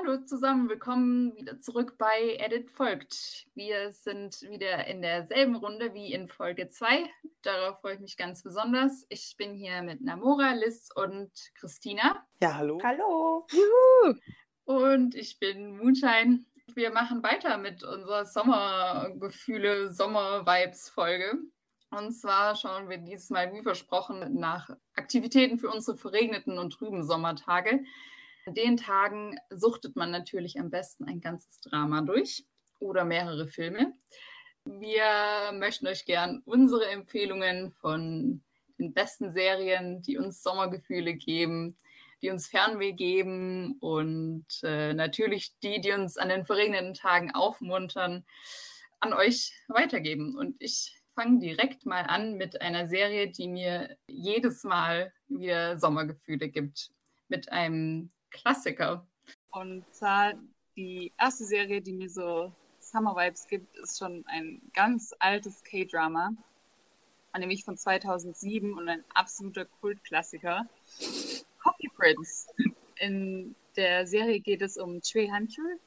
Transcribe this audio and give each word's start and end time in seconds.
Hallo 0.00 0.18
zusammen, 0.18 0.68
willkommen 0.68 1.34
wieder 1.34 1.60
zurück 1.60 1.96
bei 1.98 2.36
Edit 2.38 2.70
folgt. 2.70 3.46
Wir 3.54 3.90
sind 3.90 4.42
wieder 4.42 4.86
in 4.86 5.02
derselben 5.02 5.56
Runde 5.56 5.92
wie 5.92 6.12
in 6.12 6.28
Folge 6.28 6.68
2. 6.68 7.10
Darauf 7.42 7.80
freue 7.80 7.94
ich 7.94 8.00
mich 8.00 8.16
ganz 8.16 8.44
besonders. 8.44 9.06
Ich 9.08 9.34
bin 9.36 9.54
hier 9.54 9.82
mit 9.82 10.00
Namora, 10.00 10.52
Liz 10.52 10.90
und 10.94 11.32
Christina. 11.54 12.24
Ja, 12.40 12.54
hallo. 12.54 12.78
Hallo. 12.84 13.46
Juhu. 13.50 14.14
Und 14.66 15.16
ich 15.16 15.40
bin 15.40 15.76
Moonshine. 15.78 16.44
Wir 16.74 16.92
machen 16.92 17.24
weiter 17.24 17.58
mit 17.58 17.82
unserer 17.82 18.24
Sommergefühle, 18.24 19.92
Sommer-Vibes-Folge. 19.92 21.38
Und 21.90 22.12
zwar 22.12 22.54
schauen 22.54 22.88
wir 22.88 22.98
dieses 22.98 23.30
Mal, 23.30 23.52
wie 23.52 23.62
versprochen, 23.62 24.38
nach 24.38 24.70
Aktivitäten 24.94 25.58
für 25.58 25.70
unsere 25.70 25.96
verregneten 25.96 26.56
und 26.56 26.74
trüben 26.74 27.02
Sommertage. 27.02 27.80
Den 28.54 28.76
Tagen 28.76 29.38
suchtet 29.50 29.96
man 29.96 30.10
natürlich 30.10 30.58
am 30.58 30.70
besten 30.70 31.04
ein 31.04 31.20
ganzes 31.20 31.60
Drama 31.60 32.00
durch 32.02 32.44
oder 32.78 33.04
mehrere 33.04 33.48
Filme. 33.48 33.94
Wir 34.64 35.52
möchten 35.52 35.86
euch 35.86 36.04
gern 36.04 36.42
unsere 36.44 36.86
Empfehlungen 36.86 37.72
von 37.72 38.42
den 38.78 38.92
besten 38.92 39.32
Serien, 39.32 40.02
die 40.02 40.18
uns 40.18 40.42
Sommergefühle 40.42 41.14
geben, 41.14 41.76
die 42.22 42.30
uns 42.30 42.48
Fernweh 42.48 42.92
geben 42.92 43.76
und 43.80 44.46
äh, 44.62 44.92
natürlich 44.92 45.52
die, 45.62 45.80
die 45.80 45.92
uns 45.92 46.16
an 46.16 46.28
den 46.28 46.44
verregneten 46.44 46.94
Tagen 46.94 47.34
aufmuntern, 47.34 48.24
an 49.00 49.12
euch 49.12 49.52
weitergeben. 49.68 50.36
Und 50.36 50.56
ich 50.58 51.00
fange 51.14 51.40
direkt 51.40 51.86
mal 51.86 52.02
an 52.02 52.34
mit 52.34 52.60
einer 52.60 52.86
Serie, 52.86 53.28
die 53.28 53.48
mir 53.48 53.96
jedes 54.06 54.64
Mal 54.64 55.12
wieder 55.28 55.78
Sommergefühle 55.78 56.48
gibt. 56.48 56.90
Mit 57.28 57.50
einem 57.52 58.10
Klassiker. 58.30 59.06
Und 59.50 59.84
zwar 59.92 60.34
die 60.76 61.12
erste 61.18 61.44
Serie, 61.44 61.80
die 61.80 61.92
mir 61.92 62.08
so 62.08 62.52
Summer 62.80 63.16
Vibes 63.16 63.46
gibt, 63.46 63.76
ist 63.76 63.98
schon 63.98 64.24
ein 64.28 64.62
ganz 64.74 65.14
altes 65.18 65.62
K-Drama, 65.64 66.32
nämlich 67.36 67.64
von 67.64 67.76
2007 67.76 68.74
und 68.74 68.88
ein 68.88 69.04
absoluter 69.14 69.64
Kultklassiker. 69.80 70.66
Coffee 71.62 71.88
Prince. 71.96 72.48
In 72.98 73.54
der 73.76 74.06
Serie 74.06 74.40
geht 74.40 74.62
es 74.62 74.76
um 74.76 75.00
Choi 75.02 75.28
Han-chul, 75.28 75.78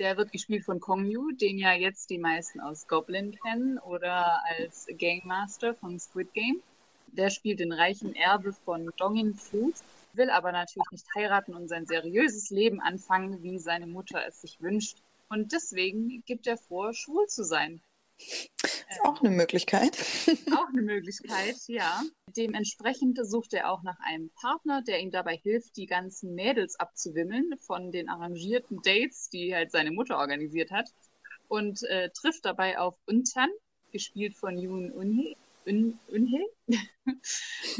der 0.00 0.16
wird 0.16 0.32
gespielt 0.32 0.64
von 0.64 0.80
Kong 0.80 1.04
Yu, 1.04 1.32
den 1.32 1.58
ja 1.58 1.74
jetzt 1.74 2.08
die 2.10 2.18
meisten 2.18 2.60
aus 2.60 2.88
Goblin 2.88 3.36
kennen 3.42 3.78
oder 3.78 4.42
als 4.56 4.86
Game 4.88 5.22
Master 5.24 5.74
von 5.74 5.98
Squid 5.98 6.32
Game. 6.32 6.62
Der 7.08 7.28
spielt 7.28 7.60
den 7.60 7.72
reichen 7.72 8.14
Erbe 8.14 8.52
von 8.52 8.90
Dongin 8.96 9.34
Fu, 9.34 9.72
will 10.14 10.30
aber 10.30 10.52
natürlich 10.52 10.90
nicht 10.90 11.06
heiraten 11.14 11.54
und 11.54 11.68
sein 11.68 11.86
seriöses 11.86 12.50
Leben 12.50 12.80
anfangen, 12.80 13.42
wie 13.42 13.58
seine 13.58 13.86
Mutter 13.86 14.26
es 14.26 14.40
sich 14.40 14.60
wünscht. 14.60 14.98
Und 15.28 15.52
deswegen 15.52 16.22
gibt 16.26 16.46
er 16.46 16.56
vor, 16.56 16.92
schwul 16.92 17.26
zu 17.26 17.44
sein. 17.44 17.80
Ist 18.20 19.00
auch 19.04 19.20
eine 19.20 19.30
Möglichkeit. 19.30 19.96
Auch 20.52 20.68
eine 20.68 20.82
Möglichkeit, 20.94 21.56
ja. 21.68 22.02
Dementsprechend 22.36 23.18
sucht 23.22 23.54
er 23.54 23.70
auch 23.70 23.82
nach 23.82 23.98
einem 24.00 24.30
Partner, 24.30 24.82
der 24.82 25.00
ihm 25.00 25.10
dabei 25.10 25.36
hilft, 25.36 25.76
die 25.76 25.86
ganzen 25.86 26.34
Mädels 26.34 26.78
abzuwimmeln 26.78 27.56
von 27.58 27.92
den 27.92 28.08
arrangierten 28.08 28.82
Dates, 28.82 29.30
die 29.30 29.54
halt 29.54 29.70
seine 29.70 29.92
Mutter 29.92 30.18
organisiert 30.18 30.70
hat. 30.70 30.90
Und 31.48 31.82
äh, 31.84 32.10
trifft 32.10 32.44
dabei 32.44 32.78
auf 32.78 32.96
Untan, 33.06 33.48
gespielt 33.92 34.36
von 34.36 34.58
Yoon 34.58 34.90
Unhe. 34.90 35.36
Unhe? 35.66 36.46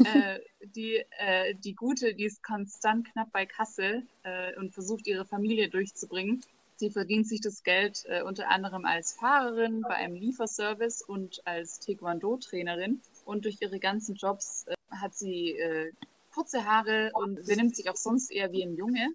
äh, 0.05 0.39
die, 0.63 1.03
äh, 1.17 1.55
die 1.55 1.75
Gute, 1.75 2.13
die 2.13 2.25
ist 2.25 2.43
konstant 2.43 3.11
knapp 3.11 3.31
bei 3.31 3.45
Kassel 3.45 4.05
äh, 4.23 4.55
und 4.57 4.73
versucht, 4.73 5.07
ihre 5.07 5.25
Familie 5.25 5.69
durchzubringen. 5.69 6.43
Sie 6.75 6.89
verdient 6.89 7.27
sich 7.27 7.41
das 7.41 7.63
Geld 7.63 8.03
äh, 8.07 8.23
unter 8.23 8.49
anderem 8.49 8.85
als 8.85 9.13
Fahrerin 9.13 9.81
bei 9.81 9.95
einem 9.95 10.15
Lieferservice 10.15 11.03
und 11.03 11.45
als 11.45 11.79
Taekwondo-Trainerin. 11.79 13.01
Und 13.25 13.45
durch 13.45 13.57
ihre 13.61 13.79
ganzen 13.79 14.15
Jobs 14.15 14.65
äh, 14.67 14.75
hat 14.89 15.15
sie 15.15 15.51
äh, 15.51 15.91
kurze 16.33 16.65
Haare 16.65 17.11
und 17.13 17.45
benimmt 17.45 17.75
sich 17.75 17.89
auch 17.89 17.95
sonst 17.95 18.31
eher 18.31 18.51
wie 18.51 18.63
ein 18.63 18.75
Junge. 18.75 19.09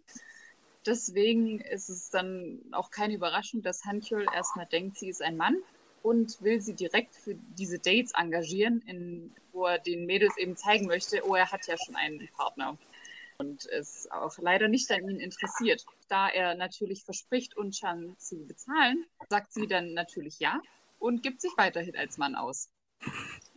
Deswegen 0.84 1.60
ist 1.60 1.88
es 1.88 2.10
dann 2.10 2.60
auch 2.70 2.92
keine 2.92 3.14
Überraschung, 3.14 3.62
dass 3.62 3.84
Hankyul 3.84 4.26
erstmal 4.32 4.66
denkt, 4.66 4.98
sie 4.98 5.08
ist 5.08 5.22
ein 5.22 5.36
Mann 5.36 5.56
und 6.06 6.40
will 6.40 6.60
sie 6.60 6.74
direkt 6.74 7.16
für 7.16 7.34
diese 7.34 7.80
Dates 7.80 8.12
engagieren, 8.14 8.80
in, 8.86 9.34
wo 9.52 9.66
er 9.66 9.80
den 9.80 10.06
Mädels 10.06 10.36
eben 10.38 10.56
zeigen 10.56 10.86
möchte, 10.86 11.26
oh, 11.26 11.34
er 11.34 11.50
hat 11.50 11.66
ja 11.66 11.74
schon 11.84 11.96
einen 11.96 12.28
Partner 12.36 12.78
und 13.38 13.66
es 13.66 14.08
auch 14.12 14.38
leider 14.38 14.68
nicht 14.68 14.88
an 14.92 15.08
ihn 15.08 15.18
interessiert. 15.18 15.84
Da 16.08 16.28
er 16.28 16.54
natürlich 16.54 17.02
verspricht, 17.02 17.56
Unchan 17.56 18.14
zu 18.18 18.46
bezahlen, 18.46 19.04
sagt 19.28 19.52
sie 19.52 19.66
dann 19.66 19.94
natürlich 19.94 20.38
ja 20.38 20.60
und 21.00 21.24
gibt 21.24 21.40
sich 21.40 21.50
weiterhin 21.56 21.96
als 21.96 22.18
Mann 22.18 22.36
aus. 22.36 22.68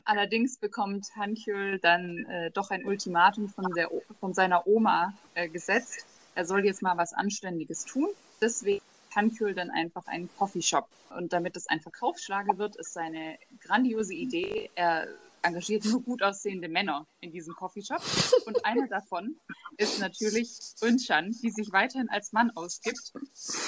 Allerdings 0.04 0.58
bekommt 0.58 1.06
Hankyul 1.16 1.78
dann 1.78 2.26
äh, 2.26 2.50
doch 2.50 2.72
ein 2.72 2.84
Ultimatum 2.84 3.48
von, 3.48 3.72
der, 3.76 3.92
von 4.20 4.34
seiner 4.34 4.66
Oma 4.66 5.14
äh, 5.36 5.48
gesetzt. 5.48 6.04
Er 6.34 6.46
soll 6.46 6.66
jetzt 6.66 6.82
mal 6.82 6.98
was 6.98 7.14
Anständiges 7.14 7.86
tun. 7.86 8.10
Deswegen 8.42 8.84
Hankyul 9.16 9.54
dann 9.54 9.70
einfach 9.72 10.08
einen 10.08 10.30
Coffeeshop. 10.38 10.88
Und 11.10 11.34
damit 11.34 11.56
es 11.58 11.68
ein 11.68 11.82
Verkaufsschlager 11.82 12.58
wird, 12.58 12.76
ist 12.76 12.94
seine 12.94 13.38
grandiose 13.60 14.14
Idee, 14.14 14.70
er 14.76 15.08
engagiert 15.42 15.86
nur 15.86 16.02
gut 16.02 16.22
aussehende 16.22 16.68
Männer 16.68 17.06
in 17.22 17.32
diesem 17.32 17.56
Coffeeshop. 17.56 18.02
Und 18.46 18.66
einer 18.66 18.88
davon 18.88 19.36
ist 19.78 20.00
natürlich 20.00 20.50
Unchan, 20.82 21.36
die 21.42 21.52
sich 21.52 21.72
weiterhin 21.72 22.10
als 22.10 22.32
Mann 22.34 22.52
ausgibt 22.52 23.14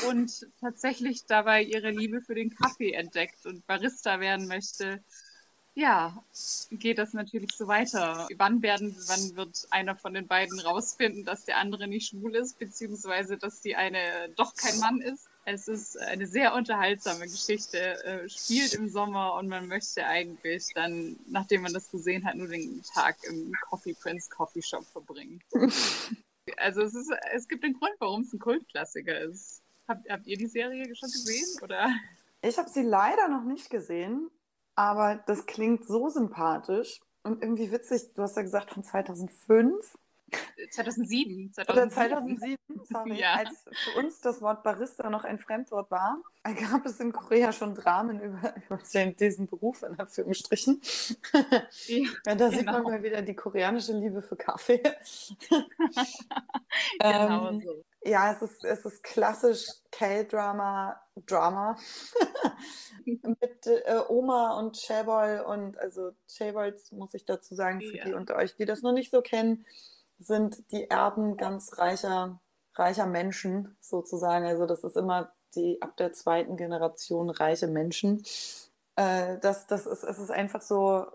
und 0.07 0.47
tatsächlich 0.59 1.25
dabei 1.25 1.63
ihre 1.63 1.91
Liebe 1.91 2.21
für 2.21 2.35
den 2.35 2.53
Kaffee 2.53 2.93
entdeckt 2.93 3.45
und 3.45 3.65
Barista 3.67 4.19
werden 4.19 4.47
möchte. 4.47 5.03
Ja, 5.73 6.21
geht 6.71 6.97
das 6.97 7.13
natürlich 7.13 7.51
so 7.55 7.67
weiter. 7.67 8.27
Wann 8.35 8.61
werden, 8.61 8.93
wann 9.07 9.37
wird 9.37 9.67
einer 9.69 9.95
von 9.95 10.13
den 10.13 10.27
beiden 10.27 10.59
rausfinden, 10.59 11.23
dass 11.23 11.45
der 11.45 11.59
andere 11.59 11.87
nicht 11.87 12.09
schwul 12.09 12.35
ist, 12.35 12.59
beziehungsweise 12.59 13.37
dass 13.37 13.61
die 13.61 13.77
eine 13.77 13.99
doch 14.35 14.53
kein 14.55 14.77
Mann 14.79 14.99
ist? 14.99 15.29
Es 15.45 15.67
ist 15.67 15.97
eine 15.97 16.27
sehr 16.27 16.53
unterhaltsame 16.53 17.25
Geschichte, 17.25 17.79
äh, 18.03 18.29
spielt 18.29 18.73
im 18.75 18.89
Sommer 18.89 19.33
und 19.35 19.47
man 19.47 19.67
möchte 19.67 20.05
eigentlich 20.05 20.67
dann, 20.75 21.17
nachdem 21.27 21.63
man 21.63 21.73
das 21.73 21.89
gesehen 21.89 22.25
hat, 22.25 22.35
nur 22.35 22.47
den 22.47 22.83
Tag 22.83 23.17
im 23.23 23.51
Coffee 23.69 23.93
Prince 23.93 24.29
Coffee 24.29 24.61
Shop 24.61 24.85
verbringen. 24.85 25.41
also 26.57 26.81
es, 26.81 26.93
ist, 26.93 27.11
es 27.33 27.47
gibt 27.47 27.63
einen 27.63 27.73
Grund, 27.73 27.93
warum 27.99 28.21
es 28.21 28.33
ein 28.33 28.39
Kultklassiker 28.39 29.19
ist. 29.19 29.61
Habt, 29.87 30.07
habt 30.09 30.27
ihr 30.27 30.37
die 30.37 30.47
Serie 30.47 30.95
schon 30.95 31.09
gesehen? 31.09 31.63
Oder? 31.63 31.89
Ich 32.43 32.57
habe 32.57 32.69
sie 32.69 32.83
leider 32.83 33.27
noch 33.27 33.43
nicht 33.43 33.69
gesehen, 33.69 34.29
aber 34.75 35.23
das 35.25 35.45
klingt 35.47 35.85
so 35.85 36.09
sympathisch 36.09 36.99
und 37.23 37.41
irgendwie 37.41 37.71
witzig. 37.71 38.13
Du 38.15 38.21
hast 38.21 38.35
ja 38.35 38.43
gesagt 38.43 38.71
von 38.71 38.83
2005. 38.83 39.97
2007. 40.71 41.53
2007. 41.53 41.69
Oder 41.69 41.89
2007, 41.89 42.57
sorry. 42.83 43.19
Ja. 43.19 43.35
Als 43.35 43.65
für 43.71 43.99
uns 43.99 44.21
das 44.21 44.41
Wort 44.41 44.63
Barista 44.63 45.09
noch 45.09 45.23
ein 45.23 45.39
Fremdwort 45.39 45.91
war, 45.91 46.21
gab 46.43 46.85
es 46.85 46.99
in 46.99 47.11
Korea 47.11 47.51
schon 47.51 47.75
Dramen 47.75 48.19
über, 48.21 48.53
über 48.69 48.79
diesen 49.13 49.47
Beruf, 49.47 49.83
in 49.83 49.99
Anführungsstrichen. 49.99 50.81
Ja, 51.33 51.39
ja 51.87 52.05
da 52.25 52.33
genau. 52.33 52.49
sieht 52.49 52.65
man 52.65 52.75
genau. 52.75 52.89
mal 52.89 53.03
wieder 53.03 53.21
die 53.21 53.35
koreanische 53.35 53.93
Liebe 53.93 54.21
für 54.21 54.35
Kaffee. 54.35 54.81
genau 56.99 57.49
ähm, 57.49 57.61
so. 57.61 57.83
Ja, 58.03 58.31
es 58.31 58.41
ist, 58.41 58.65
es 58.65 58.83
ist 58.83 59.03
klassisch 59.03 59.67
K-Drama, 59.91 60.99
Drama. 61.27 61.77
Mit 63.05 63.67
äh, 63.67 63.99
Oma 64.09 64.57
und 64.57 64.75
Chaebol 64.75 65.43
und 65.45 65.77
also 65.77 66.11
Chaebols 66.27 66.91
muss 66.91 67.13
ich 67.13 67.25
dazu 67.25 67.53
sagen, 67.53 67.79
für 67.79 67.97
ja. 67.97 68.05
die 68.05 68.13
unter 68.13 68.37
euch, 68.37 68.55
die 68.55 68.65
das 68.65 68.81
noch 68.81 68.93
nicht 68.93 69.11
so 69.11 69.21
kennen 69.21 69.65
sind 70.21 70.71
die 70.71 70.89
Erben 70.89 71.37
ganz 71.37 71.77
reicher, 71.77 72.39
reicher 72.75 73.05
Menschen 73.05 73.75
sozusagen. 73.79 74.45
Also 74.45 74.65
das 74.65 74.83
ist 74.83 74.97
immer 74.97 75.33
die 75.55 75.81
ab 75.81 75.97
der 75.97 76.13
zweiten 76.13 76.55
Generation 76.55 77.29
reiche 77.29 77.67
Menschen. 77.67 78.23
Äh, 78.95 79.37
das, 79.39 79.67
das 79.67 79.85
ist, 79.85 80.03
es 80.03 80.19
ist 80.19 80.31
einfach 80.31 80.61
so, 80.61 81.07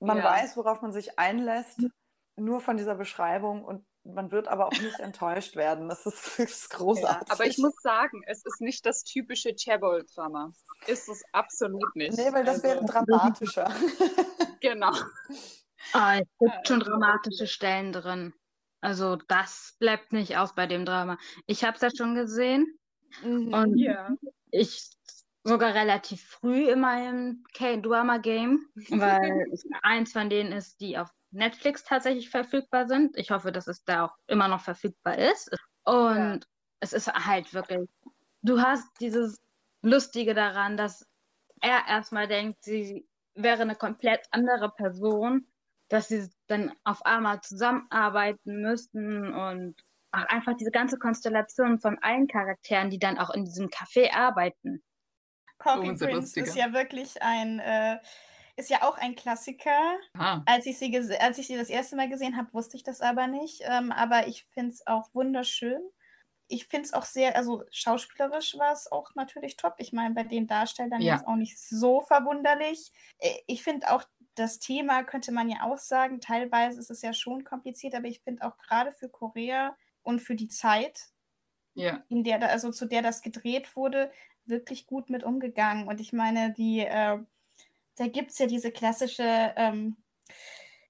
man 0.00 0.18
ja. 0.18 0.24
weiß, 0.24 0.56
worauf 0.56 0.82
man 0.82 0.92
sich 0.92 1.18
einlässt, 1.18 1.80
nur 2.36 2.60
von 2.60 2.76
dieser 2.76 2.94
Beschreibung 2.94 3.64
und 3.64 3.84
man 4.04 4.30
wird 4.30 4.48
aber 4.48 4.66
auch 4.66 4.72
nicht 4.72 5.00
enttäuscht 5.00 5.56
werden. 5.56 5.88
Das 5.88 6.06
ist, 6.06 6.38
das 6.38 6.38
ist 6.50 6.70
großartig. 6.70 7.28
Ja, 7.28 7.34
aber 7.34 7.46
ich 7.46 7.58
muss 7.58 7.74
sagen, 7.82 8.22
es 8.26 8.44
ist 8.44 8.60
nicht 8.60 8.84
das 8.86 9.04
typische 9.04 9.54
Chebol-Drama. 9.54 10.52
Ist 10.86 11.08
es 11.08 11.22
absolut 11.32 11.96
nicht. 11.96 12.16
Nee, 12.16 12.32
weil 12.32 12.44
das 12.44 12.62
also, 12.62 12.68
wäre 12.68 12.84
dramatischer. 12.84 13.72
genau. 14.60 14.92
Ah, 15.92 16.18
es 16.18 16.28
gibt 16.38 16.68
schon 16.68 16.80
dramatische 16.80 17.46
Stellen 17.46 17.92
drin. 17.92 18.34
Also 18.84 19.16
das 19.16 19.76
bleibt 19.78 20.12
nicht 20.12 20.36
aus 20.36 20.54
bei 20.54 20.66
dem 20.66 20.84
Drama. 20.84 21.16
Ich 21.46 21.64
habe 21.64 21.76
es 21.76 21.80
ja 21.80 21.88
schon 21.96 22.14
gesehen 22.14 22.78
mhm, 23.22 23.54
und 23.54 23.78
yeah. 23.78 24.14
ich 24.50 24.90
sogar 25.42 25.72
relativ 25.72 26.22
früh 26.22 26.70
in 26.70 26.80
meinem 26.80 27.44
K-Drama-Game, 27.54 28.60
weil 28.90 29.46
eins 29.80 30.12
von 30.12 30.28
denen 30.28 30.52
ist, 30.52 30.82
die 30.82 30.98
auf 30.98 31.08
Netflix 31.30 31.84
tatsächlich 31.84 32.28
verfügbar 32.28 32.86
sind. 32.86 33.16
Ich 33.16 33.30
hoffe, 33.30 33.52
dass 33.52 33.68
es 33.68 33.84
da 33.84 34.04
auch 34.04 34.16
immer 34.26 34.48
noch 34.48 34.60
verfügbar 34.60 35.16
ist. 35.16 35.50
Und 35.84 36.16
ja. 36.16 36.40
es 36.80 36.92
ist 36.92 37.10
halt 37.10 37.54
wirklich, 37.54 37.88
du 38.42 38.60
hast 38.60 38.86
dieses 39.00 39.40
Lustige 39.80 40.34
daran, 40.34 40.76
dass 40.76 41.08
er 41.62 41.86
erstmal 41.88 42.28
denkt, 42.28 42.62
sie 42.62 43.08
wäre 43.34 43.62
eine 43.62 43.76
komplett 43.76 44.26
andere 44.30 44.70
Person, 44.70 45.46
dass 45.94 46.08
sie 46.08 46.28
dann 46.48 46.72
auf 46.82 47.06
einmal 47.06 47.40
zusammenarbeiten 47.40 48.60
müssten 48.60 49.32
und 49.32 49.76
auch 50.10 50.26
einfach 50.26 50.56
diese 50.56 50.72
ganze 50.72 50.98
Konstellation 50.98 51.78
von 51.78 51.98
allen 52.00 52.26
Charakteren, 52.26 52.90
die 52.90 52.98
dann 52.98 53.16
auch 53.16 53.30
in 53.30 53.44
diesem 53.44 53.68
Café 53.68 54.12
arbeiten. 54.12 54.82
Coffee 55.58 55.92
oh, 55.92 55.96
Prince 55.96 56.40
ist 56.40 56.56
ja 56.56 56.72
wirklich 56.72 57.22
ein, 57.22 57.60
äh, 57.60 57.98
ist 58.56 58.70
ja 58.70 58.82
auch 58.82 58.98
ein 58.98 59.14
Klassiker. 59.14 59.96
Als 60.46 60.66
ich, 60.66 60.78
sie 60.78 61.16
als 61.20 61.38
ich 61.38 61.46
sie 61.46 61.56
das 61.56 61.70
erste 61.70 61.94
Mal 61.94 62.08
gesehen 62.08 62.36
habe, 62.36 62.52
wusste 62.52 62.76
ich 62.76 62.82
das 62.82 63.00
aber 63.00 63.28
nicht. 63.28 63.62
Ähm, 63.64 63.92
aber 63.92 64.26
ich 64.26 64.46
finde 64.50 64.72
es 64.72 64.86
auch 64.88 65.08
wunderschön. 65.14 65.80
Ich 66.48 66.66
finde 66.66 66.86
es 66.86 66.92
auch 66.92 67.04
sehr, 67.04 67.36
also 67.36 67.62
schauspielerisch 67.70 68.58
war 68.58 68.72
es 68.72 68.90
auch 68.90 69.14
natürlich 69.14 69.56
top. 69.56 69.74
Ich 69.78 69.92
meine, 69.92 70.12
bei 70.12 70.24
den 70.24 70.46
Darstellern 70.46 71.00
ja. 71.00 71.14
jetzt 71.14 71.26
auch 71.26 71.36
nicht 71.36 71.58
so 71.58 72.00
verwunderlich. 72.02 72.92
Äh, 73.18 73.38
ich 73.46 73.62
finde 73.62 73.92
auch 73.92 74.04
das 74.34 74.58
Thema 74.58 75.04
könnte 75.04 75.32
man 75.32 75.48
ja 75.48 75.62
auch 75.62 75.78
sagen, 75.78 76.20
teilweise 76.20 76.80
ist 76.80 76.90
es 76.90 77.02
ja 77.02 77.12
schon 77.12 77.44
kompliziert, 77.44 77.94
aber 77.94 78.06
ich 78.06 78.20
finde 78.20 78.44
auch 78.44 78.56
gerade 78.58 78.92
für 78.92 79.08
Korea 79.08 79.76
und 80.02 80.20
für 80.20 80.34
die 80.34 80.48
Zeit, 80.48 81.00
ja. 81.74 82.02
in 82.08 82.24
der 82.24 82.42
also 82.50 82.70
zu 82.70 82.86
der 82.86 83.02
das 83.02 83.22
gedreht 83.22 83.76
wurde, 83.76 84.10
wirklich 84.44 84.86
gut 84.86 85.10
mit 85.10 85.24
umgegangen. 85.24 85.88
Und 85.88 86.00
ich 86.00 86.12
meine, 86.12 86.52
die, 86.52 86.80
äh, 86.80 87.18
da 87.96 88.08
gibt 88.08 88.32
es 88.32 88.38
ja 88.38 88.46
diese 88.46 88.70
klassische 88.70 89.54
ähm, 89.56 89.96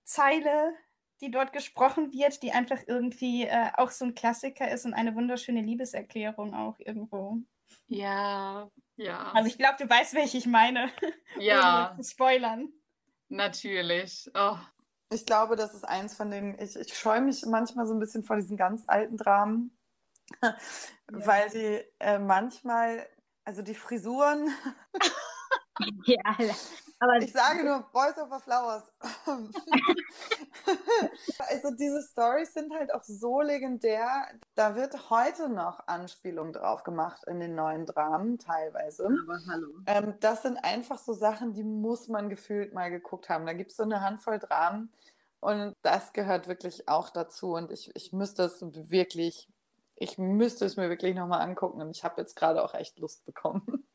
Zeile, 0.02 0.74
die 1.20 1.30
dort 1.30 1.52
gesprochen 1.52 2.12
wird, 2.12 2.42
die 2.42 2.52
einfach 2.52 2.80
irgendwie 2.86 3.44
äh, 3.44 3.70
auch 3.74 3.90
so 3.90 4.04
ein 4.04 4.14
Klassiker 4.14 4.70
ist 4.70 4.84
und 4.84 4.94
eine 4.94 5.14
wunderschöne 5.14 5.60
Liebeserklärung 5.60 6.54
auch 6.54 6.78
irgendwo. 6.78 7.38
Ja, 7.88 8.70
ja. 8.96 9.32
Also 9.32 9.48
ich 9.48 9.58
glaube, 9.58 9.76
du 9.78 9.88
weißt, 9.88 10.14
welche 10.14 10.38
ich 10.38 10.46
meine. 10.46 10.90
Ja. 11.38 11.96
Spoilern. 12.02 12.72
Natürlich. 13.34 14.30
Oh. 14.34 14.56
Ich 15.10 15.26
glaube, 15.26 15.56
das 15.56 15.74
ist 15.74 15.84
eins 15.84 16.14
von 16.14 16.30
den, 16.30 16.58
ich, 16.60 16.76
ich 16.76 16.96
scheue 16.96 17.20
mich 17.20 17.44
manchmal 17.46 17.86
so 17.86 17.92
ein 17.92 17.98
bisschen 17.98 18.24
vor 18.24 18.36
diesen 18.36 18.56
ganz 18.56 18.84
alten 18.86 19.16
Dramen, 19.16 19.76
ja. 20.42 20.56
weil 21.08 21.50
sie 21.50 21.84
äh, 21.98 22.18
manchmal, 22.18 23.06
also 23.44 23.62
die 23.62 23.74
Frisuren. 23.74 24.54
ja, 26.06 26.36
aber 27.00 27.16
ich 27.18 27.32
sage 27.32 27.64
nur 27.64 27.80
Boys 27.92 28.16
over 28.18 28.40
Flowers. 28.40 28.84
also 31.38 31.70
diese 31.70 32.02
Stories 32.02 32.52
sind 32.54 32.72
halt 32.74 32.92
auch 32.92 33.02
so 33.02 33.40
legendär. 33.40 34.26
Da 34.54 34.76
wird 34.76 35.10
heute 35.10 35.48
noch 35.48 35.86
Anspielung 35.86 36.52
drauf 36.52 36.84
gemacht 36.84 37.24
in 37.26 37.40
den 37.40 37.54
neuen 37.54 37.86
Dramen 37.86 38.38
teilweise. 38.38 39.06
Aber 39.06 39.40
hallo. 39.46 39.68
Ähm, 39.86 40.14
das 40.20 40.42
sind 40.42 40.58
einfach 40.58 40.98
so 40.98 41.12
Sachen, 41.12 41.52
die 41.52 41.64
muss 41.64 42.08
man 42.08 42.28
gefühlt 42.28 42.74
mal 42.74 42.90
geguckt 42.90 43.28
haben. 43.28 43.46
Da 43.46 43.52
gibt 43.52 43.70
es 43.70 43.76
so 43.76 43.82
eine 43.82 44.00
Handvoll 44.00 44.38
Dramen 44.38 44.92
und 45.40 45.76
das 45.82 46.12
gehört 46.12 46.48
wirklich 46.48 46.88
auch 46.88 47.10
dazu. 47.10 47.52
Und 47.52 47.70
ich, 47.70 47.94
ich 47.94 48.12
müsste 48.12 48.44
es 48.44 48.62
wirklich, 48.62 49.48
ich 49.96 50.18
müsste 50.18 50.64
es 50.64 50.76
mir 50.76 50.88
wirklich 50.88 51.14
nochmal 51.14 51.42
angucken. 51.42 51.82
Und 51.82 51.90
ich 51.90 52.04
habe 52.04 52.20
jetzt 52.20 52.36
gerade 52.36 52.64
auch 52.64 52.74
echt 52.74 52.98
Lust 52.98 53.24
bekommen. 53.24 53.86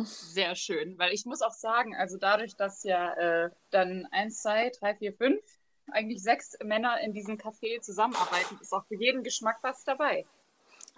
Sehr 0.00 0.54
schön, 0.54 0.98
weil 0.98 1.12
ich 1.12 1.26
muss 1.26 1.42
auch 1.42 1.52
sagen, 1.52 1.94
also 1.94 2.16
dadurch, 2.16 2.56
dass 2.56 2.82
ja 2.82 3.12
äh, 3.12 3.50
dann 3.70 4.08
eins, 4.10 4.40
zwei, 4.40 4.70
drei, 4.70 4.94
vier, 4.94 5.12
fünf, 5.12 5.42
eigentlich 5.90 6.22
sechs 6.22 6.56
Männer 6.62 7.00
in 7.00 7.12
diesem 7.12 7.36
Café 7.36 7.80
zusammenarbeiten, 7.80 8.58
ist 8.60 8.72
auch 8.72 8.84
für 8.86 8.96
jeden 8.96 9.22
Geschmack 9.22 9.58
was 9.62 9.84
dabei. 9.84 10.24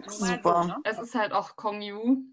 Super. 0.05 0.63
So, 0.63 0.67
ne? 0.67 0.77
Es 0.83 0.99
ist 0.99 1.15
halt 1.15 1.31
auch 1.31 1.55
Kong 1.55 1.81
Yu. 1.81 2.23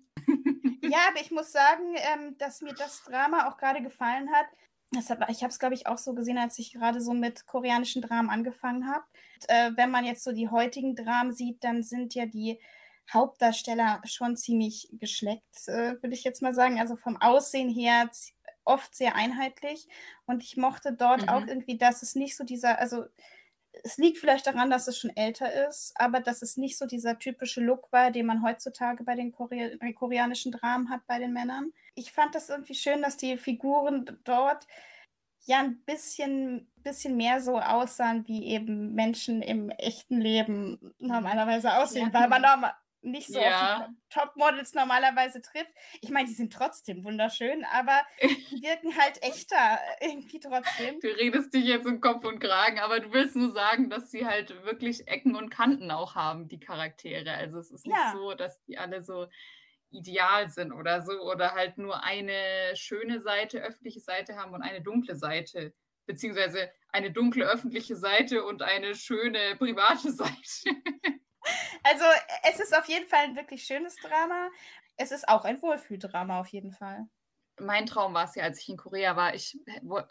ja, 0.83 0.99
aber 1.09 1.21
ich 1.21 1.31
muss 1.31 1.53
sagen, 1.53 1.95
ähm, 1.97 2.37
dass 2.39 2.61
mir 2.61 2.75
das 2.75 3.03
Drama 3.05 3.49
auch 3.49 3.57
gerade 3.57 3.83
gefallen 3.83 4.31
hat. 4.33 4.47
Hat, 5.09 5.31
ich 5.31 5.43
habe 5.43 5.51
es, 5.51 5.59
glaube 5.59 5.75
ich, 5.75 5.87
auch 5.87 5.97
so 5.97 6.13
gesehen, 6.13 6.37
als 6.37 6.59
ich 6.59 6.73
gerade 6.73 7.01
so 7.01 7.15
mit 7.15 7.47
koreanischen 7.47 8.03
Dramen 8.03 8.29
angefangen 8.29 8.87
habe. 8.93 9.05
Äh, 9.49 9.73
wenn 9.77 9.91
man 9.91 10.05
jetzt 10.05 10.23
so 10.23 10.33
die 10.33 10.51
heutigen 10.51 10.95
Dramen 10.95 11.33
sieht, 11.33 11.65
dann 11.65 11.83
sind 11.83 12.15
ja 12.15 12.27
die 12.27 12.61
Hauptdarsteller 13.11 14.01
schon 14.05 14.37
ziemlich 14.37 14.89
geschleckt, 14.93 15.67
äh, 15.67 15.95
würde 16.03 16.15
ich 16.15 16.25
jetzt 16.25 16.43
mal 16.43 16.55
sagen. 16.55 16.79
Also 16.79 16.97
vom 16.97 17.17
Aussehen 17.21 17.71
her 17.71 18.11
oft 18.65 18.95
sehr 18.95 19.15
einheitlich. 19.15 19.89
Und 20.27 20.43
ich 20.43 20.57
mochte 20.57 20.93
dort 20.93 21.23
mhm. 21.23 21.29
auch 21.29 21.47
irgendwie, 21.47 21.79
dass 21.79 22.03
es 22.03 22.15
nicht 22.15 22.37
so 22.37 22.45
dieser, 22.45 22.79
also 22.79 23.05
es 23.85 23.97
liegt 23.97 24.19
vielleicht 24.19 24.47
daran, 24.47 24.71
dass 24.71 24.87
es 24.87 24.99
schon 24.99 25.17
älter 25.17 25.67
ist, 25.69 25.93
aber 25.97 26.21
dass 26.21 26.43
es 26.43 26.57
nicht 26.57 26.77
so 26.77 26.87
dieser 26.87 27.19
typische 27.19 27.61
Look 27.61 27.91
war, 27.91 28.11
den 28.11 28.27
man 28.27 28.43
heutzutage 28.43 29.03
bei 29.03 29.15
den 29.15 29.33
Kore 29.33 29.79
koreanischen 29.95 30.53
Dramen 30.53 30.91
hat 30.91 31.07
bei 31.07 31.19
den 31.19 31.33
Männern. 31.33 31.73
Ich 31.95 32.13
fand 32.13 32.35
das 32.35 32.51
irgendwie 32.51 32.75
schön, 32.75 33.03
dass 33.03 33.17
die 33.17 33.37
Figuren 33.39 34.19
dort 34.25 34.67
ja 35.45 35.61
ein 35.61 35.83
bisschen, 35.85 36.71
bisschen 36.77 37.17
mehr 37.17 37.41
so 37.41 37.59
aussahen, 37.59 38.27
wie 38.29 38.47
eben 38.47 38.95
Menschen 38.95 39.43
im 39.43 39.71
echten 39.71 40.21
Leben 40.21 40.95
normalerweise 40.99 41.77
aussehen, 41.79 42.11
ja. 42.13 42.21
weil 42.21 42.29
man 42.29 42.43
normal 42.43 42.75
nicht 43.03 43.29
so 43.29 43.41
ja. 43.41 43.89
Topmodels 44.11 44.75
normalerweise 44.75 45.43
trifft. 45.43 45.71
Ich 46.01 46.11
meine, 46.11 46.29
die 46.29 46.35
sind 46.35 46.53
trotzdem 46.53 47.05
wunderschön, 47.05 47.65
aber 47.73 48.01
die 48.21 48.63
wirken 48.63 48.97
halt 48.97 49.23
echter 49.23 49.79
irgendwie 50.01 50.41
trotzdem. 50.41 51.01
Du 51.01 51.09
redest 51.09 51.53
dich 51.53 51.65
jetzt 51.65 51.87
im 51.87 52.01
Kopf 52.01 52.25
und 52.25 52.39
Kragen, 52.39 52.79
aber 52.79 53.01
du 53.01 53.13
willst 53.13 53.37
nur 53.37 53.53
sagen, 53.53 53.91
dass 53.91 54.11
sie 54.11 54.27
halt 54.27 54.65
wirklich 54.65 55.09
Ecken 55.09 55.37
und 55.37 55.51
Kanten 55.51 55.91
auch 55.91 56.15
haben, 56.15 56.49
die 56.49 56.61
Charaktere. 56.61 57.33
Also 57.35 57.59
es 57.59 57.71
ist 57.71 57.87
nicht 57.87 57.97
ja. 57.97 58.13
so, 58.13 58.35
dass 58.35 58.63
die 58.65 58.79
alle 58.79 59.03
so 59.03 59.27
ideal 59.91 60.49
sind 60.49 60.73
oder 60.73 61.03
so 61.03 61.13
oder 61.21 61.53
halt 61.53 61.79
nur 61.79 62.03
eine 62.03 62.75
schöne 62.75 63.21
Seite, 63.21 63.61
öffentliche 63.61 64.01
Seite 64.01 64.37
haben 64.37 64.55
und 64.55 64.63
eine 64.63 64.81
dunkle 64.81 65.17
Seite 65.17 65.75
beziehungsweise 66.07 66.71
eine 66.89 67.11
dunkle 67.11 67.47
öffentliche 67.47 67.97
Seite 67.97 68.45
und 68.45 68.63
eine 68.63 68.95
schöne 68.95 69.57
private 69.59 70.11
Seite. 70.13 70.71
Also 71.83 72.05
es 72.45 72.61
ist 72.61 72.77
auf 72.77 72.87
jeden 72.87 73.09
Fall 73.09 73.25
ein 73.25 73.37
wirklich 73.37 73.65
schönes 73.65 73.97
Drama. 73.97 74.49
Es 74.97 75.11
ist 75.11 75.29
auch 75.29 75.45
ein 75.45 75.61
Wohlfühldrama 75.61 76.41
auf 76.41 76.49
jeden 76.49 76.73
Fall. 76.73 77.07
Mein 77.61 77.87
Traum 77.87 78.15
war 78.15 78.25
es 78.25 78.35
ja, 78.35 78.45
als 78.45 78.61
ich 78.61 78.69
in 78.69 78.77
Korea 78.77 79.17
war, 79.17 79.35
ich 79.35 79.59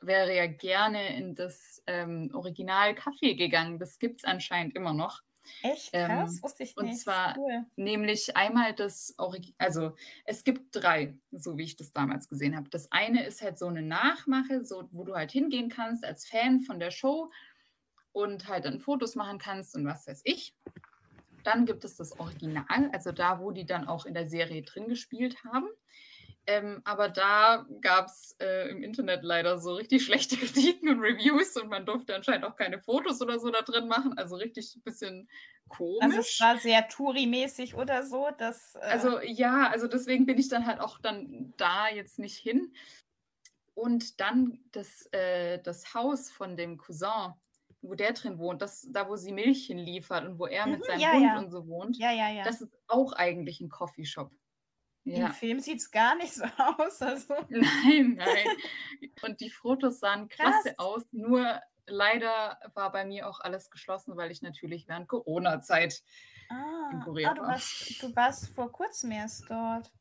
wäre 0.02 0.36
ja 0.36 0.48
gerne 0.48 1.16
in 1.16 1.34
das 1.34 1.82
ähm, 1.88 2.30
Original 2.34 2.92
Café 2.92 3.36
gegangen. 3.36 3.80
Das 3.80 4.00
gibt 4.00 4.20
es 4.20 4.26
anscheinend 4.26 4.76
immer 4.76 4.94
noch. 4.94 5.22
Echt 5.64 5.92
krass, 5.92 6.36
ähm, 6.36 6.44
wusste 6.44 6.64
ich 6.64 6.76
nicht. 6.76 6.78
Und 6.78 6.96
zwar 6.96 7.38
cool. 7.38 7.66
nämlich 7.76 8.36
einmal 8.38 8.74
das 8.74 9.16
Original, 9.18 9.56
also 9.58 9.96
es 10.26 10.44
gibt 10.44 10.76
drei, 10.76 11.18
so 11.32 11.58
wie 11.58 11.64
ich 11.64 11.76
das 11.76 11.92
damals 11.94 12.30
gesehen 12.30 12.56
habe. 12.56 12.70
Das 12.70 12.92
eine 12.92 13.26
ist 13.26 13.42
halt 13.42 13.58
so 13.58 13.68
eine 13.68 13.82
Nachmache, 13.82 14.64
so, 14.64 14.88
wo 14.92 15.04
du 15.04 15.16
halt 15.16 15.32
hingehen 15.32 15.70
kannst 15.70 16.06
als 16.06 16.28
Fan 16.28 16.62
von 16.62 16.80
der 16.80 16.92
Show 16.92 17.32
und 18.12 18.48
halt 18.48 18.66
dann 18.66 18.80
Fotos 18.80 19.16
machen 19.16 19.40
kannst 19.40 19.76
und 19.76 19.86
was 19.86 20.08
weiß 20.08 20.22
ich. 20.26 20.56
Dann 21.44 21.66
gibt 21.66 21.84
es 21.84 21.96
das 21.96 22.20
Original, 22.20 22.90
also 22.94 23.12
da, 23.12 23.40
wo 23.40 23.52
die 23.52 23.66
dann 23.66 23.88
auch 23.88 24.06
in 24.06 24.14
der 24.14 24.28
Serie 24.28 24.62
drin 24.62 24.88
gespielt 24.88 25.44
haben. 25.44 25.68
Ähm, 26.48 26.82
aber 26.86 27.08
da 27.10 27.68
gab 27.82 28.08
es 28.08 28.36
äh, 28.40 28.70
im 28.70 28.82
Internet 28.82 29.24
leider 29.24 29.60
so 29.60 29.76
richtig 29.76 30.04
schlechte 30.06 30.38
Kritiken 30.38 30.90
und 30.90 31.00
Reviews 31.00 31.56
und 31.58 31.70
man 31.70 31.86
durfte 31.86 32.16
anscheinend 32.16 32.46
auch 32.46 32.56
keine 32.56 32.80
Fotos 32.80 33.22
oder 33.22 33.40
so 33.40 33.52
da 33.52 33.62
drin 33.62 33.88
machen. 33.88 34.18
Also 34.18 34.36
richtig 34.36 34.76
ein 34.76 34.82
bisschen 34.82 35.30
komisch. 35.68 36.02
Also 36.02 36.20
es 36.20 36.40
war 36.40 36.58
sehr 36.58 36.88
Touri-mäßig 36.88 37.76
oder 37.76 38.04
so. 38.04 38.30
Dass, 38.38 38.76
äh... 38.76 38.80
Also 38.80 39.20
ja, 39.22 39.70
also 39.70 39.88
deswegen 39.88 40.26
bin 40.26 40.38
ich 40.38 40.50
dann 40.50 40.66
halt 40.66 40.80
auch 40.80 41.00
dann 41.00 41.54
da 41.58 41.90
jetzt 41.90 42.18
nicht 42.18 42.38
hin. 42.38 42.74
Und 43.74 44.20
dann 44.20 44.60
das, 44.72 45.08
äh, 45.12 45.60
das 45.60 45.94
Haus 45.94 46.30
von 46.30 46.58
dem 46.58 46.78
Cousin, 46.78 47.34
wo 47.82 47.96
der 47.96 48.14
drin 48.14 48.38
wohnt, 48.38 48.62
das, 48.62 48.88
da 48.92 49.08
wo 49.08 49.16
sie 49.16 49.32
Milch 49.32 49.66
hinliefert 49.66 50.26
und 50.26 50.40
wo 50.40 50.46
er 50.46 50.66
mhm, 50.66 50.74
mit 50.74 50.86
seinem 50.86 51.00
ja, 51.00 51.14
Hund 51.14 51.24
ja. 51.24 51.40
und 51.40 51.50
so 51.50 51.68
wohnt, 51.68 51.98
ja, 51.98 52.12
ja, 52.12 52.30
ja. 52.30 52.44
das 52.44 52.62
ist 52.62 52.72
auch 52.88 53.14
eigentlich 53.14 53.60
ein 53.62 53.70
Coffeeshop. 53.70 54.32
Ja. 55.04 55.28
Im 55.28 55.34
Film 55.34 55.60
sieht 55.60 55.80
es 55.80 55.90
gar 55.90 56.16
nicht 56.16 56.34
so 56.34 56.44
aus. 56.58 57.02
Also. 57.02 57.34
Nein, 57.50 58.14
nein. 58.18 58.48
Und 59.24 59.42
die 59.42 59.50
Fotos 59.50 60.00
sahen 60.00 60.28
klasse 60.28 60.76
Krass. 60.76 60.80
aus, 60.80 61.04
nur 61.12 61.60
leider 61.88 62.60
war 62.76 62.92
bei 62.92 63.06
mir 63.06 63.28
auch 63.28 63.40
alles 63.40 63.72
geschlossen, 63.72 64.16
weil 64.16 64.32
ich 64.32 64.42
natürlich 64.42 64.88
während 64.88 65.08
Corona-Zeit 65.08 66.04
ah, 66.50 66.90
in 66.94 67.00
Korea 67.02 67.32
ah, 67.32 67.34
du 67.34 67.42
war. 67.42 67.48
Warst, 67.50 68.04
du 68.04 68.16
warst 68.16 68.48
vor 68.50 68.72
kurzem 68.72 69.12
erst 69.12 69.50
dort. 69.50 69.92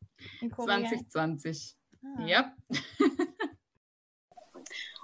In 0.41 0.51
Korea. 0.51 0.81
2020. 0.81 1.77
Ah. 2.03 2.27
Ja. 2.27 2.57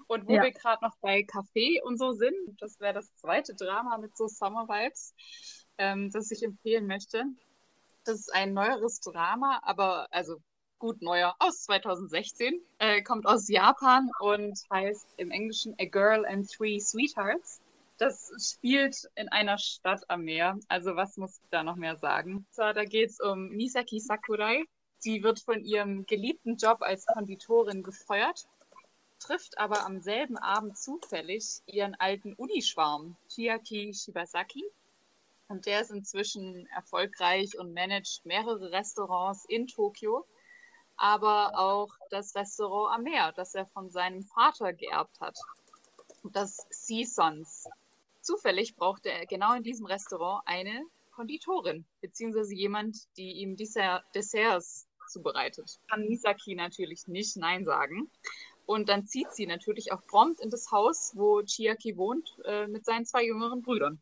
Und 0.09 0.29
wo 0.29 0.35
ja. 0.35 0.43
wir 0.43 0.53
gerade 0.53 0.85
noch 0.85 0.97
bei 1.01 1.23
Kaffee 1.25 1.81
und 1.83 1.99
so 1.99 2.13
sind, 2.13 2.35
das 2.61 2.79
wäre 2.81 2.95
das 2.95 3.13
zweite 3.17 3.55
Drama 3.55 3.99
mit 3.99 4.17
so 4.17 4.29
Summer 4.29 4.69
Vibes, 4.69 5.15
ähm, 5.79 6.11
das 6.13 6.31
ich 6.31 6.43
empfehlen 6.43 6.87
möchte. 6.87 7.25
Das 8.05 8.21
ist 8.21 8.33
ein 8.33 8.53
neueres 8.53 9.01
Drama, 9.01 9.61
aber 9.63 10.07
also 10.13 10.41
gut 10.79 11.03
neuer, 11.03 11.35
aus 11.39 11.63
2016, 11.65 12.61
äh, 12.79 13.03
kommt 13.03 13.27
aus 13.27 13.49
Japan 13.49 14.11
und 14.21 14.59
heißt 14.73 15.15
im 15.17 15.31
Englischen 15.31 15.75
A 15.81 15.87
Girl 15.87 16.25
and 16.27 16.51
Three 16.51 16.79
Sweethearts. 16.79 17.61
Das 17.99 18.31
spielt 18.39 19.09
in 19.15 19.29
einer 19.29 19.59
Stadt 19.59 20.03
am 20.09 20.23
Meer. 20.23 20.59
Also 20.69 20.97
was 20.97 21.17
muss 21.17 21.39
ich 21.39 21.49
da 21.51 21.63
noch 21.63 21.77
mehr 21.77 21.97
sagen? 21.97 22.47
So, 22.51 22.63
da 22.63 22.85
geht 22.85 23.11
es 23.11 23.21
um 23.21 23.49
Misaki 23.49 24.01
Sakurai. 24.01 24.65
Sie 24.99 25.23
wird 25.23 25.41
von 25.41 25.65
ihrem 25.65 26.05
geliebten 26.07 26.57
Job 26.57 26.79
als 26.81 27.07
Konditorin 27.07 27.83
gefeuert, 27.83 28.47
trifft 29.19 29.59
aber 29.59 29.85
am 29.85 30.01
selben 30.01 30.37
Abend 30.37 30.79
zufällig 30.79 31.61
ihren 31.67 31.95
alten 31.95 32.35
Unischwarm, 32.35 33.17
Chiaki 33.29 33.95
Shibasaki. 33.95 34.65
Und 35.49 35.67
der 35.67 35.81
ist 35.81 35.91
inzwischen 35.91 36.67
erfolgreich 36.75 37.59
und 37.59 37.73
managt 37.73 38.27
mehrere 38.27 38.73
Restaurants 38.73 39.45
in 39.45 39.67
Tokio, 39.67 40.27
aber 40.97 41.59
auch 41.59 41.93
das 42.11 42.35
Restaurant 42.35 42.97
am 42.97 43.03
Meer, 43.05 43.33
das 43.33 43.55
er 43.55 43.67
von 43.67 43.91
seinem 43.91 44.23
Vater 44.25 44.73
geerbt 44.73 45.21
hat. 45.21 45.39
Das 46.25 46.67
Seasons 46.71 47.69
Zufällig 48.27 48.75
brauchte 48.75 49.09
er 49.09 49.25
genau 49.25 49.55
in 49.55 49.63
diesem 49.63 49.87
Restaurant 49.87 50.43
eine 50.47 50.85
Konditorin, 51.13 51.85
beziehungsweise 52.01 52.57
jemand, 52.57 52.99
die 53.17 53.35
ihm 53.35 53.55
Dessert, 53.55 54.05
Desserts 54.17 54.89
zubereitet. 55.09 55.79
Kann 55.89 56.09
Misaki 56.09 56.57
natürlich 56.57 57.07
nicht 57.07 57.37
Nein 57.37 57.65
sagen. 57.65 58.11
Und 58.67 58.89
dann 58.89 59.07
zieht 59.07 59.33
sie 59.33 59.47
natürlich 59.47 59.93
auch 59.93 60.05
prompt 60.07 60.41
in 60.41 60.51
das 60.51 60.71
Haus, 60.73 61.13
wo 61.15 61.43
Chiaki 61.43 61.97
wohnt, 61.97 62.37
äh, 62.45 62.67
mit 62.67 62.85
seinen 62.85 63.07
zwei 63.07 63.25
jüngeren 63.25 63.63
Brüdern. 63.63 64.01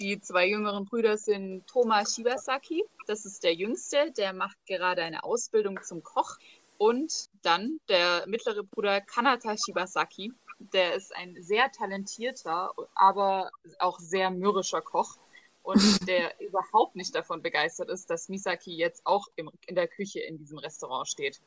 Die 0.00 0.20
zwei 0.20 0.48
jüngeren 0.48 0.84
Brüder 0.84 1.16
sind 1.16 1.64
Toma 1.68 2.04
Shibasaki, 2.04 2.84
das 3.06 3.24
ist 3.24 3.44
der 3.44 3.54
jüngste, 3.54 4.10
der 4.10 4.32
macht 4.32 4.56
gerade 4.66 5.02
eine 5.02 5.22
Ausbildung 5.22 5.80
zum 5.82 6.02
Koch. 6.02 6.36
Und 6.78 7.28
dann 7.42 7.78
der 7.88 8.26
mittlere 8.26 8.64
Bruder 8.64 9.00
Kanata 9.00 9.56
Shibasaki, 9.56 10.32
der 10.58 10.94
ist 10.94 11.14
ein 11.14 11.40
sehr 11.40 11.70
talentierter, 11.70 12.72
aber 12.96 13.50
auch 13.78 14.00
sehr 14.00 14.30
mürrischer 14.30 14.82
Koch 14.82 15.16
und 15.62 15.76
der 16.08 16.40
überhaupt 16.40 16.96
nicht 16.96 17.14
davon 17.14 17.42
begeistert 17.42 17.88
ist, 17.90 18.10
dass 18.10 18.28
Misaki 18.28 18.76
jetzt 18.76 19.06
auch 19.06 19.28
im, 19.36 19.50
in 19.66 19.76
der 19.76 19.86
Küche 19.86 20.20
in 20.20 20.38
diesem 20.38 20.58
Restaurant 20.58 21.08
steht. 21.08 21.40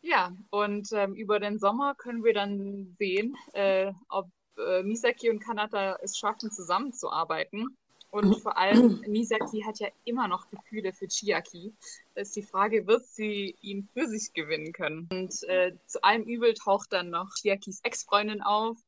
Ja, 0.00 0.32
und 0.50 0.92
ähm, 0.92 1.14
über 1.14 1.40
den 1.40 1.58
Sommer 1.58 1.94
können 1.94 2.24
wir 2.24 2.32
dann 2.32 2.94
sehen, 2.98 3.36
äh, 3.52 3.92
ob 4.08 4.28
äh, 4.56 4.82
Misaki 4.82 5.30
und 5.30 5.40
Kanata 5.40 5.98
es 6.02 6.16
schaffen, 6.16 6.50
zusammenzuarbeiten. 6.50 7.76
Und 8.10 8.40
vor 8.40 8.56
allem, 8.56 9.00
Misaki 9.06 9.62
hat 9.62 9.80
ja 9.80 9.88
immer 10.04 10.28
noch 10.28 10.48
Gefühle 10.50 10.92
für 10.92 11.08
Chiaki. 11.08 11.74
Da 12.14 12.22
ist 12.22 12.34
die 12.36 12.42
Frage, 12.42 12.86
wird 12.86 13.04
sie 13.04 13.56
ihn 13.60 13.88
für 13.92 14.06
sich 14.06 14.32
gewinnen 14.32 14.72
können? 14.72 15.08
Und 15.10 15.42
äh, 15.44 15.72
zu 15.86 16.02
allem 16.02 16.22
Übel 16.22 16.54
taucht 16.54 16.92
dann 16.92 17.10
noch 17.10 17.34
Chiakis 17.34 17.80
Ex-Freundin 17.82 18.42
auf 18.42 18.78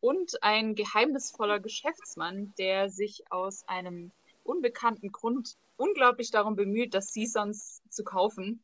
und 0.00 0.42
ein 0.42 0.74
geheimnisvoller 0.74 1.60
Geschäftsmann, 1.60 2.54
der 2.58 2.88
sich 2.88 3.22
aus 3.30 3.68
einem 3.68 4.12
unbekannten 4.44 5.12
Grund 5.12 5.56
unglaublich 5.76 6.30
darum 6.30 6.56
bemüht, 6.56 6.94
das 6.94 7.12
Seasons 7.12 7.82
zu 7.90 8.02
kaufen. 8.02 8.62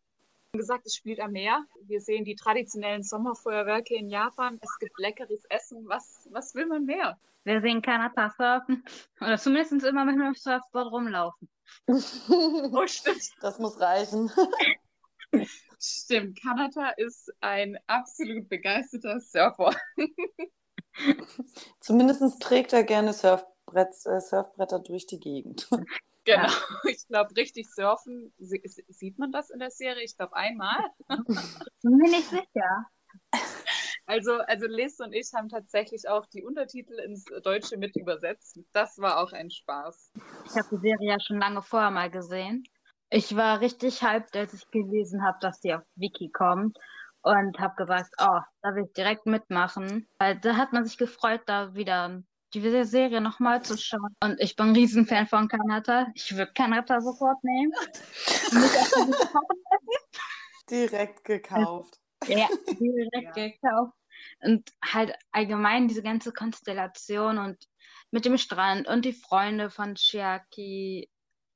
Gesagt, 0.57 0.87
es 0.87 0.95
spielt 0.95 1.21
am 1.21 1.33
Meer. 1.33 1.65
Wir 1.83 2.01
sehen 2.01 2.25
die 2.25 2.35
traditionellen 2.35 3.03
Sommerfeuerwerke 3.03 3.95
in 3.95 4.09
Japan. 4.09 4.59
Es 4.63 4.79
gibt 4.79 4.99
leckeres 4.99 5.45
Essen. 5.49 5.89
Was, 5.89 6.29
was 6.31 6.55
will 6.55 6.67
man 6.67 6.85
mehr? 6.85 7.19
Wir 7.45 7.61
sehen 7.61 7.83
Kanata 7.83 8.31
surfen. 8.31 8.85
Oder 9.21 9.39
zumindest 9.39 9.85
immer 9.85 10.05
mit 10.05 10.15
einem 10.15 10.35
Surfboard 10.35 10.91
rumlaufen. 10.93 11.49
oh, 11.89 12.87
stimmt. 12.87 13.31
Das 13.41 13.59
muss 13.59 13.81
reichen. 13.81 14.31
Stimmt, 15.79 16.41
Kanata 16.41 16.91
ist 16.97 17.31
ein 17.41 17.79
absolut 17.87 18.49
begeisterter 18.49 19.21
Surfer. 19.21 19.77
Zumindest 21.81 22.41
trägt 22.41 22.73
er 22.73 22.83
gerne 22.83 23.13
Surfbrett, 23.67 24.07
äh, 24.07 24.21
Surfbretter 24.21 24.79
durch 24.81 25.07
die 25.07 25.21
Gegend. 25.21 25.69
Genau, 26.29 26.43
ja. 26.43 26.49
ich 26.91 27.07
glaube, 27.07 27.37
richtig 27.37 27.69
surfen, 27.73 28.33
sieht 28.37 29.17
man 29.17 29.31
das 29.31 29.49
in 29.51 29.61
der 29.61 29.71
Serie? 29.71 30.03
Ich 30.03 30.17
glaube, 30.17 30.35
einmal. 30.35 30.81
Bin 31.09 31.97
mir 31.99 32.11
nicht 32.11 32.29
sicher. 32.29 32.87
Also, 34.07 34.33
also 34.33 34.67
Liz 34.67 34.99
und 34.99 35.13
ich 35.13 35.33
haben 35.35 35.49
tatsächlich 35.49 36.09
auch 36.09 36.27
die 36.27 36.43
Untertitel 36.43 36.99
ins 36.99 37.27
Deutsche 37.45 37.77
mit 37.77 37.95
übersetzt. 37.95 38.59
Das 38.73 38.99
war 38.99 39.21
auch 39.21 39.31
ein 39.31 39.53
Spaß. 39.53 40.15
Ich 40.47 40.57
habe 40.57 40.67
die 40.73 40.81
Serie 40.89 41.11
ja 41.11 41.21
schon 41.21 41.39
lange 41.39 41.63
vorher 41.63 41.93
mal 41.93 42.11
gesehen. 42.11 42.65
Ich 43.09 43.37
war 43.37 43.61
richtig 43.61 44.03
hyped, 44.03 44.35
als 44.35 44.53
ich 44.53 44.69
gelesen 44.73 45.25
habe, 45.25 45.39
dass 45.41 45.61
die 45.61 45.75
auf 45.75 45.83
Wiki 45.95 46.31
kommt 46.31 46.77
und 47.23 47.61
habe 47.61 47.77
gesagt, 47.77 48.11
oh, 48.19 48.41
da 48.63 48.75
will 48.75 48.87
ich 48.87 48.93
direkt 48.95 49.27
mitmachen. 49.27 50.09
Weil 50.19 50.41
da 50.41 50.57
hat 50.57 50.73
man 50.73 50.85
sich 50.85 50.99
gefreut, 50.99 51.43
da 51.47 51.73
wieder 51.77 52.21
die 52.61 52.85
Serie 52.85 53.21
nochmal 53.21 53.63
zu 53.63 53.77
schauen. 53.77 54.15
Und 54.23 54.41
ich 54.41 54.57
bin 54.57 54.67
ein 54.67 54.75
Riesenfan 54.75 55.27
von 55.27 55.49
Kanata. 55.49 56.09
Ich 56.15 56.37
würde 56.37 56.53
Kanata 56.53 57.01
sofort 57.01 57.43
nehmen. 57.43 57.73
direkt 60.71 61.25
gekauft. 61.25 61.99
Ja, 62.27 62.49
direkt 62.81 63.37
ja. 63.37 63.49
gekauft. 63.49 63.93
Und 64.41 64.73
halt 64.83 65.15
allgemein 65.33 65.87
diese 65.87 66.03
ganze 66.03 66.33
Konstellation 66.33 67.37
und 67.37 67.59
mit 68.11 68.25
dem 68.25 68.39
Strand 68.39 68.89
und 68.89 69.05
die 69.05 69.13
Freunde 69.13 69.69
von 69.69 69.95
Chiaki. 69.97 71.11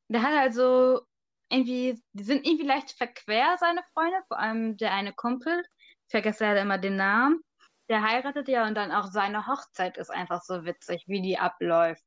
Der 0.08 0.22
hat 0.22 0.34
also 0.34 1.00
irgendwie, 1.48 2.00
die 2.12 2.24
sind 2.24 2.46
irgendwie 2.46 2.66
leicht 2.66 2.92
verquer, 2.92 3.56
seine 3.58 3.82
Freunde, 3.94 4.18
vor 4.28 4.38
allem 4.38 4.76
der 4.76 4.92
eine 4.92 5.14
Kumpel. 5.14 5.64
Ich 6.06 6.10
vergesse 6.10 6.44
leider 6.44 6.60
immer 6.60 6.78
den 6.78 6.96
Namen. 6.96 7.42
Der 7.90 8.02
heiratet 8.02 8.48
ja 8.48 8.66
und 8.66 8.76
dann 8.76 8.92
auch 8.92 9.06
seine 9.06 9.48
Hochzeit 9.48 9.98
ist 9.98 10.10
einfach 10.10 10.42
so 10.42 10.64
witzig, 10.64 11.04
wie 11.08 11.20
die 11.20 11.38
abläuft. 11.38 12.04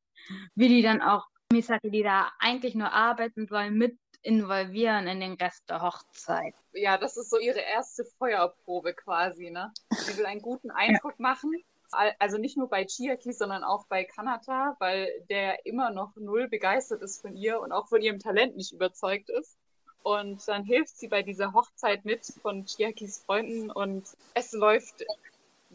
Wie 0.55 0.69
die 0.69 0.81
dann 0.81 1.01
auch 1.01 1.27
Misaki, 1.51 1.91
die 1.91 2.03
da 2.03 2.31
eigentlich 2.39 2.73
nur 2.73 2.91
arbeiten 2.93 3.49
wollen, 3.51 3.77
mit 3.77 3.97
involvieren 4.21 5.07
in 5.07 5.19
den 5.19 5.33
Rest 5.33 5.69
der 5.69 5.81
Hochzeit. 5.81 6.55
Ja, 6.71 6.97
das 6.97 7.17
ist 7.17 7.29
so 7.29 7.37
ihre 7.37 7.59
erste 7.59 8.05
Feuerprobe 8.17 8.93
quasi, 8.93 9.51
ne? 9.51 9.73
Sie 9.91 10.17
will 10.17 10.25
einen 10.25 10.41
guten 10.41 10.71
Eindruck 10.71 11.15
ja. 11.19 11.23
machen. 11.29 11.51
Also 11.91 12.37
nicht 12.37 12.57
nur 12.57 12.69
bei 12.69 12.85
Chiaki, 12.85 13.33
sondern 13.33 13.63
auch 13.63 13.85
bei 13.87 14.05
Kanata, 14.05 14.75
weil 14.79 15.09
der 15.29 15.65
immer 15.65 15.91
noch 15.91 16.15
null 16.15 16.47
begeistert 16.47 17.01
ist 17.03 17.21
von 17.21 17.35
ihr 17.35 17.59
und 17.59 17.71
auch 17.71 17.87
von 17.89 18.01
ihrem 18.01 18.19
Talent 18.19 18.55
nicht 18.55 18.71
überzeugt 18.71 19.29
ist. 19.29 19.57
Und 20.01 20.47
dann 20.47 20.63
hilft 20.63 20.97
sie 20.97 21.07
bei 21.07 21.21
dieser 21.21 21.53
Hochzeit 21.53 22.03
mit 22.03 22.25
von 22.41 22.65
Chiakis 22.65 23.19
Freunden 23.19 23.69
und 23.69 24.07
es 24.33 24.53
läuft 24.53 25.05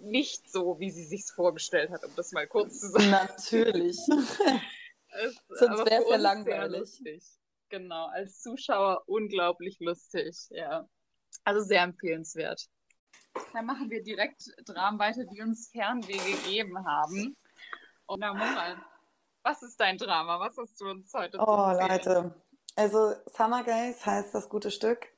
nicht 0.03 0.51
so, 0.51 0.79
wie 0.79 0.91
sie 0.91 1.05
sich 1.05 1.25
vorgestellt 1.35 1.91
hat, 1.91 2.05
um 2.05 2.15
das 2.17 2.33
mal 2.33 2.47
kurz 2.47 2.81
zu 2.81 2.89
sagen. 2.89 3.11
Natürlich. 3.11 3.97
Sonst 5.49 5.87
wäre 5.87 6.03
es 6.03 6.11
ja 6.11 6.17
langweilig. 6.17 7.01
Genau, 7.71 8.07
als 8.07 8.41
Zuschauer 8.41 9.03
unglaublich 9.07 9.79
lustig, 9.81 10.37
ja. 10.51 10.89
Also 11.45 11.61
sehr 11.61 11.83
empfehlenswert. 11.83 12.69
Dann 13.53 13.67
machen 13.67 13.91
wir 13.91 14.03
direkt 14.03 14.43
Dramen 14.67 14.99
weiter, 14.99 15.25
die 15.25 15.43
uns 15.43 15.69
Fernweh 15.71 16.17
gegeben 16.17 16.85
haben. 16.87 17.37
Und 18.07 18.21
na, 18.21 18.33
Moral, 18.33 18.77
was 19.43 19.63
ist 19.63 19.79
dein 19.79 19.99
Drama? 19.99 20.41
Was 20.41 20.57
hast 20.57 20.81
du 20.81 20.87
uns 20.91 21.13
heute 21.13 21.39
oh, 21.39 21.45
Oh, 21.47 21.73
Leute. 21.73 22.35
Also 22.75 23.15
Summer 23.27 23.65
Gaze 23.65 24.05
heißt 24.05 24.35
das 24.35 24.49
gute 24.49 24.71
Stück. 24.71 25.09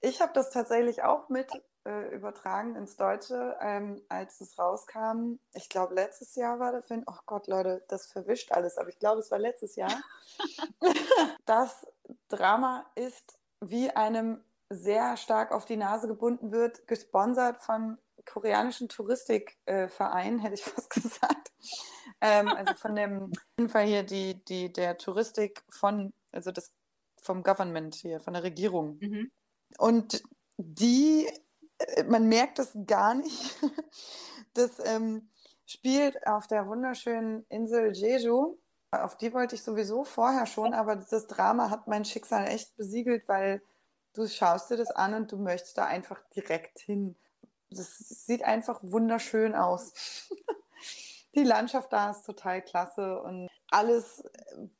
Ich 0.00 0.20
habe 0.20 0.32
das 0.34 0.50
tatsächlich 0.50 1.02
auch 1.02 1.28
mit 1.28 1.48
äh, 1.84 2.14
übertragen 2.14 2.76
ins 2.76 2.96
Deutsche, 2.96 3.56
ähm, 3.60 4.02
als 4.08 4.40
es 4.40 4.58
rauskam. 4.58 5.38
Ich 5.54 5.68
glaube, 5.68 5.94
letztes 5.94 6.34
Jahr 6.34 6.60
war 6.60 6.72
der 6.72 6.82
Film. 6.82 7.04
Oh 7.06 7.18
Gott, 7.26 7.46
Leute, 7.46 7.84
das 7.88 8.06
verwischt 8.06 8.52
alles, 8.52 8.78
aber 8.78 8.88
ich 8.88 8.98
glaube, 8.98 9.20
es 9.20 9.30
war 9.30 9.38
letztes 9.38 9.76
Jahr. 9.76 10.02
das 11.44 11.86
Drama 12.28 12.90
ist 12.94 13.38
wie 13.60 13.90
einem 13.90 14.42
sehr 14.68 15.16
stark 15.16 15.52
auf 15.52 15.64
die 15.64 15.76
Nase 15.76 16.08
gebunden 16.08 16.52
wird, 16.52 16.86
gesponsert 16.86 17.60
von 17.60 17.98
koreanischen 18.24 18.88
Touristikverein, 18.88 20.38
äh, 20.38 20.42
hätte 20.42 20.54
ich 20.54 20.64
fast 20.64 20.90
gesagt. 20.90 21.52
Ähm, 22.20 22.48
also 22.48 22.74
von 22.74 22.94
dem, 22.94 23.24
auf 23.24 23.58
jeden 23.58 23.70
Fall 23.70 23.86
hier 23.86 24.02
die, 24.02 24.44
die, 24.44 24.72
der 24.72 24.98
Touristik 24.98 25.62
von, 25.68 26.12
also 26.30 26.52
das 26.52 26.72
vom 27.20 27.42
Government 27.42 27.94
hier, 27.94 28.20
von 28.20 28.34
der 28.34 28.42
Regierung. 28.42 28.98
Mhm. 29.00 29.30
Und 29.78 30.22
die 30.56 31.28
man 32.08 32.28
merkt 32.28 32.58
es 32.58 32.76
gar 32.86 33.14
nicht. 33.14 33.56
Das 34.54 34.72
ähm, 34.84 35.30
spielt 35.64 36.26
auf 36.26 36.46
der 36.46 36.66
wunderschönen 36.66 37.46
Insel 37.48 37.92
Jeju. 37.96 38.58
Auf 38.90 39.16
die 39.16 39.32
wollte 39.32 39.54
ich 39.54 39.62
sowieso 39.62 40.04
vorher 40.04 40.44
schon, 40.44 40.74
aber 40.74 40.96
das 40.96 41.26
Drama 41.26 41.70
hat 41.70 41.86
mein 41.86 42.04
Schicksal 42.04 42.46
echt 42.46 42.76
besiegelt, 42.76 43.26
weil 43.28 43.62
du 44.12 44.28
schaust 44.28 44.70
dir 44.70 44.76
das 44.76 44.90
an 44.90 45.14
und 45.14 45.32
du 45.32 45.38
möchtest 45.38 45.78
da 45.78 45.86
einfach 45.86 46.20
direkt 46.36 46.80
hin. 46.80 47.16
Das 47.70 47.96
sieht 47.96 48.44
einfach 48.44 48.80
wunderschön 48.82 49.54
aus. 49.54 50.28
Die 51.34 51.44
Landschaft 51.44 51.90
da 51.94 52.10
ist 52.10 52.26
total 52.26 52.60
klasse 52.60 53.22
und 53.22 53.48
alles 53.70 54.22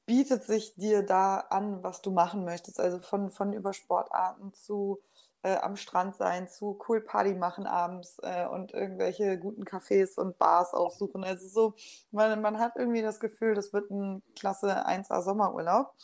bietet 0.04 0.44
sich 0.44 0.74
dir 0.74 1.02
da 1.02 1.38
an, 1.38 1.82
was 1.82 2.02
du 2.02 2.10
machen 2.10 2.44
möchtest. 2.44 2.78
Also 2.78 2.98
von, 2.98 3.30
von 3.30 3.54
über 3.54 3.72
Sportarten 3.72 4.52
zu 4.52 5.00
äh, 5.42 5.56
am 5.56 5.76
Strand 5.76 6.16
sein 6.16 6.48
zu 6.48 6.78
cool 6.88 7.00
Party 7.00 7.34
machen 7.34 7.66
abends 7.66 8.18
äh, 8.22 8.46
und 8.46 8.72
irgendwelche 8.72 9.38
guten 9.38 9.64
Cafés 9.64 10.18
und 10.18 10.38
Bars 10.38 10.72
aufsuchen. 10.72 11.24
Also 11.24 11.48
so, 11.48 11.74
man, 12.10 12.40
man 12.40 12.58
hat 12.58 12.76
irgendwie 12.76 13.02
das 13.02 13.20
Gefühl, 13.20 13.54
das 13.54 13.72
wird 13.72 13.90
ein 13.90 14.22
klasse 14.38 14.86
1A 14.86 15.22
Sommerurlaub. 15.22 15.94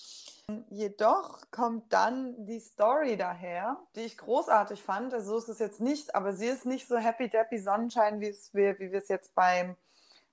Jedoch 0.70 1.42
kommt 1.50 1.92
dann 1.92 2.46
die 2.46 2.60
Story 2.60 3.16
daher, 3.18 3.76
die 3.94 4.00
ich 4.00 4.16
großartig 4.16 4.82
fand. 4.82 5.12
Also 5.12 5.32
so 5.32 5.38
ist 5.38 5.48
es 5.48 5.58
jetzt 5.58 5.80
nicht, 5.80 6.14
aber 6.14 6.32
sie 6.32 6.46
ist 6.46 6.64
nicht 6.64 6.88
so 6.88 6.96
happy 6.96 7.28
deppy 7.28 7.58
Sonnenschein, 7.58 8.20
wie, 8.20 8.28
es 8.28 8.54
wir, 8.54 8.78
wie 8.78 8.90
wir 8.90 8.98
es 8.98 9.08
jetzt 9.08 9.34
beim, 9.34 9.76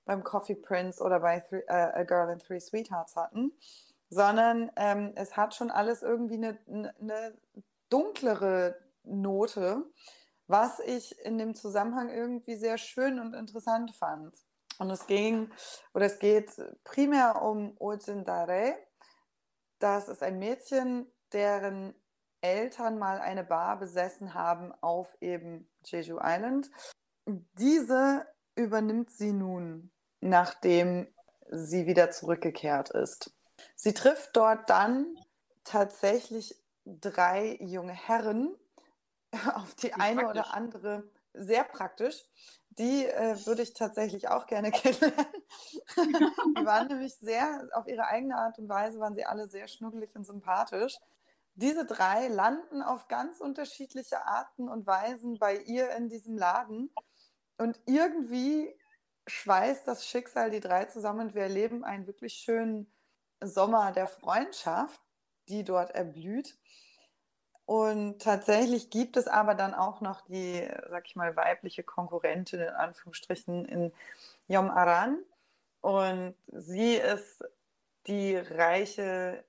beim 0.06 0.24
Coffee 0.24 0.54
Prince 0.54 1.02
oder 1.02 1.20
bei 1.20 1.40
Three, 1.40 1.62
uh, 1.68 1.98
A 1.98 2.02
Girl 2.04 2.30
in 2.30 2.38
Three 2.38 2.60
Sweethearts 2.60 3.14
hatten, 3.14 3.52
sondern 4.08 4.72
ähm, 4.76 5.12
es 5.16 5.36
hat 5.36 5.54
schon 5.54 5.70
alles 5.70 6.02
irgendwie 6.02 6.36
eine, 6.36 6.58
eine 6.98 7.34
dunklere 7.90 8.85
Note, 9.06 9.84
was 10.46 10.78
ich 10.80 11.18
in 11.20 11.38
dem 11.38 11.54
Zusammenhang 11.54 12.08
irgendwie 12.08 12.56
sehr 12.56 12.78
schön 12.78 13.18
und 13.18 13.34
interessant 13.34 13.94
fand. 13.94 14.36
Und 14.78 14.90
es 14.90 15.06
ging 15.06 15.50
oder 15.94 16.06
es 16.06 16.18
geht 16.18 16.50
primär 16.84 17.42
um 17.42 17.74
Ojin 17.78 18.24
Dare. 18.24 18.76
Das 19.78 20.08
ist 20.08 20.22
ein 20.22 20.38
Mädchen, 20.38 21.10
deren 21.32 21.94
Eltern 22.40 22.98
mal 22.98 23.18
eine 23.18 23.44
Bar 23.44 23.78
besessen 23.78 24.34
haben 24.34 24.72
auf 24.80 25.16
eben 25.20 25.68
Jeju 25.84 26.18
Island. 26.22 26.70
Diese 27.26 28.26
übernimmt 28.54 29.10
sie 29.10 29.32
nun, 29.32 29.90
nachdem 30.20 31.12
sie 31.50 31.86
wieder 31.86 32.10
zurückgekehrt 32.10 32.90
ist. 32.90 33.34
Sie 33.74 33.94
trifft 33.94 34.36
dort 34.36 34.68
dann 34.70 35.16
tatsächlich 35.64 36.54
drei 36.84 37.56
junge 37.60 37.92
Herren, 37.92 38.54
auf 39.54 39.74
die 39.74 39.94
eine 39.94 40.22
praktisch. 40.22 40.42
oder 40.42 40.54
andere, 40.54 41.10
sehr 41.32 41.64
praktisch. 41.64 42.24
Die 42.70 43.06
äh, 43.06 43.36
würde 43.46 43.62
ich 43.62 43.72
tatsächlich 43.72 44.28
auch 44.28 44.46
gerne 44.46 44.70
kennenlernen. 44.72 45.26
die 45.96 46.64
waren 46.64 46.88
nämlich 46.88 47.14
sehr, 47.16 47.68
auf 47.72 47.86
ihre 47.86 48.06
eigene 48.06 48.36
Art 48.36 48.58
und 48.58 48.68
Weise 48.68 49.00
waren 49.00 49.14
sie 49.14 49.24
alle 49.24 49.48
sehr 49.48 49.66
schnuggelig 49.66 50.14
und 50.14 50.26
sympathisch. 50.26 50.96
Diese 51.54 51.86
drei 51.86 52.28
landen 52.28 52.82
auf 52.82 53.08
ganz 53.08 53.40
unterschiedliche 53.40 54.26
Arten 54.26 54.68
und 54.68 54.86
Weisen 54.86 55.38
bei 55.38 55.56
ihr 55.56 55.90
in 55.92 56.10
diesem 56.10 56.36
Laden. 56.36 56.90
Und 57.56 57.80
irgendwie 57.86 58.78
schweißt 59.26 59.88
das 59.88 60.06
Schicksal 60.06 60.50
die 60.50 60.60
drei 60.60 60.84
zusammen 60.84 61.28
und 61.28 61.34
wir 61.34 61.42
erleben 61.42 61.82
einen 61.82 62.06
wirklich 62.06 62.34
schönen 62.34 62.92
Sommer 63.40 63.92
der 63.92 64.06
Freundschaft, 64.06 65.00
die 65.48 65.64
dort 65.64 65.92
erblüht. 65.92 66.58
Und 67.66 68.22
tatsächlich 68.22 68.90
gibt 68.90 69.16
es 69.16 69.26
aber 69.26 69.56
dann 69.56 69.74
auch 69.74 70.00
noch 70.00 70.20
die, 70.22 70.66
sag 70.88 71.06
ich 71.06 71.16
mal, 71.16 71.34
weibliche 71.34 71.82
Konkurrentin 71.82 72.60
in 72.60 72.68
Anführungsstrichen 72.68 73.64
in 73.64 73.92
Yom 74.46 74.70
Aran. 74.70 75.18
Und 75.80 76.36
sie 76.46 76.94
ist 76.94 77.44
die 78.06 78.36
reiche, 78.36 79.44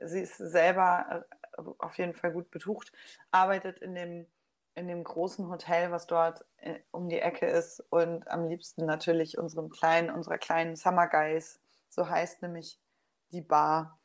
sie 0.00 0.20
ist 0.20 0.38
selber 0.38 1.24
äh, 1.56 1.62
auf 1.78 1.98
jeden 1.98 2.14
Fall 2.14 2.32
gut 2.32 2.50
betucht, 2.50 2.92
arbeitet 3.30 3.78
in 3.78 3.94
dem, 3.94 4.26
in 4.74 4.88
dem 4.88 5.04
großen 5.04 5.48
Hotel, 5.48 5.92
was 5.92 6.08
dort 6.08 6.44
äh, 6.56 6.80
um 6.90 7.08
die 7.08 7.20
Ecke 7.20 7.46
ist 7.46 7.80
und 7.90 8.28
am 8.28 8.48
liebsten 8.48 8.86
natürlich 8.86 9.38
unserem 9.38 9.70
kleinen, 9.70 10.10
unserer 10.10 10.38
kleinen 10.38 10.74
Summer 10.74 11.06
Guys, 11.06 11.60
so 11.88 12.08
heißt 12.08 12.42
nämlich 12.42 12.80
die 13.30 13.40
Bar, 13.42 14.00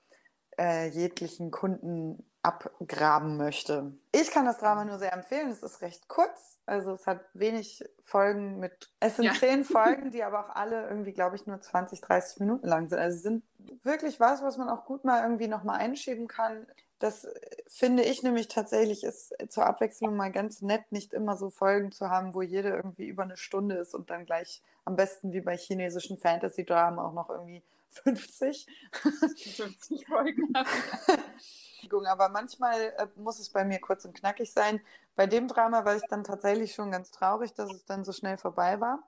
äh, 0.59 0.87
jeglichen 0.89 1.51
Kunden 1.51 2.26
abgraben 2.43 3.37
möchte. 3.37 3.93
Ich 4.11 4.31
kann 4.31 4.45
das 4.45 4.57
Drama 4.57 4.85
nur 4.85 4.99
sehr 4.99 5.13
empfehlen. 5.13 5.49
Es 5.49 5.63
ist 5.63 5.81
recht 5.81 6.07
kurz. 6.07 6.57
Also 6.65 6.93
es 6.93 7.07
hat 7.07 7.21
wenig 7.33 7.83
Folgen 8.01 8.59
mit. 8.59 8.89
Es 8.99 9.15
sind 9.15 9.25
ja. 9.25 9.33
zehn 9.33 9.63
Folgen, 9.65 10.11
die 10.11 10.23
aber 10.23 10.45
auch 10.45 10.55
alle 10.55 10.87
irgendwie, 10.89 11.13
glaube 11.13 11.35
ich, 11.35 11.47
nur 11.47 11.59
20, 11.59 12.01
30 12.01 12.39
Minuten 12.41 12.67
lang 12.67 12.89
sind. 12.89 12.99
Also 12.99 13.19
sind 13.19 13.43
wirklich 13.83 14.19
was, 14.19 14.41
was 14.43 14.57
man 14.57 14.69
auch 14.69 14.85
gut 14.85 15.05
mal 15.05 15.23
irgendwie 15.23 15.47
nochmal 15.47 15.79
einschieben 15.79 16.27
kann. 16.27 16.67
Das 16.99 17.27
finde 17.67 18.03
ich 18.03 18.23
nämlich 18.23 18.47
tatsächlich 18.47 19.03
ist 19.03 19.33
zur 19.49 19.65
Abwechslung 19.65 20.15
mal 20.15 20.31
ganz 20.31 20.61
nett, 20.61 20.91
nicht 20.91 21.13
immer 21.13 21.37
so 21.37 21.49
Folgen 21.49 21.91
zu 21.91 22.09
haben, 22.09 22.33
wo 22.33 22.41
jede 22.41 22.69
irgendwie 22.69 23.07
über 23.07 23.23
eine 23.23 23.37
Stunde 23.37 23.75
ist 23.75 23.93
und 23.93 24.09
dann 24.09 24.25
gleich 24.25 24.63
am 24.83 24.95
besten 24.95 25.31
wie 25.31 25.41
bei 25.41 25.55
chinesischen 25.55 26.17
Fantasy-Dramen 26.17 26.97
auch 26.97 27.13
noch 27.13 27.29
irgendwie 27.29 27.61
50. 27.89 28.67
50 28.91 30.07
Folgen. 30.07 30.53
Aber 32.07 32.29
manchmal 32.29 32.93
äh, 32.97 33.07
muss 33.15 33.39
es 33.39 33.49
bei 33.49 33.63
mir 33.65 33.79
kurz 33.79 34.05
und 34.05 34.15
knackig 34.15 34.51
sein. 34.51 34.81
Bei 35.15 35.27
dem 35.27 35.47
Drama 35.47 35.85
war 35.85 35.95
ich 35.95 36.03
dann 36.09 36.23
tatsächlich 36.23 36.73
schon 36.73 36.91
ganz 36.91 37.11
traurig, 37.11 37.53
dass 37.53 37.73
es 37.73 37.85
dann 37.85 38.03
so 38.03 38.11
schnell 38.11 38.37
vorbei 38.37 38.79
war. 38.79 38.99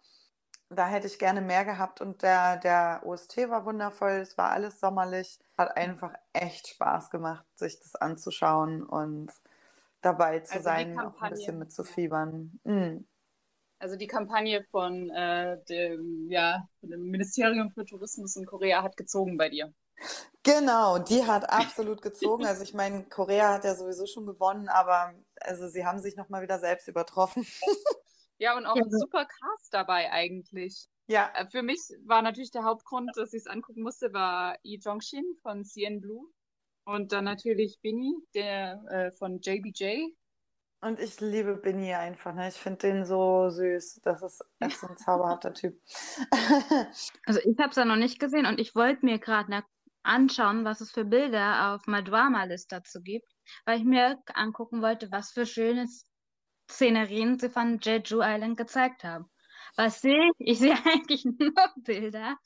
Da 0.69 0.87
hätte 0.87 1.07
ich 1.07 1.17
gerne 1.17 1.41
mehr 1.41 1.65
gehabt 1.65 1.99
und 1.99 2.21
der, 2.21 2.57
der 2.57 3.01
OST 3.03 3.49
war 3.49 3.65
wundervoll, 3.65 4.19
es 4.21 4.37
war 4.37 4.51
alles 4.51 4.79
sommerlich, 4.79 5.39
hat 5.57 5.75
einfach 5.75 6.13
echt 6.31 6.67
Spaß 6.67 7.09
gemacht, 7.09 7.43
sich 7.55 7.79
das 7.79 7.95
anzuschauen 7.95 8.83
und 8.83 9.31
dabei 10.01 10.41
zu 10.41 10.53
also 10.53 10.63
sein, 10.63 10.99
auch 10.99 11.19
ein 11.21 11.31
bisschen 11.31 11.57
mitzufiebern. 11.57 12.59
Mhm. 12.63 13.07
Also 13.79 13.95
die 13.95 14.07
Kampagne 14.07 14.65
von, 14.71 15.09
äh, 15.09 15.57
dem, 15.69 16.29
ja, 16.29 16.67
von 16.81 16.89
dem 16.89 17.09
Ministerium 17.09 17.71
für 17.71 17.85
Tourismus 17.85 18.35
in 18.35 18.45
Korea 18.45 18.83
hat 18.83 18.97
gezogen 18.97 19.37
bei 19.37 19.49
dir. 19.49 19.73
Genau, 20.43 20.99
die 20.99 21.25
hat 21.25 21.49
absolut 21.49 22.01
gezogen. 22.01 22.45
Also 22.45 22.63
ich 22.63 22.73
meine, 22.73 23.03
Korea 23.03 23.53
hat 23.53 23.63
ja 23.65 23.75
sowieso 23.75 24.05
schon 24.05 24.25
gewonnen, 24.25 24.67
aber 24.69 25.13
also 25.41 25.67
sie 25.67 25.85
haben 25.85 25.99
sich 25.99 26.15
nochmal 26.15 26.41
wieder 26.41 26.59
selbst 26.59 26.87
übertroffen. 26.87 27.45
Ja, 28.41 28.55
und 28.55 28.65
auch 28.65 28.77
ja. 28.77 28.83
ein 28.83 28.89
super 28.89 29.25
Cast 29.25 29.73
dabei 29.73 30.13
eigentlich. 30.13 30.87
Ja. 31.07 31.29
Äh, 31.35 31.49
für 31.49 31.61
mich 31.61 31.79
war 32.05 32.21
natürlich 32.21 32.51
der 32.51 32.63
Hauptgrund, 32.63 33.11
dass 33.15 33.33
ich 33.33 33.41
es 33.41 33.47
angucken 33.47 33.83
musste, 33.83 34.13
war 34.13 34.57
Lee 34.63 34.79
Jongshin 34.81 35.25
von 35.41 35.65
CN 35.65 35.99
Blue. 35.99 36.25
Und 36.85 37.11
dann 37.11 37.25
natürlich 37.25 37.81
Binny, 37.81 38.15
der 38.33 38.81
äh, 38.89 39.11
von 39.11 39.41
JBJ, 39.41 40.13
und 40.81 40.97
ich 40.99 41.19
liebe 41.19 41.55
Benny 41.55 41.93
einfach. 41.93 42.33
Ne? 42.33 42.47
Ich 42.47 42.55
finde 42.55 42.79
den 42.79 43.05
so 43.05 43.49
süß. 43.49 43.99
Das 44.01 44.21
ist 44.21 44.41
echt 44.59 44.79
so 44.79 44.87
ein 44.87 44.95
zauberhafter 44.95 45.53
Typ. 45.53 45.77
also 47.25 47.41
ich 47.41 47.57
habe 47.59 47.71
es 47.71 47.75
ja 47.75 47.83
noch 47.83 47.97
nicht 47.97 48.17
gesehen 48.19 48.45
und 48.45 48.61
ich 48.61 48.75
wollte 48.75 49.05
mir 49.05 49.19
gerade 49.19 49.51
anschauen, 50.03 50.65
was 50.65 50.81
es 50.81 50.91
für 50.91 51.05
Bilder 51.05 51.73
auf 51.73 51.85
Drama-List 52.03 52.71
dazu 52.71 53.01
gibt, 53.01 53.27
weil 53.65 53.79
ich 53.79 53.85
mir 53.85 54.21
angucken 54.33 54.81
wollte, 54.81 55.11
was 55.11 55.31
für 55.31 55.45
schöne 55.45 55.87
Szenerien 56.69 57.39
sie 57.39 57.49
von 57.49 57.79
Jeju 57.79 58.21
Island 58.21 58.57
gezeigt 58.57 59.03
haben. 59.03 59.29
Was 59.75 60.01
sehe 60.01 60.31
ich? 60.37 60.47
Ich 60.51 60.59
sehe 60.59 60.73
eigentlich 60.85 61.25
nur 61.25 61.53
Bilder 61.77 62.37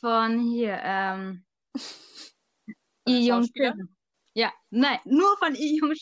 von 0.00 0.38
hier. 0.38 0.78
Ähm, 0.82 1.44
Lee 3.06 3.26
Jung 3.26 3.48
Ja, 4.34 4.52
nein, 4.70 4.98
nur 5.04 5.36
von 5.38 5.54
Lee 5.54 5.78
Jung 5.78 5.94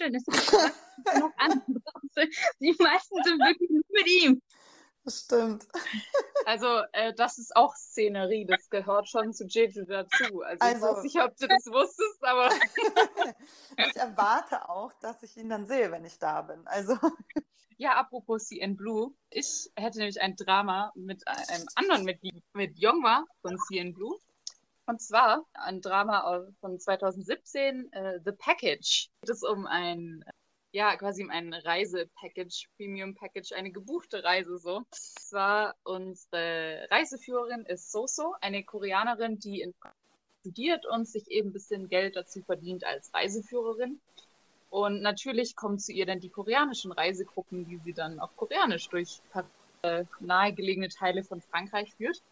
andere. 1.36 1.72
Die 2.60 2.74
meisten 2.78 3.22
sind 3.24 3.38
wirklich 3.38 3.70
nur 3.70 3.82
mit 3.90 4.08
ihm. 4.08 4.42
Das 5.08 5.20
stimmt. 5.20 5.66
Also, 6.44 6.82
äh, 6.92 7.14
das 7.14 7.38
ist 7.38 7.56
auch 7.56 7.74
Szenerie, 7.74 8.44
das 8.44 8.68
gehört 8.68 9.08
schon 9.08 9.32
zu 9.32 9.46
Jeju 9.46 9.86
dazu. 9.86 10.42
Also, 10.42 10.62
also 10.62 10.76
ich 10.76 10.82
weiß 10.82 11.02
nicht, 11.02 11.22
ob 11.22 11.34
du 11.38 11.48
das 11.48 11.64
wusstest, 11.64 12.22
aber. 12.22 12.50
ich 13.78 13.96
erwarte 13.96 14.68
auch, 14.68 14.92
dass 15.00 15.22
ich 15.22 15.34
ihn 15.38 15.48
dann 15.48 15.66
sehe, 15.66 15.90
wenn 15.90 16.04
ich 16.04 16.18
da 16.18 16.42
bin. 16.42 16.66
Also. 16.66 16.94
Ja, 17.80 17.92
apropos 17.92 18.48
CN 18.48 18.76
Blue. 18.76 19.14
Ich 19.30 19.70
hätte 19.76 19.98
nämlich 19.98 20.20
ein 20.20 20.34
Drama 20.34 20.90
mit 20.96 21.22
einem 21.28 21.64
anderen 21.76 22.04
Mitglied, 22.04 22.42
mit 22.52 22.76
Yongwa 22.76 23.24
von 23.40 23.56
CN 23.56 23.94
Blue. 23.94 24.18
Und 24.86 25.00
zwar 25.00 25.46
ein 25.54 25.80
Drama 25.80 26.44
von 26.60 26.80
2017, 26.80 27.92
äh, 27.92 28.18
The 28.24 28.32
Package. 28.32 29.10
Es 29.22 29.40
geht 29.40 29.48
um 29.48 29.64
ein 29.68 30.24
ja, 30.72 30.96
quasi 30.96 31.26
ein 31.28 31.54
Reisepackage, 31.54 32.68
Premium-Package, 32.76 33.52
eine 33.52 33.70
gebuchte 33.70 34.22
Reise 34.22 34.58
so. 34.58 34.82
Zwar 34.90 35.74
unsere 35.84 36.86
Reiseführerin 36.90 37.64
ist 37.66 37.90
Soso, 37.90 38.34
eine 38.40 38.64
Koreanerin, 38.64 39.38
die 39.38 39.60
in 39.60 39.74
studiert 40.40 40.86
und 40.86 41.06
sich 41.06 41.28
eben 41.30 41.50
ein 41.50 41.52
bisschen 41.52 41.88
Geld 41.88 42.16
dazu 42.16 42.42
verdient 42.42 42.84
als 42.84 43.12
Reiseführerin. 43.12 44.00
Und 44.70 45.02
natürlich 45.02 45.56
kommen 45.56 45.78
zu 45.78 45.92
ihr 45.92 46.06
dann 46.06 46.20
die 46.20 46.28
koreanischen 46.28 46.92
Reisegruppen, 46.92 47.66
die 47.66 47.78
sie 47.78 47.92
dann 47.92 48.20
auf 48.20 48.36
Koreanisch 48.36 48.88
durch 48.88 49.20
äh, 49.82 50.04
nahegelegene 50.20 50.88
Teile 50.88 51.24
von 51.24 51.40
Frankreich 51.40 51.92
führt. 51.94 52.22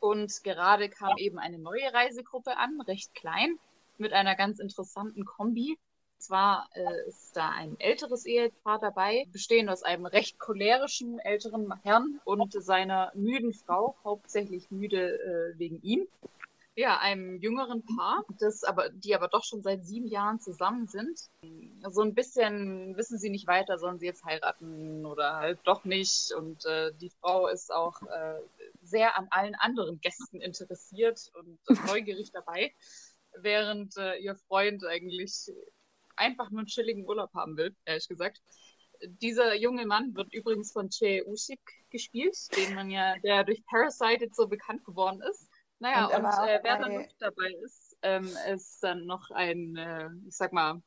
Und 0.00 0.44
gerade 0.44 0.88
kam 0.88 1.16
eben 1.16 1.38
eine 1.38 1.58
neue 1.58 1.92
Reisegruppe 1.92 2.56
an, 2.56 2.80
recht 2.82 3.14
klein, 3.14 3.58
mit 3.98 4.12
einer 4.12 4.36
ganz 4.36 4.60
interessanten 4.60 5.24
Kombi. 5.24 5.76
Zwar 6.18 6.68
äh, 6.74 7.08
ist 7.08 7.36
da 7.36 7.50
ein 7.50 7.78
älteres 7.78 8.26
Ehepaar 8.26 8.78
dabei, 8.80 9.24
bestehend 9.32 9.70
aus 9.70 9.82
einem 9.82 10.04
recht 10.06 10.38
cholerischen 10.38 11.18
älteren 11.20 11.72
Herrn 11.82 12.20
und 12.24 12.52
seiner 12.52 13.12
müden 13.14 13.52
Frau, 13.52 13.96
hauptsächlich 14.04 14.70
müde 14.70 15.54
äh, 15.54 15.58
wegen 15.58 15.80
ihm. 15.82 16.06
ja, 16.78 16.98
einem 16.98 17.40
jüngeren 17.40 17.84
Paar, 17.84 18.24
das 18.38 18.62
aber, 18.62 18.88
die 18.90 19.14
aber 19.14 19.26
doch 19.26 19.42
schon 19.42 19.62
seit 19.62 19.84
sieben 19.84 20.06
Jahren 20.06 20.38
zusammen 20.38 20.86
sind. 20.86 21.28
So 21.88 22.02
ein 22.02 22.14
bisschen 22.14 22.96
wissen 22.96 23.18
sie 23.18 23.30
nicht 23.30 23.48
weiter, 23.48 23.78
sollen 23.78 23.98
sie 23.98 24.06
jetzt 24.06 24.24
heiraten 24.24 25.04
oder 25.04 25.36
halt 25.36 25.58
doch 25.64 25.84
nicht. 25.84 26.32
Und 26.32 26.64
äh, 26.66 26.92
die 27.00 27.10
Frau 27.20 27.48
ist 27.48 27.72
auch 27.72 28.00
äh, 28.02 28.40
sehr 28.80 29.18
an 29.18 29.26
allen 29.30 29.56
anderen 29.56 30.00
Gästen 30.00 30.40
interessiert 30.40 31.32
und 31.34 31.58
neugierig 31.86 32.30
dabei, 32.32 32.72
während 33.36 33.96
äh, 33.96 34.16
ihr 34.18 34.36
Freund 34.36 34.84
eigentlich 34.86 35.50
einfach 36.18 36.50
nur 36.50 36.60
einen 36.60 36.66
chilligen 36.66 37.06
Urlaub 37.06 37.32
haben 37.34 37.56
will, 37.56 37.74
ehrlich 37.84 38.08
gesagt. 38.08 38.40
Dieser 39.02 39.54
junge 39.54 39.86
Mann 39.86 40.14
wird 40.14 40.32
übrigens 40.34 40.72
von 40.72 40.90
Che 40.90 41.24
Usyk 41.26 41.60
gespielt, 41.90 42.36
den 42.56 42.74
man 42.74 42.90
ja, 42.90 43.16
der 43.20 43.44
durch 43.44 43.64
Parasite 43.66 44.24
jetzt 44.24 44.36
so 44.36 44.48
bekannt 44.48 44.84
geworden 44.84 45.22
ist. 45.22 45.48
Naja, 45.78 46.06
und, 46.06 46.24
und 46.24 46.48
äh, 46.48 46.60
wer 46.62 46.78
dann 46.78 46.94
noch 46.94 47.12
dabei 47.20 47.52
ist, 47.64 47.96
ähm, 48.02 48.28
ist 48.52 48.82
dann 48.82 49.06
noch 49.06 49.30
ein, 49.30 49.76
äh, 49.76 50.08
ich 50.26 50.36
sag 50.36 50.52
mal, 50.52 50.82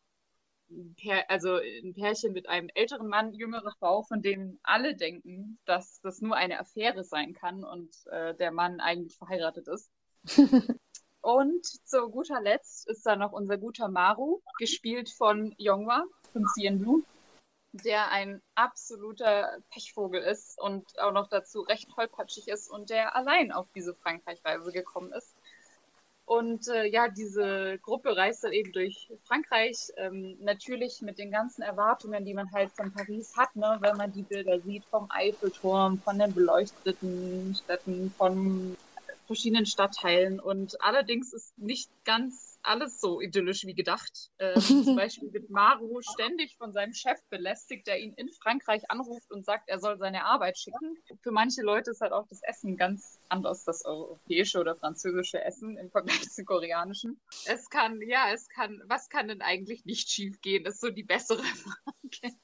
also 1.28 1.56
ein 1.56 1.94
Pärchen 1.94 2.34
mit 2.34 2.48
einem 2.48 2.70
älteren 2.74 3.08
Mann, 3.08 3.34
jüngere 3.34 3.72
Frau, 3.80 4.04
von 4.04 4.22
dem 4.22 4.60
alle 4.64 4.96
denken, 4.96 5.60
dass 5.66 6.00
das 6.02 6.22
nur 6.22 6.36
eine 6.36 6.60
Affäre 6.60 7.04
sein 7.04 7.34
kann 7.34 7.64
und 7.64 7.94
äh, 8.08 8.36
der 8.36 8.52
Mann 8.52 8.80
eigentlich 8.80 9.18
verheiratet 9.18 9.68
ist. 9.68 9.92
und 11.22 11.66
zu 11.66 12.10
guter 12.10 12.42
Letzt 12.42 12.88
ist 12.88 13.06
da 13.06 13.16
noch 13.16 13.32
unser 13.32 13.58
guter 13.58 13.88
Maru, 13.88 14.42
gespielt 14.58 15.10
von 15.10 15.54
Yongwa 15.58 16.06
von 16.34 16.46
CN 16.56 16.80
Blue 16.80 17.04
der 17.74 18.12
ein 18.12 18.42
absoluter 18.56 19.58
Pechvogel 19.72 20.22
ist 20.22 20.60
und 20.60 21.00
auch 21.00 21.14
noch 21.14 21.28
dazu 21.28 21.62
recht 21.62 21.90
tollpatschig 21.90 22.48
ist 22.48 22.70
und 22.70 22.90
der 22.90 23.16
allein 23.16 23.52
auf 23.52 23.68
diese 23.74 23.96
Frankreich-Reise 23.96 24.72
gekommen 24.72 25.14
ist. 25.14 25.36
Und 26.26 26.68
äh, 26.70 26.86
ja, 26.86 27.10
diese 27.10 27.78
Gruppe 27.80 28.16
reist 28.16 28.44
dann 28.44 28.54
eben 28.54 28.72
durch 28.72 29.12
Frankreich, 29.26 29.92
ähm, 29.98 30.38
natürlich 30.40 31.02
mit 31.02 31.18
den 31.18 31.32
ganzen 31.32 31.62
Erwartungen, 31.62 32.24
die 32.24 32.34
man 32.34 32.52
halt 32.54 32.72
von 32.72 32.94
Paris 32.94 33.36
hat, 33.36 33.54
ne? 33.56 33.78
wenn 33.82 33.98
man 33.98 34.14
die 34.14 34.22
Bilder 34.22 34.60
sieht 34.62 34.86
vom 34.86 35.08
Eiffelturm, 35.10 36.00
von 36.00 36.20
den 36.20 36.34
beleuchteten 36.34 37.56
Städten, 37.56 38.14
von 38.18 38.78
verschiedenen 39.32 39.66
Stadtteilen. 39.66 40.40
Und 40.42 40.82
allerdings 40.82 41.32
ist 41.32 41.58
nicht 41.58 41.90
ganz 42.04 42.60
alles 42.64 43.00
so 43.00 43.22
idyllisch 43.22 43.66
wie 43.66 43.74
gedacht. 43.74 44.30
Ähm, 44.40 44.56
zum 44.60 44.96
Beispiel 44.96 45.32
wird 45.34 45.50
Maru 45.50 46.02
ständig 46.02 46.58
von 46.58 46.74
seinem 46.74 46.94
Chef 46.94 47.18
belästigt, 47.30 47.88
der 47.88 48.00
ihn 48.00 48.14
in 48.16 48.30
Frankreich 48.30 48.92
anruft 48.92 49.32
und 49.32 49.46
sagt, 49.46 49.70
er 49.70 49.80
soll 49.80 49.98
seine 49.98 50.26
Arbeit 50.26 50.58
schicken. 50.58 50.98
Für 51.22 51.32
manche 51.32 51.62
Leute 51.62 51.92
ist 51.92 52.02
halt 52.02 52.12
auch 52.12 52.28
das 52.28 52.42
Essen 52.44 52.76
ganz 52.76 53.20
anders, 53.30 53.64
das 53.64 53.86
europäische 53.86 54.60
oder 54.60 54.76
französische 54.76 55.42
Essen 55.44 55.78
im 55.78 55.90
Vergleich 55.90 56.30
zum 56.30 56.46
koreanischen. 56.46 57.20
Es 57.46 57.70
kann, 57.70 58.02
ja, 58.02 58.32
es 58.34 58.50
kann, 58.50 58.82
was 58.86 59.10
kann 59.10 59.30
denn 59.30 59.42
eigentlich 59.42 59.86
nicht 59.86 60.10
schief 60.10 60.42
gehen, 60.42 60.66
ist 60.66 60.82
so 60.82 60.90
die 60.90 61.04
bessere 61.04 61.44
Frage. 61.44 62.36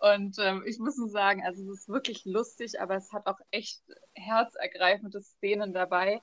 Und 0.00 0.38
ähm, 0.38 0.64
ich 0.66 0.78
muss 0.78 0.96
nur 0.96 1.10
sagen, 1.10 1.44
also 1.44 1.62
es 1.62 1.80
ist 1.80 1.88
wirklich 1.88 2.24
lustig, 2.24 2.80
aber 2.80 2.96
es 2.96 3.12
hat 3.12 3.26
auch 3.26 3.38
echt 3.50 3.82
herzergreifende 4.14 5.20
Szenen 5.20 5.72
dabei 5.72 6.22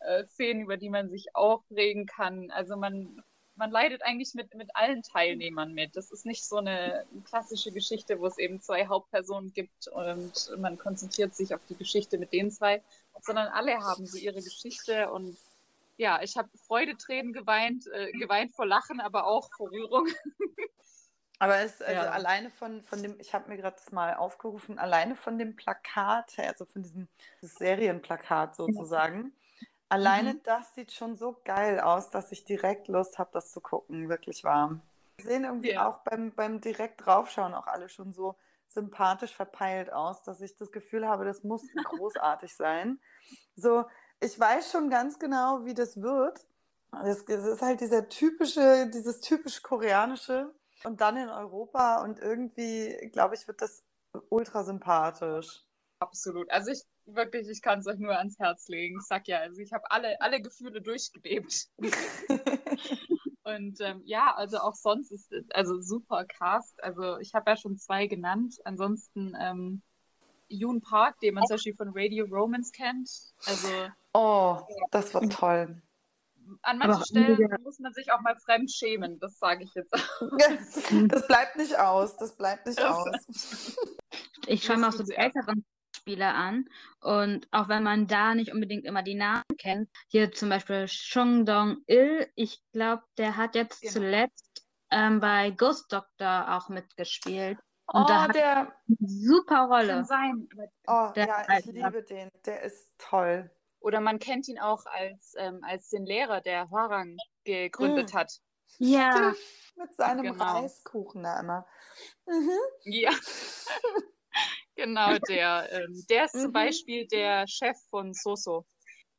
äh, 0.00 0.24
Szenen, 0.26 0.62
über 0.62 0.76
die 0.76 0.90
man 0.90 1.10
sich 1.10 1.34
aufregen 1.34 2.06
kann. 2.06 2.50
Also 2.50 2.76
man, 2.76 3.22
man 3.56 3.70
leidet 3.70 4.02
eigentlich 4.02 4.34
mit, 4.34 4.54
mit 4.54 4.74
allen 4.74 5.02
Teilnehmern 5.02 5.72
mit. 5.72 5.96
Das 5.96 6.10
ist 6.10 6.26
nicht 6.26 6.44
so 6.46 6.56
eine 6.56 7.04
klassische 7.24 7.72
Geschichte, 7.72 8.20
wo 8.20 8.26
es 8.26 8.38
eben 8.38 8.60
zwei 8.60 8.86
Hauptpersonen 8.86 9.52
gibt 9.52 9.88
und 9.88 10.52
man 10.58 10.78
konzentriert 10.78 11.34
sich 11.34 11.54
auf 11.54 11.60
die 11.68 11.76
Geschichte 11.76 12.18
mit 12.18 12.32
den 12.32 12.50
zwei, 12.50 12.82
sondern 13.20 13.48
alle 13.48 13.78
haben 13.78 14.06
so 14.06 14.16
ihre 14.16 14.42
Geschichte 14.42 15.10
und 15.10 15.36
ja, 15.96 16.22
ich 16.22 16.36
habe 16.36 16.48
Freudetränen 16.66 17.32
geweint, 17.32 17.88
äh, 17.88 18.12
geweint 18.12 18.54
vor 18.54 18.66
Lachen, 18.66 19.00
aber 19.00 19.26
auch 19.26 19.50
vor 19.56 19.72
Rührung. 19.72 20.06
Aber 21.38 21.58
es 21.58 21.80
also 21.80 22.02
ja. 22.02 22.10
alleine 22.10 22.50
von, 22.50 22.82
von 22.82 23.02
dem, 23.02 23.18
ich 23.20 23.32
habe 23.32 23.48
mir 23.48 23.56
gerade 23.56 23.76
das 23.76 23.92
mal 23.92 24.14
aufgerufen, 24.14 24.78
alleine 24.78 25.14
von 25.14 25.38
dem 25.38 25.54
Plakat, 25.54 26.36
also 26.38 26.64
von 26.64 26.82
diesem 26.82 27.08
Serienplakat 27.40 28.56
sozusagen, 28.56 29.32
Alleine 29.88 30.34
mhm. 30.34 30.42
das 30.42 30.74
sieht 30.74 30.92
schon 30.92 31.16
so 31.16 31.40
geil 31.44 31.80
aus, 31.80 32.10
dass 32.10 32.30
ich 32.30 32.44
direkt 32.44 32.88
Lust 32.88 33.18
habe, 33.18 33.30
das 33.32 33.50
zu 33.52 33.60
gucken. 33.60 34.08
Wirklich 34.08 34.44
warm. 34.44 34.82
Wir 35.16 35.26
sehen 35.26 35.44
irgendwie 35.44 35.72
ja. 35.72 35.88
auch 35.88 35.98
beim, 36.04 36.32
beim 36.32 36.60
direkt 36.60 37.06
draufschauen 37.06 37.54
auch 37.54 37.66
alle 37.66 37.88
schon 37.88 38.12
so 38.12 38.36
sympathisch 38.68 39.34
verpeilt 39.34 39.90
aus, 39.90 40.22
dass 40.22 40.42
ich 40.42 40.56
das 40.56 40.70
Gefühl 40.72 41.08
habe, 41.08 41.24
das 41.24 41.42
muss 41.42 41.62
großartig 41.84 42.54
sein. 42.54 43.00
So, 43.56 43.86
ich 44.20 44.38
weiß 44.38 44.70
schon 44.70 44.90
ganz 44.90 45.18
genau, 45.18 45.64
wie 45.64 45.74
das 45.74 46.02
wird. 46.02 46.46
Es 47.04 47.22
ist 47.22 47.62
halt 47.62 47.80
dieser 47.80 48.08
typische, 48.08 48.88
dieses 48.92 49.20
typisch 49.20 49.62
koreanische 49.62 50.54
und 50.84 51.00
dann 51.00 51.16
in 51.16 51.28
Europa 51.28 52.02
und 52.02 52.18
irgendwie, 52.18 53.10
glaube 53.12 53.34
ich, 53.34 53.46
wird 53.46 53.62
das 53.62 53.84
ultra 54.28 54.64
sympathisch. 54.64 55.64
Absolut. 56.00 56.50
Also 56.50 56.70
ich 56.70 56.84
wirklich, 57.14 57.48
ich 57.48 57.62
kann 57.62 57.80
es 57.80 57.86
euch 57.86 57.98
nur 57.98 58.16
ans 58.16 58.38
Herz 58.38 58.68
legen. 58.68 58.98
Ich 59.00 59.06
sag 59.06 59.26
ja, 59.28 59.38
also 59.38 59.60
ich 59.60 59.72
habe 59.72 59.90
alle, 59.90 60.20
alle 60.20 60.40
Gefühle 60.40 60.80
durchgelebt. 60.80 61.68
Und 63.44 63.80
ähm, 63.80 64.02
ja, 64.04 64.34
also 64.36 64.58
auch 64.58 64.74
sonst 64.74 65.10
ist 65.10 65.32
also 65.54 65.80
super 65.80 66.26
Cast. 66.26 66.82
Also 66.82 67.18
ich 67.18 67.34
habe 67.34 67.50
ja 67.50 67.56
schon 67.56 67.78
zwei 67.78 68.06
genannt. 68.06 68.56
Ansonsten 68.64 69.34
ähm, 69.40 69.82
Yoon 70.48 70.82
Park, 70.82 71.18
den 71.20 71.34
man 71.34 71.46
zum 71.46 71.54
Beispiel 71.54 71.74
von 71.74 71.92
Radio 71.94 72.26
Romance 72.26 72.72
kennt. 72.72 73.10
Also 73.46 73.68
oh, 74.12 74.58
das 74.90 75.14
war 75.14 75.22
toll. 75.30 75.80
An 76.62 76.78
manchen 76.78 76.94
Aber 76.94 77.04
Stellen 77.04 77.38
ja. 77.38 77.58
muss 77.62 77.78
man 77.78 77.92
sich 77.92 78.12
auch 78.12 78.20
mal 78.20 78.36
fremd 78.36 78.70
schämen. 78.70 79.18
Das 79.20 79.38
sage 79.38 79.64
ich 79.64 79.74
jetzt. 79.74 79.92
das 81.08 81.26
bleibt 81.26 81.56
nicht 81.56 81.78
aus. 81.78 82.16
Das 82.16 82.36
bleibt 82.36 82.66
nicht 82.66 82.82
aus. 82.82 83.76
Ich 84.46 84.64
schaue 84.64 84.78
mir 84.78 84.88
auch 84.88 84.92
so 84.92 85.02
die 85.02 85.14
älteren 85.14 85.66
Spieler 85.94 86.34
an. 86.34 86.64
Und 87.00 87.46
auch 87.50 87.68
wenn 87.68 87.82
man 87.82 88.06
da 88.06 88.34
nicht 88.34 88.52
unbedingt 88.52 88.86
immer 88.86 89.02
die 89.02 89.14
Namen 89.14 89.44
kennt, 89.58 89.90
hier 90.08 90.32
zum 90.32 90.48
Beispiel 90.48 90.86
Chung 90.86 91.44
Dong-il, 91.44 92.26
ich 92.34 92.62
glaube, 92.72 93.02
der 93.18 93.36
hat 93.36 93.54
jetzt 93.54 93.82
genau. 93.82 93.92
zuletzt 93.92 94.66
ähm, 94.90 95.20
bei 95.20 95.50
Ghost 95.50 95.92
Doctor 95.92 96.56
auch 96.56 96.70
mitgespielt. 96.70 97.58
Und 97.90 98.02
oh, 98.02 98.06
da 98.06 98.28
der 98.28 98.72
super 99.00 99.66
Rolle. 99.66 99.88
Kann 99.88 100.04
sein. 100.04 100.48
Oh, 100.86 101.10
der 101.14 101.26
ja, 101.26 101.58
ich 101.58 101.66
liebe 101.66 102.02
den. 102.02 102.30
Der 102.44 102.62
ist 102.62 102.92
toll. 102.98 103.50
Oder 103.80 104.00
man 104.00 104.18
kennt 104.18 104.48
ihn 104.48 104.58
auch 104.58 104.84
als, 104.86 105.34
ähm, 105.38 105.60
als 105.62 105.88
den 105.88 106.04
Lehrer, 106.04 106.40
der 106.40 106.70
Hwarang 106.70 107.16
gegründet 107.44 108.12
mm. 108.12 108.16
hat. 108.16 108.32
Ja. 108.78 109.34
Mit 109.76 109.94
seinem 109.94 110.32
genau. 110.32 110.44
Reiskuchen 110.44 111.22
da 111.22 111.40
immer. 111.40 111.66
Mhm. 112.26 112.58
Ja. 112.84 113.10
Genau, 114.78 115.18
der. 115.28 115.68
Ähm, 115.72 116.06
der 116.08 116.26
ist 116.26 116.32
zum 116.32 116.50
mhm. 116.50 116.52
Beispiel 116.52 117.08
der 117.08 117.48
Chef 117.48 117.76
von 117.90 118.14
Soso. 118.14 118.64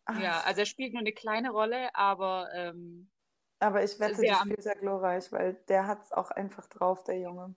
Ach. 0.06 0.18
Ja, 0.18 0.40
also 0.46 0.62
er 0.62 0.66
spielt 0.66 0.94
nur 0.94 1.02
eine 1.02 1.12
kleine 1.12 1.52
Rolle, 1.52 1.94
aber. 1.94 2.50
Ähm, 2.54 3.12
aber 3.60 3.84
ich 3.84 4.00
wette, 4.00 4.22
der 4.22 4.36
spielt 4.36 4.64
sehr 4.64 4.78
glorreich, 4.78 5.30
weil 5.34 5.56
der 5.68 5.86
hat 5.86 6.02
es 6.02 6.14
auch 6.14 6.32
einfach 6.32 6.66
drauf, 6.68 7.04
der 7.04 7.20
Junge. 7.20 7.56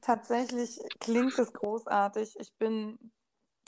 Tatsächlich 0.00 0.78
klingt 1.00 1.36
es 1.40 1.52
großartig. 1.52 2.36
Ich 2.38 2.56
bin 2.56 3.12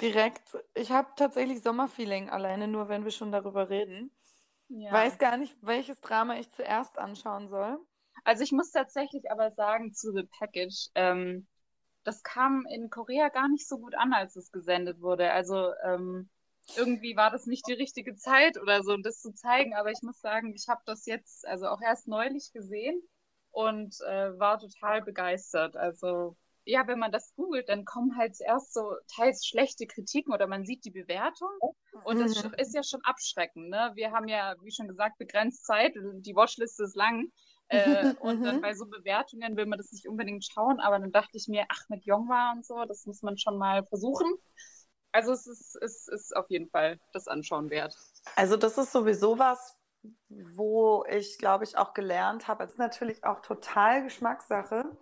direkt, 0.00 0.56
ich 0.74 0.90
habe 0.90 1.08
tatsächlich 1.16 1.62
Sommerfeeling 1.62 2.30
alleine, 2.30 2.68
nur 2.68 2.88
wenn 2.88 3.04
wir 3.04 3.10
schon 3.10 3.32
darüber 3.32 3.68
reden. 3.70 4.10
Ja. 4.68 4.92
Weiß 4.92 5.18
gar 5.18 5.36
nicht, 5.36 5.56
welches 5.60 6.00
Drama 6.00 6.36
ich 6.36 6.50
zuerst 6.50 6.98
anschauen 6.98 7.48
soll. 7.48 7.78
Also 8.24 8.42
ich 8.42 8.52
muss 8.52 8.70
tatsächlich 8.70 9.30
aber 9.30 9.50
sagen 9.52 9.92
zu 9.92 10.12
The 10.12 10.24
Package, 10.38 10.88
ähm, 10.94 11.46
das 12.04 12.22
kam 12.22 12.66
in 12.66 12.90
Korea 12.90 13.28
gar 13.28 13.48
nicht 13.48 13.68
so 13.68 13.78
gut 13.78 13.94
an, 13.94 14.12
als 14.12 14.36
es 14.36 14.50
gesendet 14.50 15.00
wurde. 15.00 15.30
Also 15.32 15.72
ähm, 15.84 16.30
irgendwie 16.76 17.16
war 17.16 17.30
das 17.30 17.46
nicht 17.46 17.66
die 17.66 17.74
richtige 17.74 18.16
Zeit 18.16 18.60
oder 18.60 18.82
so, 18.82 18.94
um 18.94 19.02
das 19.02 19.20
zu 19.20 19.32
zeigen. 19.34 19.74
Aber 19.74 19.90
ich 19.90 20.02
muss 20.02 20.20
sagen, 20.20 20.54
ich 20.54 20.68
habe 20.68 20.82
das 20.86 21.06
jetzt 21.06 21.46
also 21.46 21.66
auch 21.66 21.80
erst 21.80 22.08
neulich 22.08 22.52
gesehen 22.52 23.00
und 23.50 24.00
äh, 24.06 24.38
war 24.38 24.58
total 24.58 25.02
begeistert. 25.02 25.76
Also 25.76 26.36
ja, 26.64 26.86
wenn 26.86 26.98
man 26.98 27.12
das 27.12 27.34
googelt, 27.34 27.68
dann 27.68 27.84
kommen 27.84 28.16
halt 28.16 28.36
zuerst 28.36 28.72
so 28.72 28.94
teils 29.14 29.46
schlechte 29.46 29.86
Kritiken 29.86 30.32
oder 30.32 30.46
man 30.46 30.64
sieht 30.64 30.84
die 30.84 30.90
Bewertung 30.90 31.50
und 32.04 32.20
das 32.20 32.42
mhm. 32.42 32.54
ist 32.54 32.74
ja 32.74 32.82
schon 32.82 33.00
abschreckend. 33.02 33.68
Ne? 33.68 33.92
Wir 33.94 34.12
haben 34.12 34.28
ja, 34.28 34.54
wie 34.62 34.70
schon 34.70 34.88
gesagt, 34.88 35.18
begrenzt 35.18 35.64
Zeit, 35.64 35.94
die 35.96 36.34
Watchliste 36.34 36.84
ist 36.84 36.96
lang. 36.96 37.32
Äh, 37.68 38.14
und 38.20 38.42
dann 38.42 38.56
mhm. 38.56 38.60
bei 38.60 38.74
so 38.74 38.86
Bewertungen 38.86 39.56
will 39.56 39.66
man 39.66 39.78
das 39.78 39.92
nicht 39.92 40.06
unbedingt 40.06 40.44
schauen, 40.44 40.78
aber 40.80 40.98
dann 40.98 41.12
dachte 41.12 41.36
ich 41.36 41.48
mir, 41.48 41.64
ach, 41.68 41.88
mit 41.88 42.04
Jongwa 42.04 42.52
und 42.52 42.64
so, 42.64 42.84
das 42.84 43.06
muss 43.06 43.22
man 43.22 43.38
schon 43.38 43.58
mal 43.58 43.84
versuchen. 43.86 44.32
Also 45.12 45.32
es 45.32 45.46
ist, 45.46 45.76
es 45.82 46.08
ist 46.08 46.34
auf 46.36 46.48
jeden 46.48 46.70
Fall 46.70 46.98
das 47.12 47.28
Anschauen 47.28 47.70
wert. 47.70 47.94
Also 48.36 48.56
das 48.56 48.78
ist 48.78 48.92
sowieso 48.92 49.38
was, 49.38 49.76
wo 50.28 51.04
ich, 51.08 51.38
glaube 51.38 51.64
ich, 51.64 51.76
auch 51.76 51.92
gelernt 51.92 52.48
habe. 52.48 52.64
Es 52.64 52.72
ist 52.72 52.78
natürlich 52.78 53.24
auch 53.24 53.40
total 53.40 54.02
Geschmackssache. 54.04 54.96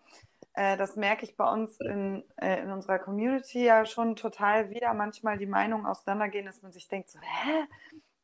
Äh, 0.61 0.77
das 0.77 0.95
merke 0.97 1.25
ich 1.25 1.39
bei 1.39 1.51
uns 1.51 1.81
in, 1.81 2.23
äh, 2.37 2.61
in 2.61 2.71
unserer 2.71 2.99
Community 2.99 3.65
ja 3.65 3.87
schon 3.87 4.15
total 4.15 4.69
wieder. 4.69 4.93
Manchmal 4.93 5.39
die 5.39 5.47
Meinungen 5.47 5.87
auseinandergehen, 5.87 6.45
dass 6.45 6.61
man 6.61 6.71
sich 6.71 6.87
denkt, 6.87 7.09
so, 7.09 7.19
hä? 7.19 7.65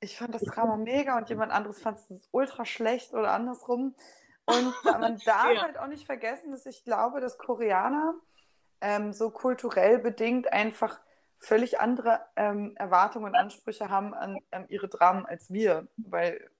ich 0.01 0.19
fand 0.19 0.35
das 0.35 0.43
Drama 0.43 0.77
mega 0.77 1.17
und 1.17 1.31
jemand 1.31 1.51
anderes 1.51 1.81
fand 1.81 1.99
es 2.11 2.29
ultra 2.33 2.67
schlecht 2.67 3.15
oder 3.15 3.33
andersrum. 3.33 3.95
Und 4.45 4.75
man 4.85 5.17
darf 5.25 5.51
ja. 5.55 5.63
halt 5.63 5.79
auch 5.79 5.87
nicht 5.87 6.05
vergessen, 6.05 6.51
dass 6.51 6.67
ich 6.67 6.85
glaube, 6.85 7.23
dass 7.23 7.39
Koreaner 7.39 8.13
ähm, 8.83 9.15
so 9.15 9.31
kulturell 9.31 9.99
bedingt 9.99 10.53
einfach 10.53 11.01
völlig 11.39 11.81
andere 11.81 12.21
ähm, 12.37 12.75
Erwartungen 12.77 13.25
und 13.25 13.35
Ansprüche 13.35 13.89
haben 13.89 14.13
an, 14.13 14.41
an 14.51 14.69
ihre 14.69 14.89
Dramen 14.89 15.25
als 15.25 15.51
wir, 15.51 15.89
weil 15.97 16.51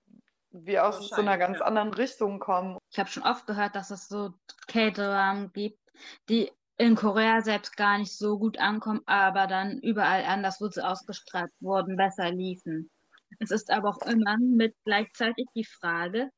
wir 0.65 0.87
aus 0.87 1.09
so 1.09 1.17
einer 1.17 1.39
ganz 1.39 1.59
ja. 1.59 1.65
anderen 1.65 1.93
Richtung 1.93 2.39
kommen. 2.39 2.79
Ich 2.91 2.99
habe 2.99 3.09
schon 3.09 3.23
oft 3.23 3.47
gehört, 3.47 3.75
dass 3.75 3.91
es 3.91 4.09
so 4.09 4.33
K-Dramen 4.69 5.53
gibt, 5.53 5.81
die 6.29 6.51
in 6.79 6.95
Korea 6.95 7.41
selbst 7.41 7.77
gar 7.77 7.99
nicht 7.99 8.17
so 8.17 8.39
gut 8.39 8.59
ankommen, 8.59 9.01
aber 9.07 9.47
dann 9.47 9.79
überall 9.81 10.25
anders, 10.25 10.61
wo 10.61 10.69
sie 10.69 10.85
ausgestrahlt 10.85 11.51
wurden, 11.61 11.97
besser 11.97 12.31
liefen. 12.31 12.91
Es 13.39 13.51
ist 13.51 13.71
aber 13.71 13.91
auch 13.91 14.03
immer 14.03 14.37
mit 14.39 14.75
gleichzeitig 14.85 15.47
die 15.55 15.65
Frage, 15.65 16.31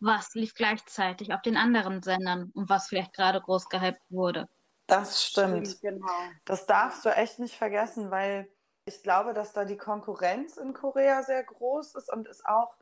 was 0.00 0.34
lief 0.34 0.54
gleichzeitig 0.54 1.32
auf 1.32 1.42
den 1.42 1.56
anderen 1.56 2.02
Sendern 2.02 2.50
und 2.54 2.68
was 2.68 2.88
vielleicht 2.88 3.14
gerade 3.14 3.40
groß 3.40 3.68
gehypt 3.68 4.02
wurde. 4.10 4.46
Das 4.86 5.24
stimmt. 5.24 5.80
Genau. 5.80 6.06
Das 6.44 6.66
darfst 6.66 7.04
du 7.04 7.08
echt 7.08 7.38
nicht 7.38 7.56
vergessen, 7.56 8.10
weil 8.10 8.48
ich 8.86 9.02
glaube, 9.02 9.34
dass 9.34 9.52
da 9.52 9.64
die 9.64 9.76
Konkurrenz 9.76 10.56
in 10.56 10.72
Korea 10.72 11.22
sehr 11.22 11.42
groß 11.42 11.96
ist 11.96 12.10
und 12.10 12.28
es 12.28 12.44
auch 12.44 12.74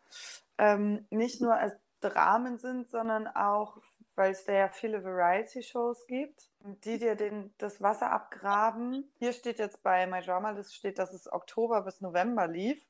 ähm, 0.59 1.07
nicht 1.11 1.41
nur 1.41 1.55
als 1.55 1.75
Dramen 2.01 2.59
sind, 2.59 2.89
sondern 2.91 3.27
auch, 3.27 3.79
weil 4.15 4.33
es 4.33 4.45
da 4.45 4.53
ja 4.53 4.69
viele 4.69 5.03
Variety-Shows 5.03 6.07
gibt, 6.07 6.51
die 6.61 6.99
dir 6.99 7.17
den, 7.17 7.55
das 7.57 7.81
Wasser 7.81 8.13
abgraben. 8.13 9.11
Hier 9.19 9.33
steht 9.33 9.59
jetzt 9.59 9.83
bei 9.83 10.07
My 10.07 10.21
Drama 10.21 10.51
List 10.51 10.75
steht, 10.75 10.99
dass 10.99 11.15
es 11.15 11.33
Oktober 11.33 11.81
bis 11.81 12.03
November 12.03 12.47
lief. 12.47 12.87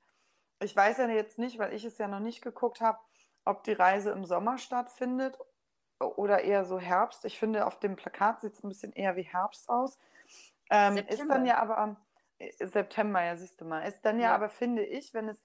Ich 0.60 0.74
weiß 0.74 0.98
ja 0.98 1.08
jetzt 1.08 1.38
nicht, 1.38 1.58
weil 1.58 1.72
ich 1.72 1.84
es 1.84 1.98
ja 1.98 2.08
noch 2.08 2.20
nicht 2.20 2.42
geguckt 2.42 2.80
habe, 2.80 2.98
ob 3.44 3.62
die 3.62 3.72
Reise 3.72 4.10
im 4.10 4.24
Sommer 4.24 4.58
stattfindet 4.58 5.38
oder 6.00 6.42
eher 6.42 6.64
so 6.64 6.80
Herbst. 6.80 7.24
Ich 7.24 7.38
finde, 7.38 7.66
auf 7.66 7.78
dem 7.78 7.94
Plakat 7.94 8.40
sieht 8.40 8.54
es 8.54 8.64
ein 8.64 8.68
bisschen 8.68 8.92
eher 8.92 9.14
wie 9.14 9.22
Herbst 9.22 9.68
aus. 9.68 9.98
Ähm, 10.70 10.96
ist 10.96 11.24
dann 11.28 11.46
ja 11.46 11.58
aber 11.58 11.76
äh, 11.76 11.94
September, 12.58 13.22
ja, 13.22 13.36
siehst 13.36 13.60
du 13.60 13.64
mal. 13.64 13.86
Ist 13.86 14.02
dann 14.02 14.18
ja, 14.18 14.28
ja, 14.28 14.34
aber, 14.34 14.48
finde 14.48 14.84
ich, 14.84 15.14
wenn 15.14 15.28
es 15.28 15.44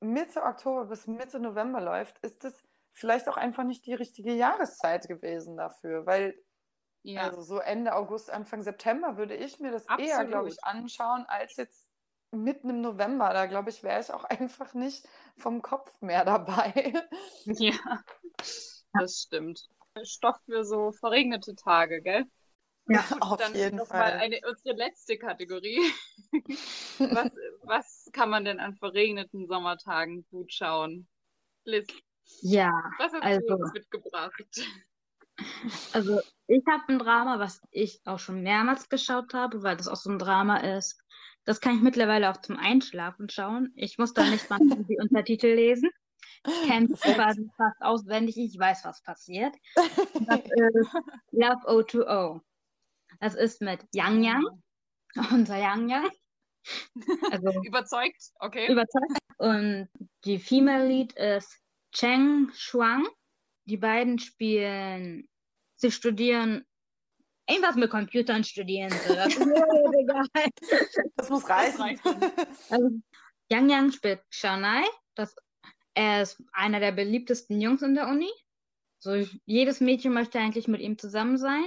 Mitte 0.00 0.42
Oktober 0.42 0.86
bis 0.86 1.06
Mitte 1.06 1.40
November 1.40 1.80
läuft, 1.80 2.18
ist 2.18 2.44
es 2.44 2.62
vielleicht 2.92 3.28
auch 3.28 3.36
einfach 3.36 3.64
nicht 3.64 3.86
die 3.86 3.94
richtige 3.94 4.32
Jahreszeit 4.32 5.08
gewesen 5.08 5.56
dafür, 5.56 6.06
weil 6.06 6.38
ja. 7.02 7.22
also 7.22 7.42
so 7.42 7.58
Ende 7.58 7.94
August, 7.94 8.30
Anfang 8.30 8.62
September 8.62 9.16
würde 9.16 9.34
ich 9.34 9.60
mir 9.60 9.70
das 9.70 9.88
Absolut. 9.88 10.10
eher, 10.10 10.24
glaube 10.24 10.48
ich, 10.48 10.62
anschauen, 10.64 11.24
als 11.26 11.56
jetzt 11.56 11.88
mitten 12.30 12.70
im 12.70 12.80
November. 12.80 13.32
Da 13.32 13.46
glaube 13.46 13.70
ich, 13.70 13.82
wäre 13.82 14.00
ich 14.00 14.12
auch 14.12 14.24
einfach 14.24 14.74
nicht 14.74 15.06
vom 15.36 15.62
Kopf 15.62 16.00
mehr 16.00 16.24
dabei. 16.24 16.94
Ja, 17.44 18.02
das 18.92 19.22
stimmt. 19.26 19.68
Stoff 20.02 20.36
für 20.46 20.64
so 20.64 20.92
verregnete 20.92 21.54
Tage, 21.54 22.02
gell? 22.02 22.26
Ja, 22.86 23.00
Gut, 23.10 23.22
auf 23.22 23.36
dann 23.38 23.54
jeden 23.54 23.76
noch 23.76 23.86
Fall. 23.86 23.98
Mal 23.98 24.12
eine, 24.18 24.40
unsere 24.48 24.76
letzte 24.76 25.18
Kategorie. 25.18 25.80
was, 26.98 27.30
was 27.62 28.10
kann 28.12 28.30
man 28.30 28.44
denn 28.44 28.60
an 28.60 28.74
verregneten 28.74 29.46
Sommertagen 29.46 30.26
gut 30.30 30.52
schauen? 30.52 31.08
Liz, 31.64 31.88
ja, 32.40 32.70
was 32.98 33.12
hast 33.12 33.22
also, 33.22 33.46
du 33.46 33.54
uns 33.54 33.72
mitgebracht? 33.72 34.44
Also 35.92 36.20
ich 36.46 36.62
habe 36.70 36.84
ein 36.88 36.98
Drama, 36.98 37.38
was 37.38 37.60
ich 37.70 38.00
auch 38.04 38.18
schon 38.18 38.42
mehrmals 38.42 38.88
geschaut 38.88 39.34
habe, 39.34 39.62
weil 39.62 39.76
das 39.76 39.88
auch 39.88 39.96
so 39.96 40.10
ein 40.10 40.18
Drama 40.18 40.58
ist. 40.58 41.00
Das 41.44 41.60
kann 41.60 41.76
ich 41.76 41.82
mittlerweile 41.82 42.30
auch 42.30 42.38
zum 42.38 42.56
Einschlafen 42.56 43.28
schauen. 43.28 43.72
Ich 43.74 43.98
muss 43.98 44.14
da 44.14 44.24
nicht 44.28 44.48
mal 44.48 44.58
die 44.88 44.98
Untertitel 44.98 45.48
lesen. 45.48 45.90
Ich 46.46 46.68
kenne 46.68 46.88
es 46.92 47.00
quasi 47.00 47.50
fast 47.56 47.80
auswendig. 47.80 48.36
Ich 48.36 48.58
weiß, 48.58 48.84
was 48.84 49.02
passiert. 49.02 49.54
Das 49.74 50.40
ist 50.40 50.94
Love 51.32 51.66
O2O. 51.66 52.40
Das 53.20 53.34
ist 53.34 53.60
mit 53.60 53.80
Yang 53.94 54.24
Yang, 54.24 54.44
unser 55.32 55.56
Yang 55.56 55.88
Yang. 55.88 56.10
Also, 57.30 57.50
überzeugt, 57.64 58.32
okay. 58.40 58.70
Überzeugt. 58.70 59.18
Und 59.38 59.88
die 60.24 60.38
Female 60.38 60.86
Lead 60.86 61.12
ist 61.14 61.58
Cheng 61.92 62.50
Shuang. 62.54 63.06
Die 63.66 63.76
beiden 63.76 64.18
spielen, 64.18 65.28
sie 65.76 65.90
studieren 65.90 66.64
irgendwas 67.48 67.76
mit 67.76 67.90
Computern 67.90 68.44
studieren. 68.44 68.90
So. 68.90 69.14
Das 69.14 69.28
ist 69.28 69.46
mir 69.46 69.54
egal. 70.00 70.26
Das 71.16 71.30
muss 71.30 71.48
reichen. 71.48 72.00
Also, 72.70 72.90
Yang 73.50 73.70
Yang 73.70 73.92
spielt 73.92 74.22
Shanai. 74.30 74.84
Das, 75.14 75.34
er 75.94 76.22
ist 76.22 76.42
einer 76.52 76.80
der 76.80 76.92
beliebtesten 76.92 77.60
Jungs 77.60 77.82
in 77.82 77.94
der 77.94 78.08
Uni. 78.08 78.30
So, 78.98 79.14
jedes 79.44 79.80
Mädchen 79.80 80.12
möchte 80.14 80.38
eigentlich 80.38 80.66
mit 80.66 80.80
ihm 80.80 80.98
zusammen 80.98 81.36
sein. 81.36 81.66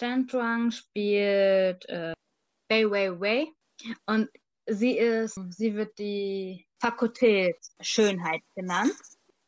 Chen 0.00 0.26
Chuang 0.26 0.70
spielt 0.70 1.86
äh, 1.90 2.14
Wei 2.70 2.90
Wei 2.90 3.20
Wei 3.20 3.46
und 4.06 4.30
sie 4.66 4.96
ist, 4.96 5.38
sie 5.50 5.74
wird 5.74 5.98
die 5.98 6.66
Fakultät 6.80 7.56
Schönheit 7.82 8.40
genannt. 8.56 8.94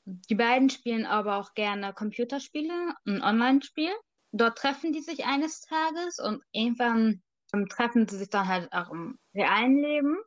Die 0.04 0.34
beiden 0.34 0.68
spielen 0.68 1.06
aber 1.06 1.36
auch 1.36 1.54
gerne 1.54 1.94
Computerspiele, 1.94 2.94
ein 3.06 3.22
Online-Spiel. 3.22 3.92
Dort 4.32 4.58
treffen 4.58 4.92
die 4.92 5.00
sich 5.00 5.24
eines 5.24 5.62
Tages 5.62 6.18
und 6.18 6.42
irgendwann 6.52 7.22
treffen 7.70 8.06
sie 8.06 8.18
sich 8.18 8.28
dann 8.28 8.46
halt 8.46 8.70
auch 8.74 8.90
im 8.90 9.18
realen 9.34 9.80
Leben. 9.80 10.18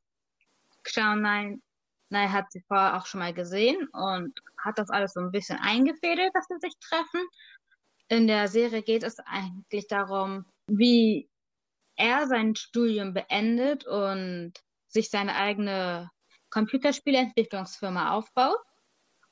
Xiao 0.81 1.15
Nai, 1.15 1.59
Nai 2.09 2.29
hat 2.29 2.51
sie 2.51 2.63
vorher 2.67 2.97
auch 2.97 3.05
schon 3.05 3.19
mal 3.19 3.33
gesehen 3.33 3.87
und 3.93 4.33
hat 4.57 4.79
das 4.79 4.89
alles 4.89 5.13
so 5.13 5.19
ein 5.19 5.31
bisschen 5.31 5.59
eingefädelt, 5.59 6.31
dass 6.33 6.47
sie 6.47 6.57
sich 6.59 6.73
treffen 6.79 7.27
in 8.07 8.27
der 8.27 8.47
Serie 8.47 8.83
geht 8.83 9.03
es 9.03 9.19
eigentlich 9.19 9.87
darum, 9.87 10.45
wie 10.67 11.29
er 11.95 12.27
sein 12.27 12.55
Studium 12.55 13.13
beendet 13.13 13.85
und 13.85 14.53
sich 14.87 15.09
seine 15.09 15.35
eigene 15.35 16.09
Computerspielentwicklungsfirma 16.49 18.11
aufbaut 18.11 18.59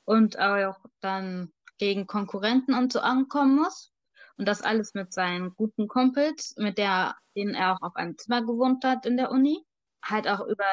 und 0.04 0.38
auch 0.38 0.78
dann 1.00 1.52
gegen 1.78 2.06
Konkurrenten 2.06 2.74
und 2.74 2.92
so 2.92 3.00
ankommen 3.00 3.56
muss. 3.56 3.92
Und 4.36 4.48
das 4.48 4.62
alles 4.62 4.94
mit 4.94 5.12
seinen 5.12 5.54
guten 5.54 5.86
Kumpels, 5.86 6.54
mit 6.58 6.78
der, 6.78 7.16
denen 7.36 7.54
er 7.54 7.74
auch 7.74 7.82
auf 7.82 7.96
einem 7.96 8.18
Zimmer 8.18 8.42
gewohnt 8.42 8.84
hat 8.84 9.06
in 9.06 9.16
der 9.16 9.30
Uni. 9.30 9.64
Halt 10.04 10.28
auch 10.28 10.40
über 10.46 10.66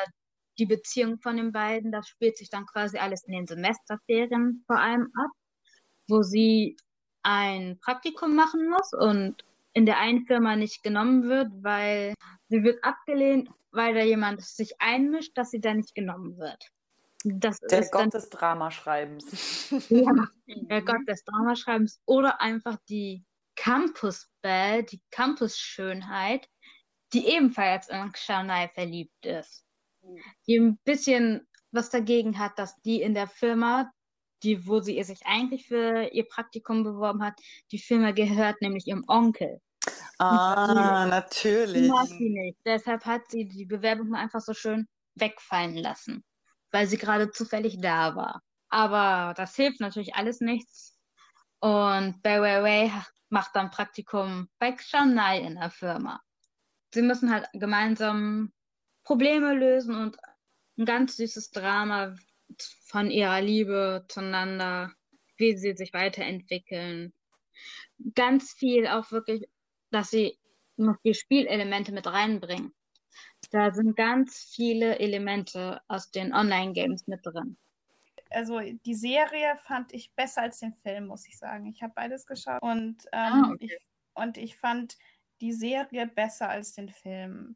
die 0.57 0.65
Beziehung 0.65 1.19
von 1.19 1.37
den 1.37 1.51
beiden. 1.51 1.91
Das 1.91 2.07
spielt 2.07 2.37
sich 2.37 2.49
dann 2.49 2.65
quasi 2.65 2.97
alles 2.97 3.23
in 3.23 3.33
den 3.33 3.47
Semesterferien 3.47 4.63
vor 4.65 4.79
allem 4.79 5.11
ab, 5.15 5.31
wo 6.07 6.23
sie 6.23 6.75
ein 7.23 7.77
Praktikum 7.79 8.35
machen 8.35 8.69
muss 8.69 8.93
und 8.93 9.43
in 9.73 9.85
der 9.85 9.99
einen 9.99 10.25
Firma 10.25 10.55
nicht 10.55 10.83
genommen 10.83 11.23
wird, 11.23 11.51
weil 11.61 12.13
sie 12.49 12.63
wird 12.63 12.83
abgelehnt, 12.83 13.49
weil 13.71 13.93
da 13.93 14.01
jemand 14.01 14.41
sich 14.41 14.81
einmischt, 14.81 15.37
dass 15.37 15.51
sie 15.51 15.61
da 15.61 15.73
nicht 15.73 15.95
genommen 15.95 16.37
wird. 16.37 16.71
Das 17.23 17.59
der 17.59 17.87
Gott 17.89 18.13
des 18.13 18.29
Dramaschreibens. 18.29 19.69
Ja, 19.89 20.11
der 20.47 20.81
Gott 20.81 21.07
des 21.07 21.23
Dramaschreibens 21.23 22.01
oder 22.05 22.41
einfach 22.41 22.77
die 22.89 23.23
Campus-Belle, 23.55 24.83
die 24.83 24.99
Campus-Schönheit, 25.11 26.49
die 27.13 27.27
ebenfalls 27.27 27.89
in 27.89 28.11
Shanai 28.15 28.69
verliebt 28.69 29.25
ist. 29.25 29.63
Die 30.47 30.57
ein 30.57 30.77
bisschen 30.83 31.47
was 31.71 31.89
dagegen 31.89 32.39
hat, 32.39 32.57
dass 32.57 32.75
die 32.81 33.01
in 33.01 33.13
der 33.13 33.27
Firma 33.27 33.91
die, 34.43 34.67
wo 34.67 34.79
sie 34.79 35.01
sich 35.03 35.25
eigentlich 35.25 35.67
für 35.67 36.09
ihr 36.11 36.27
Praktikum 36.27 36.83
beworben 36.83 37.23
hat, 37.23 37.33
die 37.71 37.79
Firma 37.79 38.11
gehört 38.11 38.61
nämlich 38.61 38.87
ihrem 38.87 39.03
Onkel. 39.07 39.61
Ah, 40.19 41.07
natürlich. 41.07 41.89
Mag 41.89 42.07
sie 42.07 42.29
nicht. 42.29 42.57
Deshalb 42.65 43.05
hat 43.05 43.29
sie 43.29 43.47
die 43.47 43.65
Bewerbung 43.65 44.13
einfach 44.13 44.41
so 44.41 44.53
schön 44.53 44.87
wegfallen 45.15 45.75
lassen, 45.75 46.23
weil 46.71 46.87
sie 46.87 46.97
gerade 46.97 47.31
zufällig 47.31 47.79
da 47.81 48.15
war. 48.15 48.41
Aber 48.69 49.33
das 49.35 49.55
hilft 49.55 49.79
natürlich 49.79 50.15
alles 50.15 50.39
nichts. 50.39 50.97
Und 51.59 52.21
Bai 52.21 52.41
Weiwei 52.41 52.91
macht 53.29 53.55
dann 53.55 53.71
Praktikum 53.71 54.47
bei 54.59 54.75
Shanai 54.77 55.39
in 55.39 55.55
der 55.55 55.69
Firma. 55.69 56.21
Sie 56.93 57.01
müssen 57.01 57.31
halt 57.31 57.47
gemeinsam 57.53 58.51
Probleme 59.03 59.53
lösen 59.53 59.95
und 59.95 60.17
ein 60.77 60.85
ganz 60.85 61.17
süßes 61.17 61.51
Drama 61.51 62.15
von 62.85 63.11
ihrer 63.11 63.41
Liebe 63.41 64.05
zueinander, 64.07 64.91
wie 65.37 65.57
sie 65.57 65.75
sich 65.75 65.93
weiterentwickeln. 65.93 67.13
Ganz 68.15 68.53
viel 68.53 68.87
auch 68.87 69.11
wirklich, 69.11 69.47
dass 69.91 70.09
sie 70.09 70.37
noch 70.77 70.97
die 71.03 71.13
Spielelemente 71.13 71.91
mit 71.91 72.07
reinbringen. 72.07 72.73
Da 73.51 73.71
sind 73.71 73.95
ganz 73.95 74.49
viele 74.53 74.99
Elemente 74.99 75.81
aus 75.87 76.11
den 76.11 76.33
Online-Games 76.33 77.07
mit 77.07 77.25
drin. 77.25 77.57
Also 78.29 78.59
die 78.59 78.95
Serie 78.95 79.57
fand 79.57 79.93
ich 79.93 80.13
besser 80.15 80.43
als 80.43 80.59
den 80.59 80.73
Film, 80.73 81.07
muss 81.07 81.27
ich 81.27 81.37
sagen. 81.37 81.65
Ich 81.65 81.83
habe 81.83 81.93
beides 81.93 82.25
geschaut 82.25 82.61
und, 82.61 83.03
ähm, 83.11 83.33
ah, 83.33 83.51
okay. 83.53 83.65
ich, 83.65 83.77
und 84.13 84.37
ich 84.37 84.55
fand 84.55 84.97
die 85.41 85.51
Serie 85.51 86.07
besser 86.07 86.49
als 86.49 86.73
den 86.73 86.89
Film. 86.89 87.55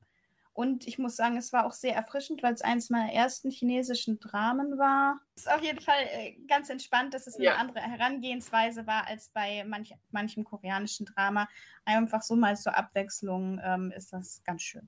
Und 0.56 0.88
ich 0.88 0.98
muss 0.98 1.18
sagen, 1.18 1.36
es 1.36 1.52
war 1.52 1.66
auch 1.66 1.74
sehr 1.74 1.94
erfrischend, 1.94 2.42
weil 2.42 2.54
es 2.54 2.62
eines 2.62 2.90
meiner 2.90 3.12
ersten 3.12 3.52
chinesischen 3.52 4.22
Dramen 4.22 4.78
war. 4.78 5.20
Es 5.36 5.42
ist 5.42 5.52
auf 5.52 5.62
jeden 5.62 5.82
Fall 5.82 6.02
äh, 6.14 6.38
ganz 6.48 6.70
entspannt, 6.70 7.14
dass 7.14 7.28
es 7.28 7.38
ja. 7.38 7.52
eine 7.52 7.60
andere 7.60 7.82
Herangehensweise 7.82 8.88
war 8.88 9.06
als 9.06 9.28
bei 9.34 9.66
manch, 9.66 9.94
manchem 10.12 10.46
koreanischen 10.46 11.08
Drama. 11.08 11.50
Einfach 11.84 12.22
so 12.22 12.38
mal 12.38 12.56
zur 12.56 12.78
Abwechslung 12.78 13.60
ähm, 13.66 13.92
ist 13.92 14.14
das 14.14 14.42
ganz 14.46 14.62
schön. 14.62 14.88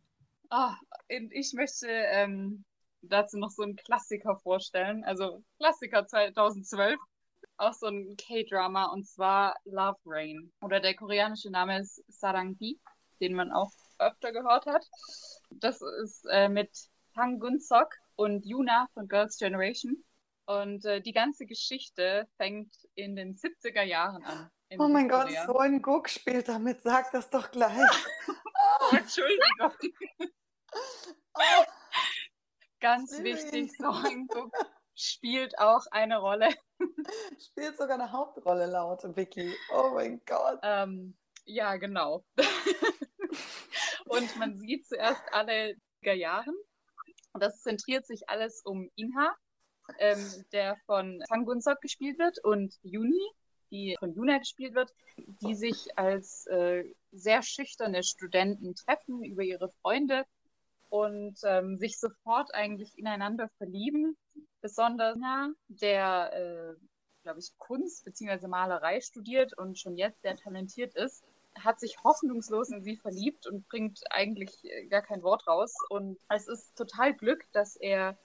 Oh, 0.52 0.72
ich 1.10 1.52
möchte 1.52 1.88
ähm, 1.90 2.64
dazu 3.02 3.38
noch 3.38 3.52
so 3.52 3.64
einen 3.64 3.76
Klassiker 3.76 4.38
vorstellen. 4.38 5.04
Also 5.04 5.44
Klassiker 5.58 6.08
2012. 6.08 6.98
Auch 7.58 7.74
so 7.74 7.88
ein 7.88 8.16
K-Drama 8.16 8.86
und 8.86 9.06
zwar 9.06 9.58
Love 9.66 10.00
Rain. 10.06 10.50
Oder 10.62 10.80
der 10.80 10.96
koreanische 10.96 11.50
Name 11.50 11.82
ist 11.82 12.02
Sarangbi, 12.08 12.80
den 13.20 13.34
man 13.34 13.52
auch 13.52 13.72
öfter 14.00 14.32
gehört 14.32 14.66
hat. 14.66 14.86
Das 15.50 15.82
ist 15.82 16.26
äh, 16.30 16.50
mit 16.50 16.72
Hang 17.16 17.40
Gun-sok 17.40 17.94
und 18.16 18.46
Yuna 18.46 18.88
von 18.94 19.08
Girls' 19.08 19.38
Generation. 19.38 20.04
Und 20.46 20.86
äh, 20.86 21.02
die 21.02 21.12
ganze 21.12 21.46
Geschichte 21.46 22.28
fängt 22.38 22.74
in 22.96 23.16
den 23.16 23.36
70er 23.36 23.84
Jahren 23.84 24.24
an. 24.24 24.50
Oh 24.80 24.88
mein 24.88 25.10
Gott, 25.10 25.30
so 25.46 25.58
ein 25.60 25.82
Guck 25.82 26.10
spielt 26.10 26.48
damit, 26.48 26.82
sag 26.82 27.12
das 27.12 27.30
doch 27.30 27.52
gleich. 27.52 27.90
oh, 28.28 28.96
Entschuldigung. 28.96 29.72
oh. 31.34 31.40
Ganz 32.80 33.18
wichtig, 33.24 33.72
so 33.78 33.90
ein 33.90 34.28
Guck 34.28 34.54
spielt 34.98 35.58
auch 35.60 35.86
eine 35.92 36.18
Rolle. 36.18 36.50
Spielt 37.40 37.78
sogar 37.78 38.00
eine 38.00 38.12
Hauptrolle 38.12 38.66
laut, 38.66 39.04
Vicky. 39.16 39.56
Oh 39.74 39.92
mein 39.94 40.22
Gott. 40.26 40.60
Ähm, 40.64 41.16
ja, 41.46 41.76
genau. 41.78 42.26
Und 44.10 44.38
man 44.38 44.58
sieht 44.58 44.88
zuerst 44.88 45.22
alle 45.32 45.76
Jahren. 46.04 46.56
Und 47.34 47.44
das 47.44 47.62
zentriert 47.62 48.06
sich 48.06 48.30
alles 48.30 48.62
um 48.64 48.90
Inha, 48.96 49.36
ähm, 50.00 50.46
der 50.52 50.78
von 50.86 51.22
Tangunsok 51.28 51.82
gespielt 51.82 52.18
wird, 52.18 52.44
und 52.44 52.76
Juni, 52.82 53.22
die 53.72 53.96
von 54.00 54.14
Yuna 54.14 54.38
gespielt 54.38 54.74
wird, 54.74 54.94
die 55.42 55.56
sich 55.56 55.98
als 55.98 56.46
äh, 56.48 56.84
sehr 57.12 57.44
schüchterne 57.44 58.04
Studenten 58.04 58.76
treffen 58.76 59.24
über 59.24 59.44
ihre 59.44 59.70
Freunde 59.82 60.26
und 60.90 61.38
ähm, 61.44 61.78
sich 61.78 62.00
sofort 62.00 62.54
eigentlich 62.54 62.98
ineinander 62.98 63.50
verlieben. 63.58 64.18
Besonders 64.62 65.18
Inha, 65.18 65.50
der, 65.68 66.32
äh, 66.34 66.76
glaube 67.24 67.40
ich, 67.40 67.52
Kunst 67.58 68.06
bzw. 68.06 68.48
Malerei 68.48 69.02
studiert 69.02 69.58
und 69.58 69.78
schon 69.78 69.98
jetzt 69.98 70.22
sehr 70.22 70.38
talentiert 70.38 70.96
ist, 70.96 71.24
hat 71.64 71.80
sich 71.80 71.98
hoffnungslos 72.04 72.70
in 72.70 72.84
sie 72.84 72.98
verliebt 72.98 73.48
und 73.48 73.68
bringt 73.68 74.02
eigentlich 74.10 74.64
äh, 74.64 74.86
gar 74.88 75.02
kein 75.02 75.24
Wort 75.24 75.48
raus. 75.48 75.74
Und 75.90 76.18
es 76.30 76.48
ist 76.48 76.76
total 76.78 77.14
Glück, 77.14 77.46
dass 77.52 77.76
er 77.76 78.18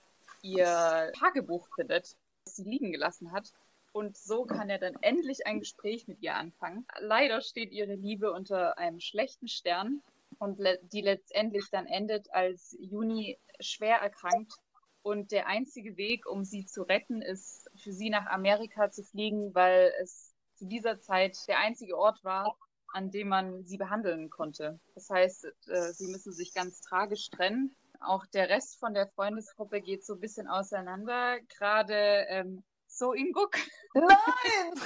ihr 0.43 1.13
Tagebuch 1.19 1.69
findet, 1.75 2.17
das 2.45 2.57
sie 2.57 2.65
liegen 2.65 2.93
gelassen 2.93 3.33
hat. 3.33 3.53
Und 3.93 4.17
so 4.17 4.45
kann 4.47 4.71
er 4.71 4.79
dann 4.79 4.97
endlich 5.03 5.47
ein 5.47 5.61
Gespräch 5.61 6.09
mit 6.09 6.23
ihr 6.23 6.35
anfangen. 6.35 6.87
Leider 6.99 7.43
steht 7.43 7.73
ihre 7.73 7.95
Liebe 7.95 8.33
unter 8.33 8.79
einem 8.79 9.01
schlechten 9.01 9.49
Stern 9.49 10.03
und 10.39 10.59
le 10.59 10.79
die 10.83 11.03
letztendlich 11.03 11.69
dann 11.71 11.87
endet, 11.87 12.33
als 12.33 12.77
Juni 12.81 13.39
schwer 13.61 13.97
erkrankt. 13.97 14.55
Und 15.03 15.31
der 15.33 15.47
einzige 15.47 15.97
Weg, 15.97 16.27
um 16.27 16.45
sie 16.45 16.65
zu 16.65 16.83
retten, 16.83 17.23
ist 17.23 17.69
für 17.77 17.93
sie 17.93 18.09
nach 18.09 18.27
Amerika 18.27 18.91
zu 18.91 19.03
fliegen, 19.03 19.55
weil 19.55 19.93
es 20.01 20.33
zu 20.55 20.67
dieser 20.67 21.01
Zeit 21.01 21.37
der 21.49 21.59
einzige 21.59 21.99
Ort 21.99 22.23
war, 22.25 22.57
an 22.93 23.11
dem 23.11 23.29
man 23.29 23.65
sie 23.65 23.77
behandeln 23.77 24.31
konnte. 24.31 24.79
Das 24.95 25.09
heißt, 25.11 25.47
äh, 25.69 25.93
sie 25.93 26.09
müssen 26.09 26.33
sich 26.33 26.55
ganz 26.55 26.81
tragisch 26.81 27.31
trennen. 27.31 27.75
Auch 28.01 28.27
der 28.27 28.49
Rest 28.49 28.79
von 28.79 28.95
der 28.95 29.09
Freundesgruppe 29.09 29.81
geht 29.81 30.05
so 30.05 30.15
ein 30.15 30.21
bisschen 30.21 30.49
auseinander. 30.49 31.39
Gerade 31.57 32.27
ähm, 32.29 32.63
So 32.87 33.13
Inguk. 33.13 33.57
Nein! 33.95 34.09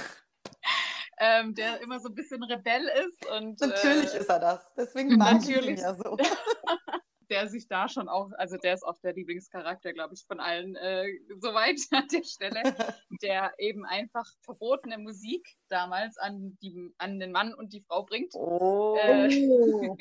ähm, 1.19 1.55
der 1.55 1.81
immer 1.81 1.99
so 1.99 2.09
ein 2.09 2.15
bisschen 2.15 2.43
Rebell 2.43 2.89
ist. 3.05 3.25
Und, 3.25 3.59
natürlich 3.59 4.13
äh, 4.13 4.19
ist 4.19 4.29
er 4.29 4.39
das. 4.39 4.73
Deswegen 4.75 5.17
mag 5.17 5.41
ich 5.41 5.49
ihn 5.49 5.77
ja 5.77 5.95
so. 5.95 6.17
der 7.29 7.47
sich 7.47 7.67
da 7.67 7.89
schon 7.89 8.07
auch, 8.07 8.31
also 8.37 8.57
der 8.57 8.73
ist 8.73 8.83
auch 8.83 8.97
der 8.99 9.13
Lieblingscharakter, 9.13 9.93
glaube 9.93 10.13
ich, 10.13 10.25
von 10.25 10.39
allen 10.39 10.75
äh, 10.75 11.07
soweit 11.39 11.79
an 11.91 12.07
der 12.07 12.23
Stelle, 12.23 12.61
der 13.21 13.53
eben 13.57 13.85
einfach 13.85 14.25
verbotene 14.41 14.97
Musik 14.97 15.47
damals 15.69 16.17
an, 16.17 16.57
die, 16.61 16.93
an 16.97 17.19
den 17.19 17.31
Mann 17.31 17.53
und 17.53 17.73
die 17.73 17.81
Frau 17.81 18.03
bringt. 18.03 18.33
Oh. 18.35 18.97
Äh, 19.01 19.27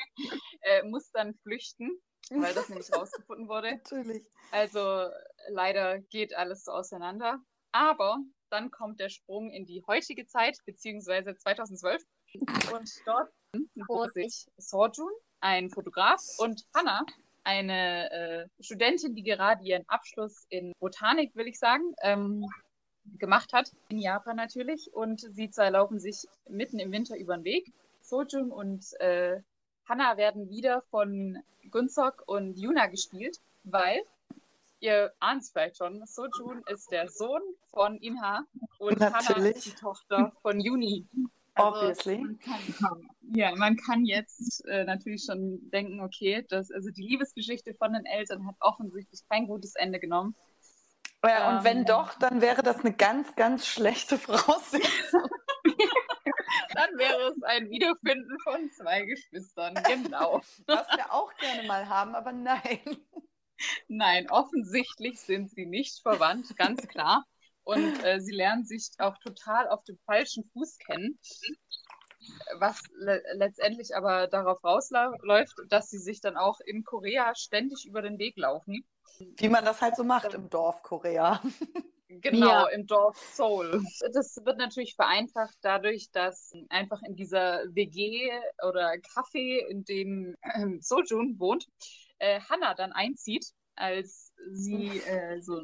äh, 0.62 0.82
muss 0.84 1.10
dann 1.12 1.34
flüchten, 1.42 2.00
weil 2.30 2.54
das 2.54 2.68
nämlich 2.68 2.92
rausgefunden 2.92 3.48
wurde. 3.48 3.72
Natürlich. 3.72 4.26
Also 4.52 5.08
leider 5.48 6.00
geht 6.00 6.34
alles 6.34 6.64
so 6.64 6.72
auseinander. 6.72 7.40
Aber 7.72 8.18
dann 8.50 8.70
kommt 8.70 9.00
der 9.00 9.08
Sprung 9.08 9.50
in 9.50 9.66
die 9.66 9.82
heutige 9.86 10.26
Zeit, 10.26 10.58
beziehungsweise 10.64 11.36
2012. 11.36 12.02
Und 12.72 12.90
dort 13.04 13.30
vor 13.86 14.08
sich 14.10 14.46
Sojun, 14.56 15.10
ein 15.46 15.70
Fotograf, 15.70 16.20
und 16.38 16.66
Hannah, 16.74 17.06
eine 17.44 18.10
äh, 18.10 18.48
Studentin, 18.60 19.14
die 19.14 19.22
gerade 19.22 19.64
ihren 19.64 19.88
Abschluss 19.88 20.44
in 20.48 20.72
Botanik, 20.80 21.36
will 21.36 21.46
ich 21.46 21.58
sagen, 21.60 21.94
ähm, 22.02 22.44
gemacht 23.18 23.52
hat, 23.52 23.70
in 23.88 23.98
Japan 23.98 24.34
natürlich. 24.34 24.92
Und 24.92 25.20
sie 25.20 25.48
zwei 25.50 25.70
laufen 25.70 26.00
sich 26.00 26.26
mitten 26.48 26.80
im 26.80 26.90
Winter 26.90 27.16
über 27.16 27.36
den 27.36 27.44
Weg. 27.44 27.72
Sojun 28.00 28.50
und 28.50 28.92
äh, 29.00 29.40
Hannah 29.88 30.16
werden 30.16 30.50
wieder 30.50 30.82
von 30.90 31.38
Gunsok 31.70 32.24
und 32.26 32.58
Yuna 32.58 32.86
gespielt, 32.86 33.38
weil 33.62 34.02
ihr 34.80 35.12
ahnt 35.20 35.42
es 35.42 35.50
vielleicht 35.50 35.76
schon, 35.76 36.04
Sojun 36.06 36.64
ist 36.72 36.90
der 36.90 37.08
Sohn 37.08 37.42
von 37.68 37.98
Inha 37.98 38.44
und 38.78 38.98
Natürlich. 38.98 39.28
Hannah 39.28 39.48
ist 39.48 39.66
die 39.66 39.74
Tochter 39.74 40.32
von 40.42 40.60
Juni. 40.60 41.06
Also, 41.54 41.78
Obviously. 41.78 42.18
Man 42.18 42.38
kann, 42.40 43.10
ja, 43.34 43.54
man 43.56 43.76
kann 43.76 44.04
jetzt 44.04 44.64
äh, 44.66 44.84
natürlich 44.84 45.24
schon 45.24 45.70
denken, 45.70 46.00
okay, 46.00 46.44
das, 46.48 46.70
also 46.70 46.90
die 46.90 47.02
Liebesgeschichte 47.02 47.74
von 47.74 47.92
den 47.92 48.04
Eltern 48.04 48.46
hat 48.46 48.56
offensichtlich 48.60 49.20
kein 49.28 49.46
gutes 49.46 49.74
Ende 49.74 49.98
genommen. 49.98 50.36
Ja, 51.24 51.50
und 51.50 51.58
ähm, 51.58 51.64
wenn 51.64 51.84
doch, 51.84 52.14
dann 52.18 52.40
wäre 52.40 52.62
das 52.62 52.84
eine 52.84 52.94
ganz, 52.94 53.34
ganz 53.34 53.66
schlechte 53.66 54.18
Voraussetzung. 54.18 55.22
dann 56.74 56.90
wäre 56.98 57.32
es 57.34 57.42
ein 57.42 57.70
Wiederfinden 57.70 58.38
von 58.40 58.70
zwei 58.72 59.02
Geschwistern, 59.02 59.74
genau. 59.86 60.40
Was 60.66 60.86
wir 60.88 61.12
auch 61.12 61.34
gerne 61.36 61.66
mal 61.66 61.88
haben, 61.88 62.14
aber 62.14 62.32
nein. 62.32 62.80
Nein, 63.88 64.30
offensichtlich 64.30 65.18
sind 65.18 65.50
sie 65.50 65.66
nicht 65.66 66.02
verwandt, 66.02 66.56
ganz 66.56 66.86
klar 66.86 67.24
und 67.66 68.04
äh, 68.04 68.20
sie 68.20 68.32
lernen 68.32 68.64
sich 68.64 68.90
auch 68.98 69.18
total 69.18 69.68
auf 69.68 69.82
dem 69.84 69.98
falschen 70.06 70.44
Fuß 70.52 70.78
kennen, 70.78 71.18
was 72.58 72.82
le 72.94 73.22
letztendlich 73.34 73.94
aber 73.96 74.26
darauf 74.26 74.62
rausläuft, 74.64 75.56
dass 75.68 75.90
sie 75.90 75.98
sich 75.98 76.20
dann 76.20 76.36
auch 76.36 76.60
in 76.60 76.84
Korea 76.84 77.34
ständig 77.34 77.86
über 77.86 78.02
den 78.02 78.18
Weg 78.18 78.36
laufen. 78.36 78.84
Wie 79.18 79.48
man 79.48 79.64
das 79.64 79.80
halt 79.80 79.96
so 79.96 80.04
macht 80.04 80.34
im 80.34 80.50
Dorf 80.50 80.82
Korea. 80.82 81.40
Genau, 82.08 82.46
ja. 82.46 82.66
im 82.68 82.86
Dorf 82.86 83.18
Seoul. 83.34 83.82
Das 84.12 84.36
wird 84.44 84.58
natürlich 84.58 84.94
vereinfacht 84.94 85.56
dadurch, 85.60 86.08
dass 86.12 86.52
einfach 86.68 87.02
in 87.02 87.16
dieser 87.16 87.64
WG 87.74 88.30
oder 88.66 88.92
Café, 88.92 89.66
in 89.68 89.84
dem 89.84 90.36
äh, 90.40 90.78
Sojun 90.80 91.38
wohnt, 91.40 91.66
äh, 92.18 92.40
Hannah 92.48 92.74
dann 92.74 92.92
einzieht, 92.92 93.52
als 93.74 94.32
sie 94.52 95.00
äh, 95.00 95.40
so 95.40 95.62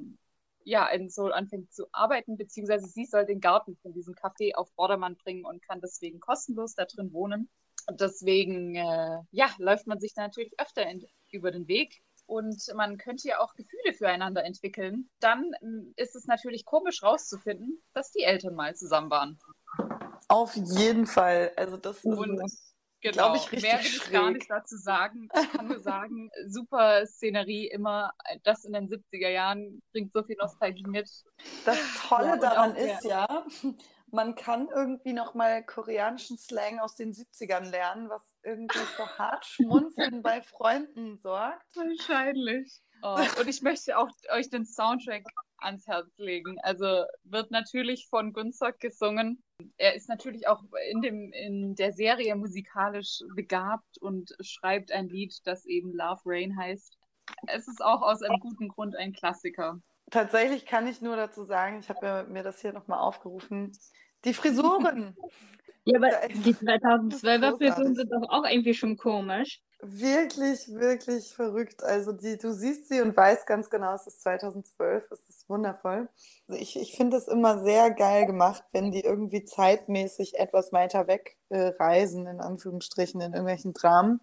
ja, 0.65 0.87
in 0.89 1.09
Seoul 1.09 1.33
anfängt 1.33 1.73
zu 1.73 1.87
arbeiten, 1.93 2.37
beziehungsweise 2.37 2.87
sie 2.87 3.07
soll 3.07 3.27
den 3.27 3.41
Garten 3.41 3.77
von 3.83 3.93
diesem 3.93 4.15
Café 4.15 4.55
auf 4.55 4.71
Vordermann 4.75 5.17
bringen 5.17 5.45
und 5.45 5.63
kann 5.63 5.81
deswegen 5.81 6.21
kostenlos 6.21 6.75
da 6.75 6.85
drin 6.85 7.13
wohnen. 7.13 7.49
Und 7.89 8.01
deswegen, 8.01 8.77
äh, 8.77 9.19
ja, 9.31 9.51
läuft 9.59 9.87
man 9.87 9.99
sich 9.99 10.15
da 10.15 10.23
natürlich 10.23 10.53
öfter 10.59 10.89
in, 10.89 11.05
über 11.31 11.51
den 11.51 11.67
Weg 11.67 12.01
und 12.27 12.63
man 12.75 12.97
könnte 12.97 13.29
ja 13.29 13.41
auch 13.41 13.55
Gefühle 13.55 13.93
füreinander 13.93 14.45
entwickeln. 14.45 15.11
Dann 15.21 15.53
ähm, 15.63 15.93
ist 15.97 16.15
es 16.17 16.27
natürlich 16.27 16.65
komisch 16.65 17.03
rauszufinden, 17.03 17.83
dass 17.93 18.13
die 18.13 18.23
Eltern 18.23 18.55
mal 18.55 18.75
zusammen 18.75 19.11
waren. 19.11 19.39
Auf 20.29 20.55
jeden 20.57 21.07
Fall. 21.07 21.53
Also 21.57 21.77
das 21.77 22.05
und 22.05 22.41
ist 22.45 22.72
Genau, 23.03 23.35
ich, 23.35 23.51
richtig 23.51 23.63
mehr 23.63 23.79
will 23.81 23.87
ich 23.87 24.11
gar 24.11 24.31
nicht 24.31 24.49
dazu 24.49 24.77
sagen. 24.77 25.29
Ich 25.43 25.53
kann 25.53 25.69
nur 25.69 25.81
sagen, 25.81 26.31
super 26.47 27.05
Szenerie, 27.05 27.67
immer 27.67 28.13
das 28.45 28.65
in 28.65 28.73
den 28.73 28.89
70er 28.89 29.29
Jahren 29.29 29.83
bringt 29.93 30.13
so 30.13 30.23
viel 30.23 30.37
Nostalgie 30.37 30.87
mit. 30.87 31.11
Das 31.65 31.79
Tolle 32.09 32.27
ja, 32.27 32.37
daran 32.37 32.77
ist 32.77 33.05
ja, 33.05 33.45
man 34.13 34.35
kann 34.35 34.69
irgendwie 34.69 35.13
nochmal 35.13 35.65
koreanischen 35.65 36.39
Slang 36.39 36.79
aus 36.79 36.95
den 36.95 37.13
70ern 37.13 37.71
lernen, 37.71 38.09
was 38.09 38.23
irgendwie 38.45 38.79
für 38.79 39.07
hart 39.19 39.45
Schmunzeln 39.47 40.23
bei 40.23 40.41
Freunden 40.43 41.19
sorgt. 41.19 41.77
Wahrscheinlich. 41.77 42.81
Oh, 43.05 43.19
und 43.41 43.49
ich 43.49 43.63
möchte 43.63 43.99
auch 43.99 44.09
euch 44.33 44.49
den 44.49 44.65
Soundtrack 44.65 45.25
ans 45.63 45.87
Herz 45.87 46.17
legen. 46.19 46.59
Also 46.63 47.05
wird 47.25 47.51
natürlich 47.51 48.09
von 48.09 48.33
Gunzog 48.33 48.79
gesungen. 48.79 49.43
Er 49.77 49.95
ist 49.95 50.09
natürlich 50.09 50.49
auch 50.49 50.63
in, 50.91 51.01
dem, 51.01 51.33
in 51.33 51.75
der 51.75 51.93
Serie 51.93 52.35
musikalisch 52.35 53.21
begabt 53.35 53.99
und 54.01 54.35
schreibt 54.41 54.93
ein 54.93 55.09
Lied, 55.09 55.35
das 55.45 55.65
eben 55.67 55.93
Love 55.93 56.21
Rain 56.25 56.57
heißt. 56.57 56.99
Es 57.47 57.69
ist 57.69 57.83
auch 57.83 58.03
aus 58.03 58.23
einem 58.23 58.41
guten 58.41 58.69
Grund 58.69 58.97
ein 58.97 59.13
Klassiker. 59.13 59.81
Tatsächlich 60.11 60.67
kann 60.67 60.87
ich 60.87 61.01
nur 61.01 61.17
dazu 61.17 61.45
sagen, 61.45 61.79
ich 61.79 61.89
habe 61.89 62.27
mir 62.29 62.43
das 62.43 62.61
hier 62.61 62.73
nochmal 62.73 62.99
aufgerufen, 62.99 63.73
die 64.25 64.35
Frisuren. 64.35 65.17
Ja, 65.85 65.99
aber 65.99 66.11
die 66.29 66.55
2012er 66.55 67.57
Frisuren 67.57 67.97
sind 67.97 68.13
doch 68.13 68.29
auch 68.29 68.49
irgendwie 68.49 68.73
schon 68.73 68.97
komisch. 68.97 69.61
Wirklich, 69.85 70.73
wirklich 70.73 71.35
verrückt. 71.35 71.83
Also 71.83 72.13
die, 72.13 72.39
du 72.39 72.53
siehst 72.53 72.89
sie 72.89 73.01
und 73.01 73.17
weißt 73.17 73.49
ganz 73.49 73.69
genau, 73.69 73.95
es 73.95 74.07
ist 74.07 74.23
2012, 74.23 75.11
es 75.11 75.29
ist 75.29 75.49
wundervoll. 75.49 76.09
Also 76.47 76.63
ich 76.63 76.79
ich 76.79 76.97
finde 76.97 77.17
es 77.17 77.27
immer 77.27 77.59
sehr 77.65 77.91
geil 77.91 78.25
gemacht, 78.27 78.63
wenn 78.71 78.93
die 78.93 79.01
irgendwie 79.01 79.45
zeitmäßig 79.45 80.39
etwas 80.39 80.73
weiter 80.73 81.09
weg 81.09 81.37
äh, 81.49 81.73
reisen, 81.81 82.29
in 82.29 82.41
Anführungsstrichen, 82.41 83.21
in 83.21 83.33
irgendwelchen 83.33 83.73
Dramen. 83.73 84.21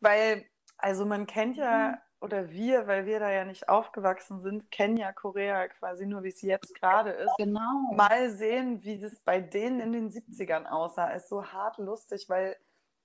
Weil, 0.00 0.44
also 0.78 1.06
man 1.06 1.28
kennt 1.28 1.56
ja 1.56 2.02
oder 2.20 2.50
wir, 2.50 2.88
weil 2.88 3.06
wir 3.06 3.20
da 3.20 3.30
ja 3.30 3.44
nicht 3.44 3.68
aufgewachsen 3.68 4.40
sind, 4.40 4.70
kennen 4.72 4.96
ja 4.96 5.12
Korea 5.12 5.68
quasi 5.68 6.06
nur, 6.06 6.24
wie 6.24 6.30
es 6.30 6.42
jetzt 6.42 6.74
gerade 6.74 7.10
ist. 7.10 7.36
Genau. 7.38 7.92
Mal 7.94 8.30
sehen, 8.30 8.82
wie 8.82 8.98
das 8.98 9.20
bei 9.20 9.40
denen 9.40 9.78
in 9.80 9.92
den 9.92 10.10
70ern 10.10 10.66
aussah. 10.66 11.10
Ist 11.10 11.28
so 11.28 11.44
hart 11.44 11.78
lustig, 11.78 12.28
weil 12.28 12.56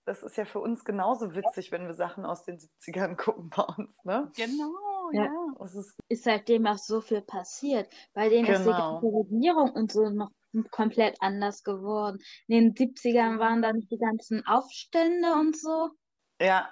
das 0.06 0.24
ist 0.24 0.38
ja 0.38 0.45
für 0.45 0.60
uns 0.60 0.84
genauso 0.84 1.36
witzig, 1.36 1.72
wenn 1.72 1.86
wir 1.86 1.93
Sachen 1.93 2.26
aus 2.26 2.43
den 2.43 2.58
70ern 2.58 3.16
gucken 3.24 3.49
bei 3.49 3.64
uns, 3.64 4.04
ne? 4.04 4.32
Genau, 4.36 5.12
ja. 5.14 5.26
ja. 5.26 5.66
Ist, 5.66 5.95
ist, 6.08 6.24
seitdem 6.24 6.66
auch 6.66 6.78
so 6.78 7.02
viel 7.02 7.22
passiert. 7.22 7.91
Bei 8.14 8.30
denen 8.30 8.45
genau. 8.45 8.58
ist 8.58 8.66
die 8.66 8.72
genau. 8.72 9.02
ganze 9.02 9.08
Regierung 9.08 9.72
und 9.72 9.91
so 9.91 10.10
noch 10.10 10.32
komplett 10.72 11.18
anders 11.22 11.64
geworden. 11.64 12.20
In 12.47 12.74
den 12.74 12.74
70ern 12.74 13.39
waren 13.39 13.62
da 13.62 13.72
nicht 13.74 13.91
die 13.91 13.99
ganzen 13.99 14.45
Aufstände 14.45 15.34
und 15.34 15.56
so. 15.56 15.89
Ja, 16.41 16.70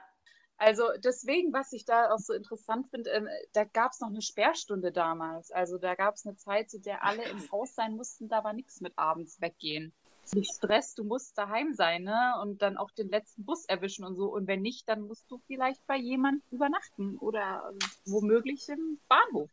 also 0.60 0.84
deswegen, 1.02 1.54
was 1.54 1.72
ich 1.72 1.86
da 1.86 2.12
auch 2.12 2.20
so 2.20 2.34
interessant 2.34 2.90
finde, 2.90 3.10
ähm, 3.12 3.30
da 3.54 3.64
gab 3.64 3.94
es 3.94 4.02
noch 4.02 4.10
eine 4.10 4.22
Sperrstunde 4.22 4.92
damals. 4.92 5.52
Also 5.52 5.78
da 5.78 5.96
gab 5.96 6.16
es 6.16 6.26
eine 6.26 6.36
Zeit, 6.36 6.70
zu 6.70 6.82
der 6.82 7.06
alle 7.06 7.24
im 7.30 7.50
Haus 7.50 7.74
sein 7.76 7.96
mussten, 7.96 8.28
da 8.28 8.44
war 8.44 8.52
nichts 8.52 8.82
mit 8.82 8.92
abends 8.98 9.40
weggehen. 9.40 9.94
Nicht 10.34 10.54
Stress, 10.56 10.96
du 10.96 11.04
musst 11.04 11.38
daheim 11.38 11.74
sein, 11.74 12.04
ne? 12.04 12.36
Und 12.42 12.62
dann 12.62 12.78
auch 12.78 12.92
den 12.92 13.10
letzten 13.10 13.46
Bus 13.46 13.66
erwischen 13.66 14.06
und 14.06 14.16
so. 14.16 14.26
Und 14.26 14.48
wenn 14.48 14.62
nicht, 14.62 14.88
dann 14.88 15.02
musst 15.02 15.30
du 15.30 15.40
vielleicht 15.48 15.86
bei 15.88 15.98
jemandem 15.98 16.44
übernachten 16.52 17.18
oder 17.18 17.74
womöglich 18.06 18.68
im 18.70 19.00
Bahnhof. 19.08 19.50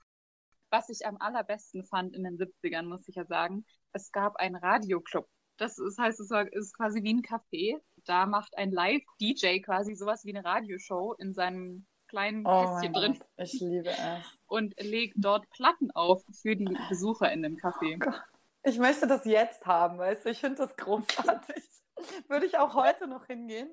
Was 0.71 0.89
ich 0.89 1.07
am 1.07 1.17
allerbesten 1.19 1.85
fand 1.85 2.15
in 2.15 2.25
den 2.25 2.39
70ern, 2.39 2.83
muss 2.83 3.09
ich 3.09 3.15
ja 3.15 3.25
sagen, 3.25 3.65
es 3.93 4.13
gab 4.13 4.37
einen 4.37 4.57
Radioclub. 4.57 5.29
Das 5.59 5.79
ist, 5.79 5.99
heißt, 5.99 6.21
es 6.21 6.31
ist 6.31 6.77
quasi 6.77 7.03
wie 7.03 7.15
ein 7.15 7.23
Café 7.23 7.81
da 8.07 8.27
macht 8.27 8.57
ein 8.57 8.71
Live-DJ 8.71 9.61
quasi 9.61 9.95
sowas 9.95 10.25
wie 10.25 10.35
eine 10.35 10.45
Radioshow 10.45 11.15
in 11.19 11.35
seinem 11.35 11.87
kleinen 12.09 12.47
oh 12.47 12.63
Kästchen 12.63 12.93
drin. 12.93 13.19
Gott, 13.19 13.29
ich 13.37 13.61
liebe 13.61 13.91
es. 13.91 14.25
Und 14.47 14.75
legt 14.81 15.17
dort 15.19 15.49
Platten 15.51 15.91
auf 15.91 16.25
für 16.31 16.57
die 16.57 16.77
Besucher 16.89 17.33
in 17.33 17.43
dem 17.43 17.57
Café. 17.57 18.01
Oh 18.07 18.36
ich 18.67 18.79
möchte 18.79 19.07
das 19.07 19.25
jetzt 19.25 19.65
haben, 19.65 19.99
weißt 19.99 20.25
du? 20.25 20.31
Ich 20.31 20.41
finde 20.41 20.59
das 20.59 20.77
großartig. 20.77 21.63
Würde 22.29 22.47
ich 22.47 22.59
auch 22.59 22.75
heute 22.75 23.07
noch 23.07 23.27
hingehen. 23.27 23.71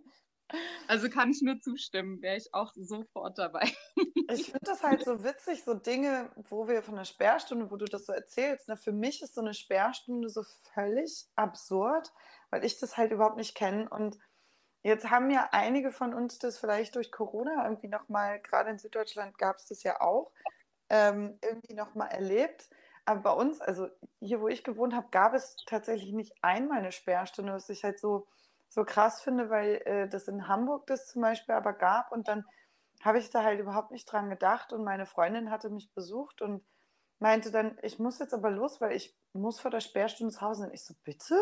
Also 0.87 1.09
kann 1.09 1.31
ich 1.31 1.41
nur 1.41 1.59
zustimmen, 1.59 2.21
wäre 2.21 2.37
ich 2.37 2.53
auch 2.53 2.73
sofort 2.75 3.39
dabei. 3.39 3.71
Ich 4.29 4.45
finde 4.45 4.65
das 4.65 4.83
halt 4.83 5.03
so 5.03 5.23
witzig, 5.23 5.63
so 5.63 5.73
Dinge, 5.73 6.31
wo 6.35 6.67
wir 6.67 6.83
von 6.83 6.95
der 6.95 7.05
Sperrstunde, 7.05 7.71
wo 7.71 7.75
du 7.75 7.85
das 7.85 8.05
so 8.05 8.13
erzählst. 8.13 8.67
Ne? 8.67 8.77
Für 8.77 8.91
mich 8.91 9.21
ist 9.21 9.33
so 9.33 9.41
eine 9.41 9.53
Sperrstunde 9.53 10.29
so 10.29 10.43
völlig 10.73 11.25
absurd, 11.35 12.11
weil 12.51 12.63
ich 12.63 12.79
das 12.79 12.95
halt 12.95 13.11
überhaupt 13.11 13.37
nicht 13.37 13.55
kenne. 13.55 13.89
Und 13.89 14.19
jetzt 14.83 15.09
haben 15.09 15.31
ja 15.31 15.49
einige 15.51 15.91
von 15.91 16.13
uns 16.13 16.37
das 16.37 16.59
vielleicht 16.59 16.95
durch 16.95 17.11
Corona 17.11 17.63
irgendwie 17.65 17.89
nochmal, 17.89 18.39
gerade 18.41 18.69
in 18.69 18.77
Süddeutschland 18.77 19.37
gab 19.37 19.57
es 19.57 19.65
das 19.65 19.83
ja 19.83 20.01
auch, 20.01 20.31
ähm, 20.89 21.39
irgendwie 21.41 21.73
nochmal 21.73 22.09
erlebt. 22.09 22.69
Aber 23.05 23.21
bei 23.21 23.31
uns, 23.31 23.59
also 23.59 23.87
hier, 24.19 24.39
wo 24.39 24.47
ich 24.47 24.63
gewohnt 24.63 24.93
habe, 24.93 25.07
gab 25.11 25.33
es 25.33 25.57
tatsächlich 25.65 26.13
nicht 26.13 26.33
einmal 26.41 26.79
eine 26.79 26.91
Sperrstunde, 26.91 27.53
was 27.53 27.69
ich 27.69 27.83
halt 27.83 27.99
so, 27.99 28.27
so 28.69 28.85
krass 28.85 29.21
finde, 29.21 29.49
weil 29.49 29.81
äh, 29.85 30.07
das 30.07 30.27
in 30.27 30.47
Hamburg 30.47 30.87
das 30.87 31.07
zum 31.07 31.21
Beispiel 31.21 31.55
aber 31.55 31.73
gab 31.73 32.11
und 32.11 32.27
dann 32.27 32.45
habe 33.03 33.19
ich 33.19 33.29
da 33.29 33.43
halt 33.43 33.59
überhaupt 33.59 33.91
nicht 33.91 34.05
dran 34.05 34.29
gedacht 34.29 34.71
und 34.71 34.83
meine 34.83 35.05
Freundin 35.05 35.51
hatte 35.51 35.69
mich 35.69 35.93
besucht 35.93 36.41
und 36.41 36.63
meinte 37.19 37.51
dann, 37.51 37.77
ich 37.81 37.99
muss 37.99 38.19
jetzt 38.19 38.33
aber 38.33 38.51
los, 38.51 38.79
weil 38.81 38.93
ich 38.95 39.15
muss 39.33 39.59
vor 39.59 39.71
der 39.71 39.79
Sperrstunde 39.79 40.33
zu 40.33 40.41
Hause. 40.41 40.65
Und 40.65 40.73
ich 40.73 40.85
so, 40.85 40.93
bitte? 41.03 41.35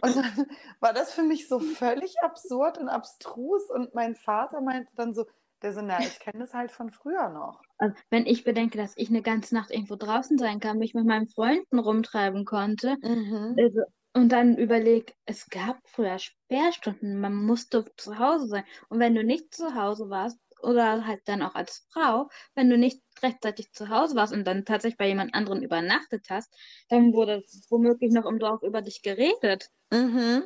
Und 0.00 0.16
dann 0.16 0.46
war 0.80 0.92
das 0.92 1.12
für 1.12 1.22
mich 1.22 1.48
so 1.48 1.58
völlig 1.58 2.14
absurd 2.22 2.78
und 2.78 2.88
abstrus. 2.88 3.68
Und 3.70 3.94
mein 3.94 4.14
Vater 4.14 4.60
meinte 4.60 4.90
dann 4.94 5.14
so, 5.14 5.26
der 5.62 5.72
so, 5.72 5.80
na, 5.82 6.00
ich 6.00 6.18
kenne 6.20 6.40
das 6.40 6.54
halt 6.54 6.70
von 6.70 6.90
früher 6.90 7.28
noch. 7.30 7.60
Also, 7.78 7.94
wenn 8.10 8.26
ich 8.26 8.44
bedenke, 8.44 8.78
dass 8.78 8.96
ich 8.96 9.08
eine 9.08 9.22
ganze 9.22 9.54
Nacht 9.54 9.70
irgendwo 9.70 9.96
draußen 9.96 10.38
sein 10.38 10.60
kann, 10.60 10.78
mich 10.78 10.94
mit 10.94 11.06
meinen 11.06 11.28
Freunden 11.28 11.78
rumtreiben 11.78 12.44
konnte, 12.44 12.96
mhm. 13.02 13.56
also, 13.58 13.80
und 14.14 14.30
dann 14.30 14.56
überleg, 14.56 15.14
es 15.26 15.46
gab 15.50 15.78
früher 15.84 16.18
Sperrstunden, 16.18 17.20
man 17.20 17.34
musste 17.34 17.84
zu 17.96 18.18
Hause 18.18 18.46
sein. 18.46 18.64
Und 18.88 18.98
wenn 18.98 19.14
du 19.14 19.22
nicht 19.22 19.54
zu 19.54 19.74
Hause 19.74 20.08
warst, 20.08 20.38
oder 20.62 21.06
halt 21.06 21.20
dann 21.26 21.42
auch 21.42 21.54
als 21.54 21.86
Frau, 21.90 22.28
wenn 22.54 22.70
du 22.70 22.78
nicht 22.78 23.02
rechtzeitig 23.22 23.72
zu 23.72 23.88
Hause 23.88 24.16
warst 24.16 24.32
und 24.32 24.44
dann 24.44 24.64
tatsächlich 24.64 24.98
bei 24.98 25.08
jemand 25.08 25.34
anderen 25.34 25.62
übernachtet 25.62 26.26
hast, 26.30 26.54
dann 26.88 27.12
wurde 27.12 27.44
womöglich 27.70 28.12
noch 28.12 28.26
im 28.26 28.38
Dorf 28.38 28.62
über 28.62 28.82
dich 28.82 29.02
geredet. 29.02 29.68
Mhm. 29.90 30.44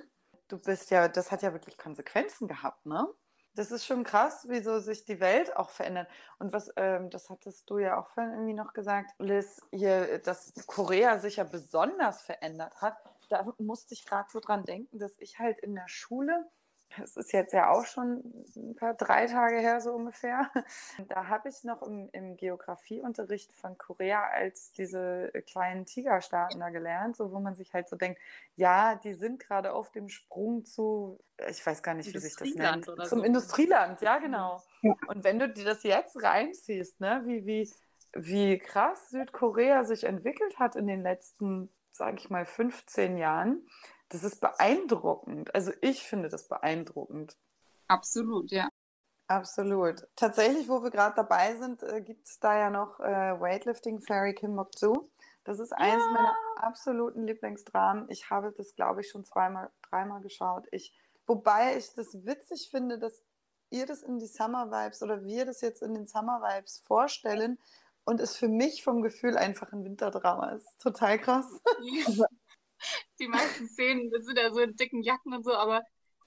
Du 0.48 0.58
bist 0.58 0.90
ja, 0.90 1.08
das 1.08 1.30
hat 1.30 1.42
ja 1.42 1.52
wirklich 1.52 1.76
Konsequenzen 1.78 2.48
gehabt, 2.48 2.84
ne? 2.84 3.06
Das 3.54 3.72
ist 3.72 3.84
schon 3.84 4.04
krass, 4.04 4.46
wieso 4.48 4.78
sich 4.78 5.04
die 5.04 5.20
Welt 5.20 5.56
auch 5.56 5.70
verändert. 5.70 6.08
Und 6.38 6.52
was, 6.52 6.72
ähm, 6.76 7.10
das 7.10 7.30
hattest 7.30 7.68
du 7.68 7.78
ja 7.78 7.98
auch 7.98 8.06
vorhin 8.06 8.32
irgendwie 8.32 8.54
noch 8.54 8.72
gesagt, 8.72 9.10
Liz, 9.18 9.60
hier, 9.72 10.18
dass 10.18 10.52
Korea 10.66 11.18
sich 11.18 11.36
ja 11.36 11.44
besonders 11.44 12.22
verändert 12.22 12.80
hat. 12.80 12.96
Da 13.28 13.44
musste 13.58 13.94
ich 13.94 14.06
gerade 14.06 14.28
so 14.30 14.40
dran 14.40 14.64
denken, 14.64 14.98
dass 14.98 15.18
ich 15.18 15.38
halt 15.38 15.58
in 15.58 15.74
der 15.74 15.88
Schule 15.88 16.48
das 16.98 17.16
ist 17.16 17.32
jetzt 17.32 17.52
ja 17.52 17.70
auch 17.70 17.84
schon 17.84 18.22
ein 18.56 18.74
paar 18.74 18.94
drei 18.94 19.26
Tage 19.26 19.58
her 19.58 19.80
so 19.80 19.92
ungefähr. 19.92 20.50
Da 21.08 21.28
habe 21.28 21.48
ich 21.48 21.64
noch 21.64 21.82
im, 21.82 22.08
im, 22.12 22.36
Geografieunterricht 22.36 23.52
von 23.52 23.76
Korea 23.78 24.28
als 24.28 24.72
diese 24.72 25.30
kleinen 25.46 25.86
Tigerstaaten 25.86 26.60
da 26.60 26.70
gelernt, 26.70 27.16
so 27.16 27.32
wo 27.32 27.40
man 27.40 27.54
sich 27.54 27.72
halt 27.72 27.88
so 27.88 27.96
denkt, 27.96 28.20
ja, 28.56 28.96
die 28.96 29.14
sind 29.14 29.40
gerade 29.40 29.72
auf 29.72 29.90
dem 29.90 30.08
Sprung 30.08 30.64
zu, 30.64 31.18
ich 31.48 31.64
weiß 31.64 31.82
gar 31.82 31.94
nicht, 31.94 32.12
wie 32.12 32.18
sich 32.18 32.36
das 32.36 32.54
nennt, 32.54 32.84
zum 32.84 33.20
so. 33.20 33.22
Industrieland, 33.22 34.00
ja 34.00 34.18
genau. 34.18 34.60
Ja. 34.82 34.94
Und 35.08 35.24
wenn 35.24 35.38
du 35.38 35.48
dir 35.48 35.64
das 35.64 35.82
jetzt 35.82 36.22
reinziehst, 36.22 37.00
ne, 37.00 37.22
wie, 37.24 37.46
wie, 37.46 37.70
wie 38.12 38.58
krass 38.58 39.10
Südkorea 39.10 39.84
sich 39.84 40.04
entwickelt 40.04 40.58
hat 40.58 40.76
in 40.76 40.86
den 40.86 41.02
letzten, 41.02 41.70
sage 41.92 42.18
ich 42.18 42.30
mal, 42.30 42.44
15 42.44 43.16
Jahren, 43.16 43.66
das 44.10 44.24
ist 44.24 44.40
beeindruckend. 44.40 45.54
Also 45.54 45.72
ich 45.80 46.02
finde 46.02 46.28
das 46.28 46.48
beeindruckend. 46.48 47.36
Absolut, 47.88 48.50
ja. 48.50 48.68
Absolut. 49.28 50.08
Tatsächlich, 50.16 50.68
wo 50.68 50.82
wir 50.82 50.90
gerade 50.90 51.14
dabei 51.14 51.54
sind, 51.54 51.84
äh, 51.84 52.00
gibt 52.02 52.26
es 52.26 52.40
da 52.40 52.58
ja 52.58 52.68
noch 52.70 52.98
äh, 52.98 53.40
Weightlifting 53.40 54.00
Fairy 54.00 54.34
Kim 54.34 54.56
Mok-Soo. 54.56 55.08
Das 55.44 55.60
ist 55.60 55.72
eines 55.72 56.04
ja. 56.04 56.10
meiner 56.10 56.34
absoluten 56.56 57.26
Lieblingsdramen. 57.26 58.06
Ich 58.10 58.28
habe 58.28 58.52
das, 58.52 58.74
glaube 58.74 59.02
ich, 59.02 59.08
schon 59.08 59.24
zweimal, 59.24 59.70
dreimal 59.88 60.20
geschaut. 60.20 60.66
Ich, 60.72 60.92
wobei 61.26 61.76
ich 61.76 61.94
das 61.94 62.26
witzig 62.26 62.70
finde, 62.70 62.98
dass 62.98 63.22
ihr 63.70 63.86
das 63.86 64.02
in 64.02 64.18
die 64.18 64.26
Summer 64.26 64.72
Vibes 64.72 65.00
oder 65.02 65.24
wir 65.24 65.46
das 65.46 65.60
jetzt 65.60 65.82
in 65.82 65.94
den 65.94 66.08
Summer 66.08 66.42
Vibes 66.42 66.80
vorstellen 66.84 67.58
und 68.04 68.20
es 68.20 68.36
für 68.36 68.48
mich 68.48 68.82
vom 68.82 69.00
Gefühl 69.00 69.38
einfach 69.38 69.72
ein 69.72 69.84
Winterdrama 69.84 70.50
ist. 70.50 70.80
Total 70.80 71.20
krass. 71.20 71.46
Also 72.06 72.24
die 73.20 73.28
meisten 73.28 73.68
Szenen 73.68 74.10
sind 74.20 74.38
ja 74.38 74.52
so 74.52 74.60
in 74.60 74.76
dicken 74.76 75.02
Jacken 75.02 75.34
und 75.34 75.44
so, 75.44 75.54
aber 75.54 75.82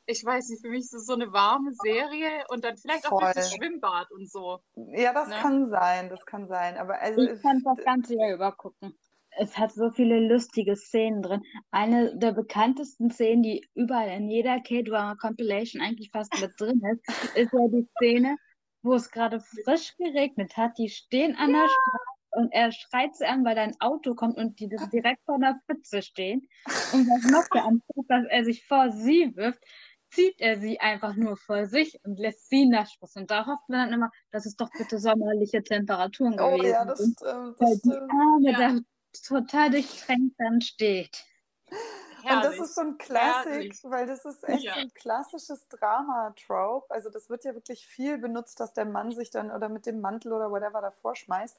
ich 0.05 0.23
weiß 0.23 0.49
nicht, 0.49 0.61
für 0.61 0.69
mich 0.69 0.81
ist 0.81 0.93
es 0.93 1.05
so 1.05 1.13
eine 1.13 1.31
warme 1.31 1.71
Serie 1.73 2.43
und 2.49 2.63
dann 2.63 2.77
vielleicht 2.77 3.05
Voll. 3.05 3.23
auch 3.23 3.33
das 3.33 3.53
Schwimmbad 3.53 4.11
und 4.11 4.29
so. 4.29 4.59
Ja, 4.75 5.13
das 5.13 5.29
ne? 5.29 5.35
kann 5.35 5.65
sein, 5.67 6.09
das 6.09 6.25
kann 6.25 6.47
sein. 6.47 6.77
Aber 6.77 6.99
also 6.99 7.21
ich 7.21 7.41
kann 7.41 7.61
das 7.63 7.83
ganze 7.85 8.15
Jahr 8.15 8.33
übergucken. 8.33 8.97
Es 9.35 9.57
hat 9.57 9.71
so 9.71 9.89
viele 9.89 10.19
lustige 10.19 10.75
Szenen 10.75 11.23
drin. 11.23 11.41
Eine 11.71 12.15
der 12.17 12.33
bekanntesten 12.33 13.09
Szenen, 13.09 13.41
die 13.41 13.67
überall 13.73 14.09
in 14.09 14.29
jeder 14.29 14.59
K-Drama-Compilation 14.59 15.81
eigentlich 15.81 16.11
fast 16.11 16.39
mit 16.39 16.51
drin 16.59 16.81
ist, 16.91 17.35
ist 17.35 17.51
ja 17.51 17.67
die 17.67 17.87
Szene, 17.97 18.35
wo 18.83 18.93
es 18.93 19.09
gerade 19.09 19.39
frisch 19.39 19.95
geregnet 19.97 20.55
hat. 20.55 20.77
Die 20.77 20.89
stehen 20.89 21.35
an 21.35 21.51
ja. 21.51 21.61
der 21.61 21.69
Straße 21.69 22.13
und 22.35 22.51
er 22.51 22.71
schreit 22.71 23.15
sie 23.15 23.25
an, 23.25 23.45
weil 23.45 23.55
dein 23.55 23.79
Auto 23.79 24.15
kommt 24.15 24.37
und 24.37 24.59
die 24.59 24.67
direkt 24.67 25.23
vor 25.25 25.39
der 25.39 25.59
Pfütze 25.65 26.01
stehen. 26.01 26.47
Und 26.91 27.07
was 27.07 27.23
macht 27.31 27.53
er 27.53 27.65
anstatt, 27.65 28.05
dass 28.07 28.25
er 28.29 28.45
sich 28.45 28.65
vor 28.65 28.91
sie 28.91 29.35
wirft, 29.35 29.63
zieht 30.11 30.39
er 30.39 30.59
sie 30.59 30.79
einfach 30.79 31.15
nur 31.15 31.37
vor 31.37 31.65
sich 31.65 31.99
und 32.03 32.19
lässt 32.19 32.49
sie 32.49 32.67
nass 32.67 32.95
Und 33.15 33.31
da 33.31 33.45
hofft 33.45 33.67
man 33.67 33.79
dann 33.89 33.93
immer, 33.93 34.11
dass 34.31 34.45
es 34.45 34.55
doch 34.55 34.69
bitte 34.77 34.99
sommerliche 34.99 35.63
Temperaturen 35.63 36.39
oh, 36.39 36.55
gewesen 36.55 36.65
ja, 36.65 36.85
das 36.85 36.99
sind. 36.99 37.19
stimmt. 37.19 37.59
Das 37.59 37.69
Weil 37.69 37.77
die 37.83 37.89
stimmt. 37.89 38.11
Arme 38.11 38.51
Ja. 38.51 38.57
da 38.59 38.79
total 39.27 39.71
durchtränkt 39.71 40.35
dann 40.37 40.61
steht. 40.61 41.23
Und 41.69 42.29
das 42.29 42.53
Herrlich. 42.53 42.61
ist 42.61 42.75
so 42.75 42.81
ein 42.81 42.97
Classic, 42.97 43.51
Herrlich. 43.53 43.79
weil 43.83 44.07
das 44.07 44.23
ist 44.25 44.43
echt 44.45 44.63
Ja. 44.63 44.75
so 44.75 44.79
ein 44.79 44.93
klassisches 44.93 45.67
Drama-Trope. 45.67 46.89
Also 46.89 47.09
das 47.09 47.29
wird 47.29 47.43
ja 47.43 47.53
wirklich 47.53 47.85
viel 47.85 48.17
benutzt, 48.17 48.59
dass 48.59 48.73
der 48.73 48.85
Mann 48.85 49.11
sich 49.11 49.29
dann 49.29 49.51
oder 49.51 49.67
mit 49.67 49.85
dem 49.85 49.99
Mantel 49.99 50.31
oder 50.31 50.49
whatever 50.49 50.79
davor 50.81 51.15
schmeißt. 51.15 51.57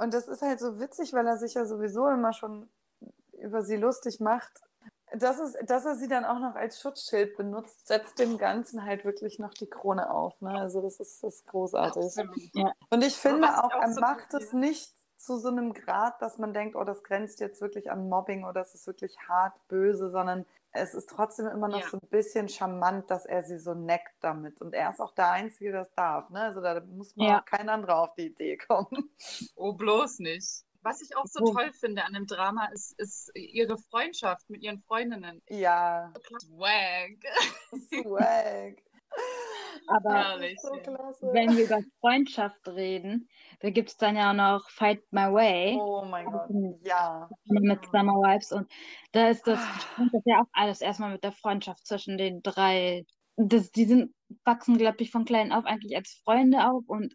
Und 0.00 0.14
das 0.14 0.28
ist 0.28 0.40
halt 0.40 0.58
so 0.58 0.80
witzig, 0.80 1.12
weil 1.12 1.26
er 1.26 1.36
sich 1.36 1.54
ja 1.54 1.66
sowieso 1.66 2.08
immer 2.08 2.32
schon 2.32 2.70
über 3.38 3.62
sie 3.62 3.76
lustig 3.76 4.18
macht. 4.18 4.62
Dass, 5.12 5.38
es, 5.40 5.56
dass 5.66 5.84
er 5.84 5.96
sie 5.96 6.08
dann 6.08 6.24
auch 6.24 6.38
noch 6.38 6.54
als 6.54 6.80
Schutzschild 6.80 7.36
benutzt, 7.36 7.88
setzt 7.88 8.18
dem 8.18 8.38
Ganzen 8.38 8.84
halt 8.84 9.04
wirklich 9.04 9.38
noch 9.40 9.52
die 9.52 9.66
Krone 9.66 10.08
auf. 10.10 10.40
Ne? 10.40 10.52
Also 10.52 10.80
das 10.80 11.00
ist, 11.00 11.22
das 11.22 11.34
ist 11.34 11.46
großartig. 11.48 12.04
Absolut. 12.04 12.72
Und 12.90 13.04
ich 13.04 13.16
finde 13.16 13.48
auch, 13.48 13.72
auch 13.74 13.82
er 13.82 13.92
so 13.92 14.00
macht 14.00 14.32
es 14.34 14.52
nicht 14.52 14.94
zu 15.16 15.36
so 15.36 15.48
einem 15.48 15.74
Grad, 15.74 16.22
dass 16.22 16.38
man 16.38 16.54
denkt, 16.54 16.76
oh, 16.76 16.84
das 16.84 17.02
grenzt 17.02 17.40
jetzt 17.40 17.60
wirklich 17.60 17.90
an 17.90 18.08
Mobbing 18.08 18.44
oder 18.44 18.62
es 18.62 18.74
ist 18.74 18.86
wirklich 18.86 19.18
hart 19.28 19.52
böse, 19.68 20.10
sondern 20.10 20.46
es 20.72 20.94
ist 20.94 21.08
trotzdem 21.10 21.46
immer 21.48 21.68
noch 21.68 21.80
Ja. 21.80 21.88
so 21.88 21.96
ein 21.98 22.08
bisschen 22.10 22.48
charmant, 22.48 23.10
dass 23.10 23.26
er 23.26 23.42
sie 23.42 23.58
so 23.58 23.74
neckt 23.74 24.12
damit. 24.20 24.60
Und 24.60 24.72
er 24.74 24.90
ist 24.90 25.00
auch 25.00 25.14
der 25.14 25.30
Einzige, 25.32 25.72
der 25.72 25.80
das 25.82 25.92
darf. 25.94 26.30
Ne? 26.30 26.40
Also 26.42 26.60
da 26.60 26.80
muss 26.80 27.14
man 27.16 27.26
Ja. 27.28 27.40
auch 27.40 27.44
kein 27.44 27.68
anderer 27.68 27.98
auf 27.98 28.14
die 28.14 28.26
Idee 28.26 28.56
kommen. 28.56 28.88
Oh, 29.56 29.72
bloß 29.72 30.20
nicht. 30.20 30.64
Was 30.82 31.02
ich 31.02 31.14
auch 31.16 31.26
so 31.26 31.44
Oh. 31.44 31.52
toll 31.52 31.72
finde 31.72 32.04
an 32.04 32.14
dem 32.14 32.26
Drama 32.26 32.66
ist, 32.72 32.98
ist 32.98 33.30
ihre 33.34 33.76
Freundschaft 33.76 34.48
mit 34.48 34.62
ihren 34.62 34.80
Freundinnen. 34.80 35.42
Ja, 35.48 36.12
Swag. 36.40 37.18
swag. 37.92 38.76
Aber 39.86 40.38
ist 40.42 40.62
so 40.62 40.70
wenn 41.22 41.56
wir 41.56 41.64
über 41.64 41.80
Freundschaft 42.00 42.66
reden, 42.68 43.28
da 43.60 43.70
gibt 43.70 43.90
es 43.90 43.96
dann 43.96 44.16
ja 44.16 44.30
auch 44.30 44.34
noch 44.34 44.70
Fight 44.70 45.02
My 45.12 45.32
Way 45.32 45.82
Oh 45.82 46.04
mein 46.04 46.30
Gott, 46.30 46.52
ja. 46.82 47.34
mit 47.46 47.86
Summer 47.86 48.14
Vibes 48.14 48.52
und 48.52 48.70
da 49.12 49.28
ist 49.28 49.46
das, 49.46 49.60
Ah. 49.62 49.80
das 49.96 50.22
ja 50.24 50.40
auch 50.42 50.48
alles 50.52 50.80
erstmal 50.80 51.12
mit 51.12 51.24
der 51.24 51.32
Freundschaft 51.32 51.86
zwischen 51.86 52.18
den 52.18 52.42
drei. 52.42 53.04
Das, 53.36 53.70
die 53.72 53.84
sind, 53.86 54.14
wachsen, 54.44 54.78
glaube 54.78 54.98
ich, 55.02 55.10
von 55.10 55.24
klein 55.24 55.52
auf 55.52 55.64
eigentlich 55.64 55.96
als 55.96 56.20
Freunde 56.24 56.58
auf 56.70 56.84
und 56.88 57.14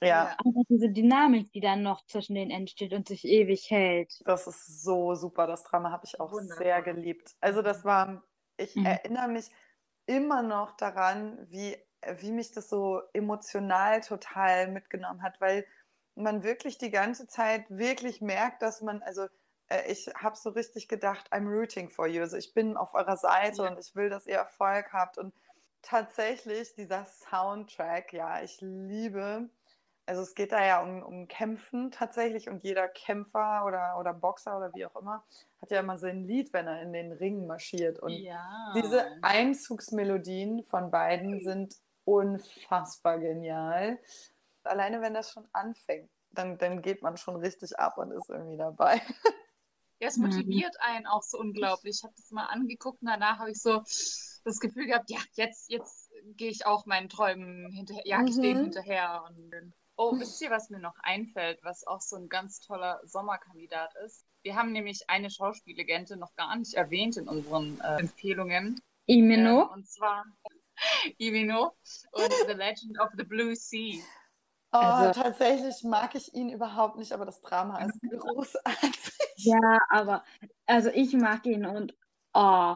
Ja, 0.00 0.36
einfach 0.38 0.62
diese 0.68 0.90
Dynamik, 0.90 1.50
die 1.52 1.60
dann 1.60 1.82
noch 1.82 2.04
zwischen 2.06 2.34
denen 2.34 2.50
entsteht 2.50 2.92
und 2.94 3.08
sich 3.08 3.24
ewig 3.24 3.70
hält. 3.70 4.12
das 4.24 4.46
ist 4.46 4.82
so 4.82 5.14
super. 5.14 5.46
Das 5.46 5.64
Drama 5.64 5.90
habe 5.90 6.06
ich 6.06 6.20
auch 6.20 6.32
Wunderbar. 6.32 6.64
sehr 6.66 6.82
geliebt. 6.82 7.34
Also 7.40 7.62
das 7.62 7.84
war, 7.84 8.24
ich 8.56 8.76
Mhm. 8.76 8.84
erinnere 8.84 9.28
mich 9.28 9.50
immer 10.06 10.42
noch 10.42 10.76
daran, 10.76 11.46
wie, 11.50 11.76
wie 12.18 12.32
mich 12.32 12.52
das 12.52 12.68
so 12.68 13.02
emotional 13.12 14.00
total 14.00 14.68
mitgenommen 14.68 15.22
hat, 15.22 15.40
weil 15.40 15.66
man 16.14 16.42
wirklich 16.44 16.78
die 16.78 16.90
ganze 16.90 17.26
Zeit 17.26 17.64
wirklich 17.70 18.20
merkt, 18.20 18.62
dass 18.62 18.80
man, 18.82 19.02
also 19.02 19.26
äh, 19.68 19.90
ich 19.90 20.08
habe 20.16 20.36
so 20.36 20.50
richtig 20.50 20.88
gedacht, 20.88 21.32
I'm 21.32 21.48
rooting 21.48 21.90
for 21.90 22.06
you. 22.06 22.22
Also 22.22 22.36
ich 22.36 22.54
bin 22.54 22.76
auf 22.76 22.94
eurer 22.94 23.16
Seite 23.16 23.62
Ja. 23.62 23.68
und 23.68 23.78
ich 23.78 23.94
will, 23.96 24.10
dass 24.10 24.26
ihr 24.26 24.36
Erfolg 24.36 24.92
habt. 24.92 25.18
Und 25.18 25.34
tatsächlich 25.82 26.74
dieser 26.74 27.04
Soundtrack, 27.06 28.12
ja, 28.12 28.42
ich 28.42 28.58
liebe. 28.60 29.48
Also 30.06 30.22
es 30.22 30.34
geht 30.34 30.52
da 30.52 30.64
ja 30.64 30.82
um, 30.82 31.02
um 31.02 31.28
Kämpfen 31.28 31.90
tatsächlich 31.90 32.48
und 32.48 32.62
jeder 32.62 32.88
Kämpfer 32.88 33.64
oder, 33.64 33.98
oder 33.98 34.12
Boxer 34.12 34.56
oder 34.56 34.74
wie 34.74 34.84
auch 34.86 34.96
immer 35.00 35.24
hat 35.62 35.70
ja 35.70 35.80
immer 35.80 35.96
sein 35.96 36.26
Lied, 36.26 36.52
wenn 36.52 36.66
er 36.66 36.82
in 36.82 36.92
den 36.92 37.12
Ring 37.12 37.46
marschiert. 37.46 37.98
Und 37.98 38.12
ja. 38.12 38.72
diese 38.76 39.06
Einzugsmelodien 39.22 40.62
von 40.64 40.90
beiden 40.90 41.40
sind 41.40 41.74
unfassbar 42.04 43.18
genial. 43.18 43.98
Alleine 44.62 45.00
wenn 45.00 45.14
das 45.14 45.32
schon 45.32 45.46
anfängt, 45.52 46.10
dann, 46.32 46.58
dann 46.58 46.82
geht 46.82 47.02
man 47.02 47.16
schon 47.16 47.36
richtig 47.36 47.78
ab 47.78 47.96
und 47.96 48.12
ist 48.12 48.28
irgendwie 48.28 48.58
dabei. 48.58 49.00
Ja, 50.00 50.08
es 50.08 50.16
Mhm. 50.16 50.24
motiviert 50.24 50.74
einen 50.80 51.06
auch 51.06 51.22
so 51.22 51.38
unglaublich. 51.38 51.96
Ich 51.98 52.04
habe 52.04 52.14
das 52.16 52.30
mal 52.30 52.46
angeguckt 52.46 53.00
und 53.00 53.08
danach 53.08 53.38
habe 53.38 53.52
ich 53.52 53.62
so 53.62 53.78
das 54.44 54.58
Gefühl 54.58 54.86
gehabt, 54.86 55.08
ja, 55.08 55.20
jetzt, 55.34 55.70
jetzt 55.70 56.10
gehe 56.36 56.50
ich 56.50 56.66
auch 56.66 56.84
meinen 56.84 57.08
Träumen 57.08 57.70
hinterher, 57.70 58.02
jag 58.04 58.28
ich 58.28 58.34
Mhm. 58.36 58.60
hinterher. 58.60 59.24
Und, 59.28 59.72
oh, 59.96 60.18
wisst 60.18 60.40
ihr, 60.42 60.50
was 60.50 60.70
mir 60.70 60.78
noch 60.80 60.96
einfällt, 61.02 61.58
was 61.62 61.86
auch 61.86 62.00
so 62.00 62.16
ein 62.16 62.28
ganz 62.28 62.60
toller 62.60 63.00
Sommerkandidat 63.04 63.94
ist? 64.04 64.24
Wir 64.42 64.56
haben 64.56 64.72
nämlich 64.72 65.08
eine 65.08 65.30
Schauspiellegende 65.30 66.16
noch 66.16 66.34
gar 66.34 66.54
nicht 66.56 66.74
erwähnt 66.74 67.16
in 67.16 67.28
unseren 67.28 67.80
äh, 67.80 68.00
Empfehlungen. 68.00 68.80
Imino? 69.06 69.62
Ähm, 69.62 69.68
und 69.68 69.88
zwar 69.88 70.24
Imino 71.18 71.76
und 72.12 72.32
The 72.46 72.52
Legend 72.52 72.98
of 73.00 73.10
the 73.16 73.24
Blue 73.24 73.54
Sea. 73.54 74.02
Oh, 74.72 74.78
Also- 74.78 75.22
tatsächlich 75.22 75.82
mag 75.84 76.14
ich 76.14 76.34
ihn 76.34 76.50
überhaupt 76.50 76.96
nicht, 76.96 77.12
aber 77.12 77.24
das 77.24 77.40
Drama 77.40 77.84
ist 77.84 78.00
großartig. 78.18 79.12
Ja, 79.36 79.78
aber 79.88 80.24
also 80.66 80.90
ich 80.90 81.12
mag 81.14 81.46
ihn 81.46 81.64
und 81.64 81.96
oh, 82.34 82.74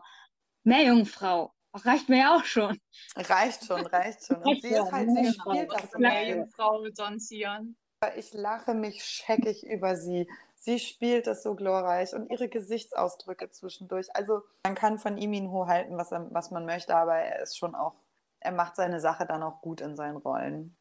Meerjungfrau. 0.64 1.52
Reicht 1.84 2.08
mir 2.08 2.18
ja 2.18 2.36
auch 2.36 2.44
schon. 2.44 2.78
Reicht 3.16 3.64
schon, 3.64 3.86
reicht 3.86 4.24
schon. 4.26 4.36
Und 4.42 4.60
sie 4.62 4.68
ist 4.68 4.92
halt, 4.92 5.08
ne? 5.08 5.24
sie 5.24 5.38
Genau. 5.38 5.52
spielt 5.54 5.72
das. 5.72 5.92
Meerjungfrau 5.96 6.86
Don 6.96 7.18
Sion. 7.18 7.76
Ich 8.16 8.32
lache 8.32 8.74
mich 8.74 9.04
scheckig 9.04 9.64
über 9.66 9.96
sie. 9.96 10.28
Sie 10.56 10.78
spielt 10.78 11.26
das 11.26 11.42
so 11.42 11.54
glorreich 11.54 12.14
und 12.14 12.30
ihre 12.30 12.48
Gesichtsausdrücke 12.48 13.50
zwischendurch. 13.50 14.08
Also 14.14 14.42
man 14.64 14.74
kann 14.74 14.98
von 14.98 15.16
ihm 15.18 15.32
ihn 15.32 15.50
halten, 15.52 15.96
was, 15.96 16.12
er, 16.12 16.28
was 16.32 16.50
man 16.50 16.64
möchte, 16.66 16.94
aber 16.96 17.16
er 17.16 17.42
ist 17.42 17.56
schon 17.56 17.74
auch, 17.74 17.94
er 18.40 18.52
macht 18.52 18.76
seine 18.76 19.00
Sache 19.00 19.26
dann 19.26 19.42
auch 19.42 19.60
gut 19.60 19.80
in 19.80 19.96
seinen 19.96 20.16
Rollen. 20.16 20.76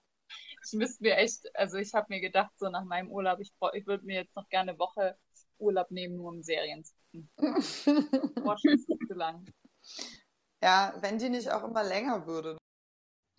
Ich 0.65 0.73
müsste 0.73 1.03
mir 1.03 1.15
echt, 1.17 1.55
also 1.55 1.77
ich 1.77 1.93
habe 1.93 2.07
mir 2.09 2.19
gedacht, 2.19 2.51
so 2.57 2.69
nach 2.69 2.83
meinem 2.83 3.09
Urlaub, 3.09 3.39
ich, 3.39 3.53
brauch- 3.57 3.73
ich 3.73 3.87
würde 3.87 4.05
mir 4.05 4.15
jetzt 4.15 4.35
noch 4.35 4.49
gerne 4.49 4.71
eine 4.71 4.79
Woche 4.79 5.17
Urlaub 5.59 5.89
nehmen, 5.91 6.17
nur 6.17 6.29
um 6.29 6.43
Serien 6.43 6.83
zu 6.83 6.93
gucken. 7.11 7.29
Boah, 8.43 8.57
schon 8.57 8.77
zu 9.07 9.13
lang. 9.13 9.45
Ja, 10.63 10.93
wenn 11.01 11.17
die 11.17 11.29
nicht 11.29 11.51
auch 11.51 11.63
immer 11.63 11.83
länger 11.83 12.25
würde. 12.27 12.57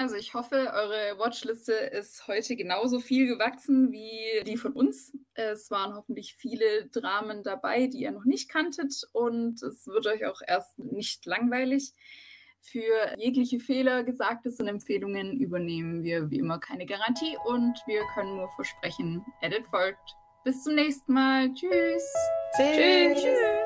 Also 0.01 0.15
ich 0.15 0.33
hoffe, 0.33 0.73
eure 0.73 1.19
Watchliste 1.19 1.73
ist 1.73 2.29
heute 2.29 2.55
genauso 2.55 3.01
viel 3.01 3.27
gewachsen 3.27 3.91
wie 3.91 4.45
die 4.45 4.57
von 4.57 4.73
uns. 4.73 5.13
Es 5.35 5.73
waren 5.73 5.95
hoffentlich 5.95 6.37
viele 6.37 6.87
Dramen 6.87 7.43
dabei, 7.43 7.89
die 7.89 8.03
ihr 8.03 8.13
noch 8.13 8.25
nicht 8.25 8.49
kanntet 8.49 8.95
und 9.13 9.61
es 9.61 9.89
wird 9.89 10.07
euch 10.07 10.25
auch 10.25 10.41
erst 10.47 10.79
nicht 10.79 11.27
langweilig. 11.27 11.95
Für 12.61 13.17
jegliche 13.19 13.59
Fehler, 13.59 14.05
Gesagtes 14.05 14.61
und 14.61 14.69
Empfehlungen 14.69 15.37
übernehmen 15.37 16.05
wir 16.05 16.31
wie 16.31 16.39
immer 16.39 16.61
keine 16.61 16.87
Garantie 16.87 17.37
und 17.47 17.81
wir 17.87 18.03
können 18.15 18.37
nur 18.37 18.51
versprechen, 18.51 19.25
Edit 19.41 19.67
folgt. 19.67 20.15
Bis 20.45 20.63
zum 20.63 20.77
nächsten 20.77 21.13
Mal. 21.13 21.53
Tschüss. 21.55 22.13
Tschüss. 22.57 23.21
Tschüss. 23.21 23.58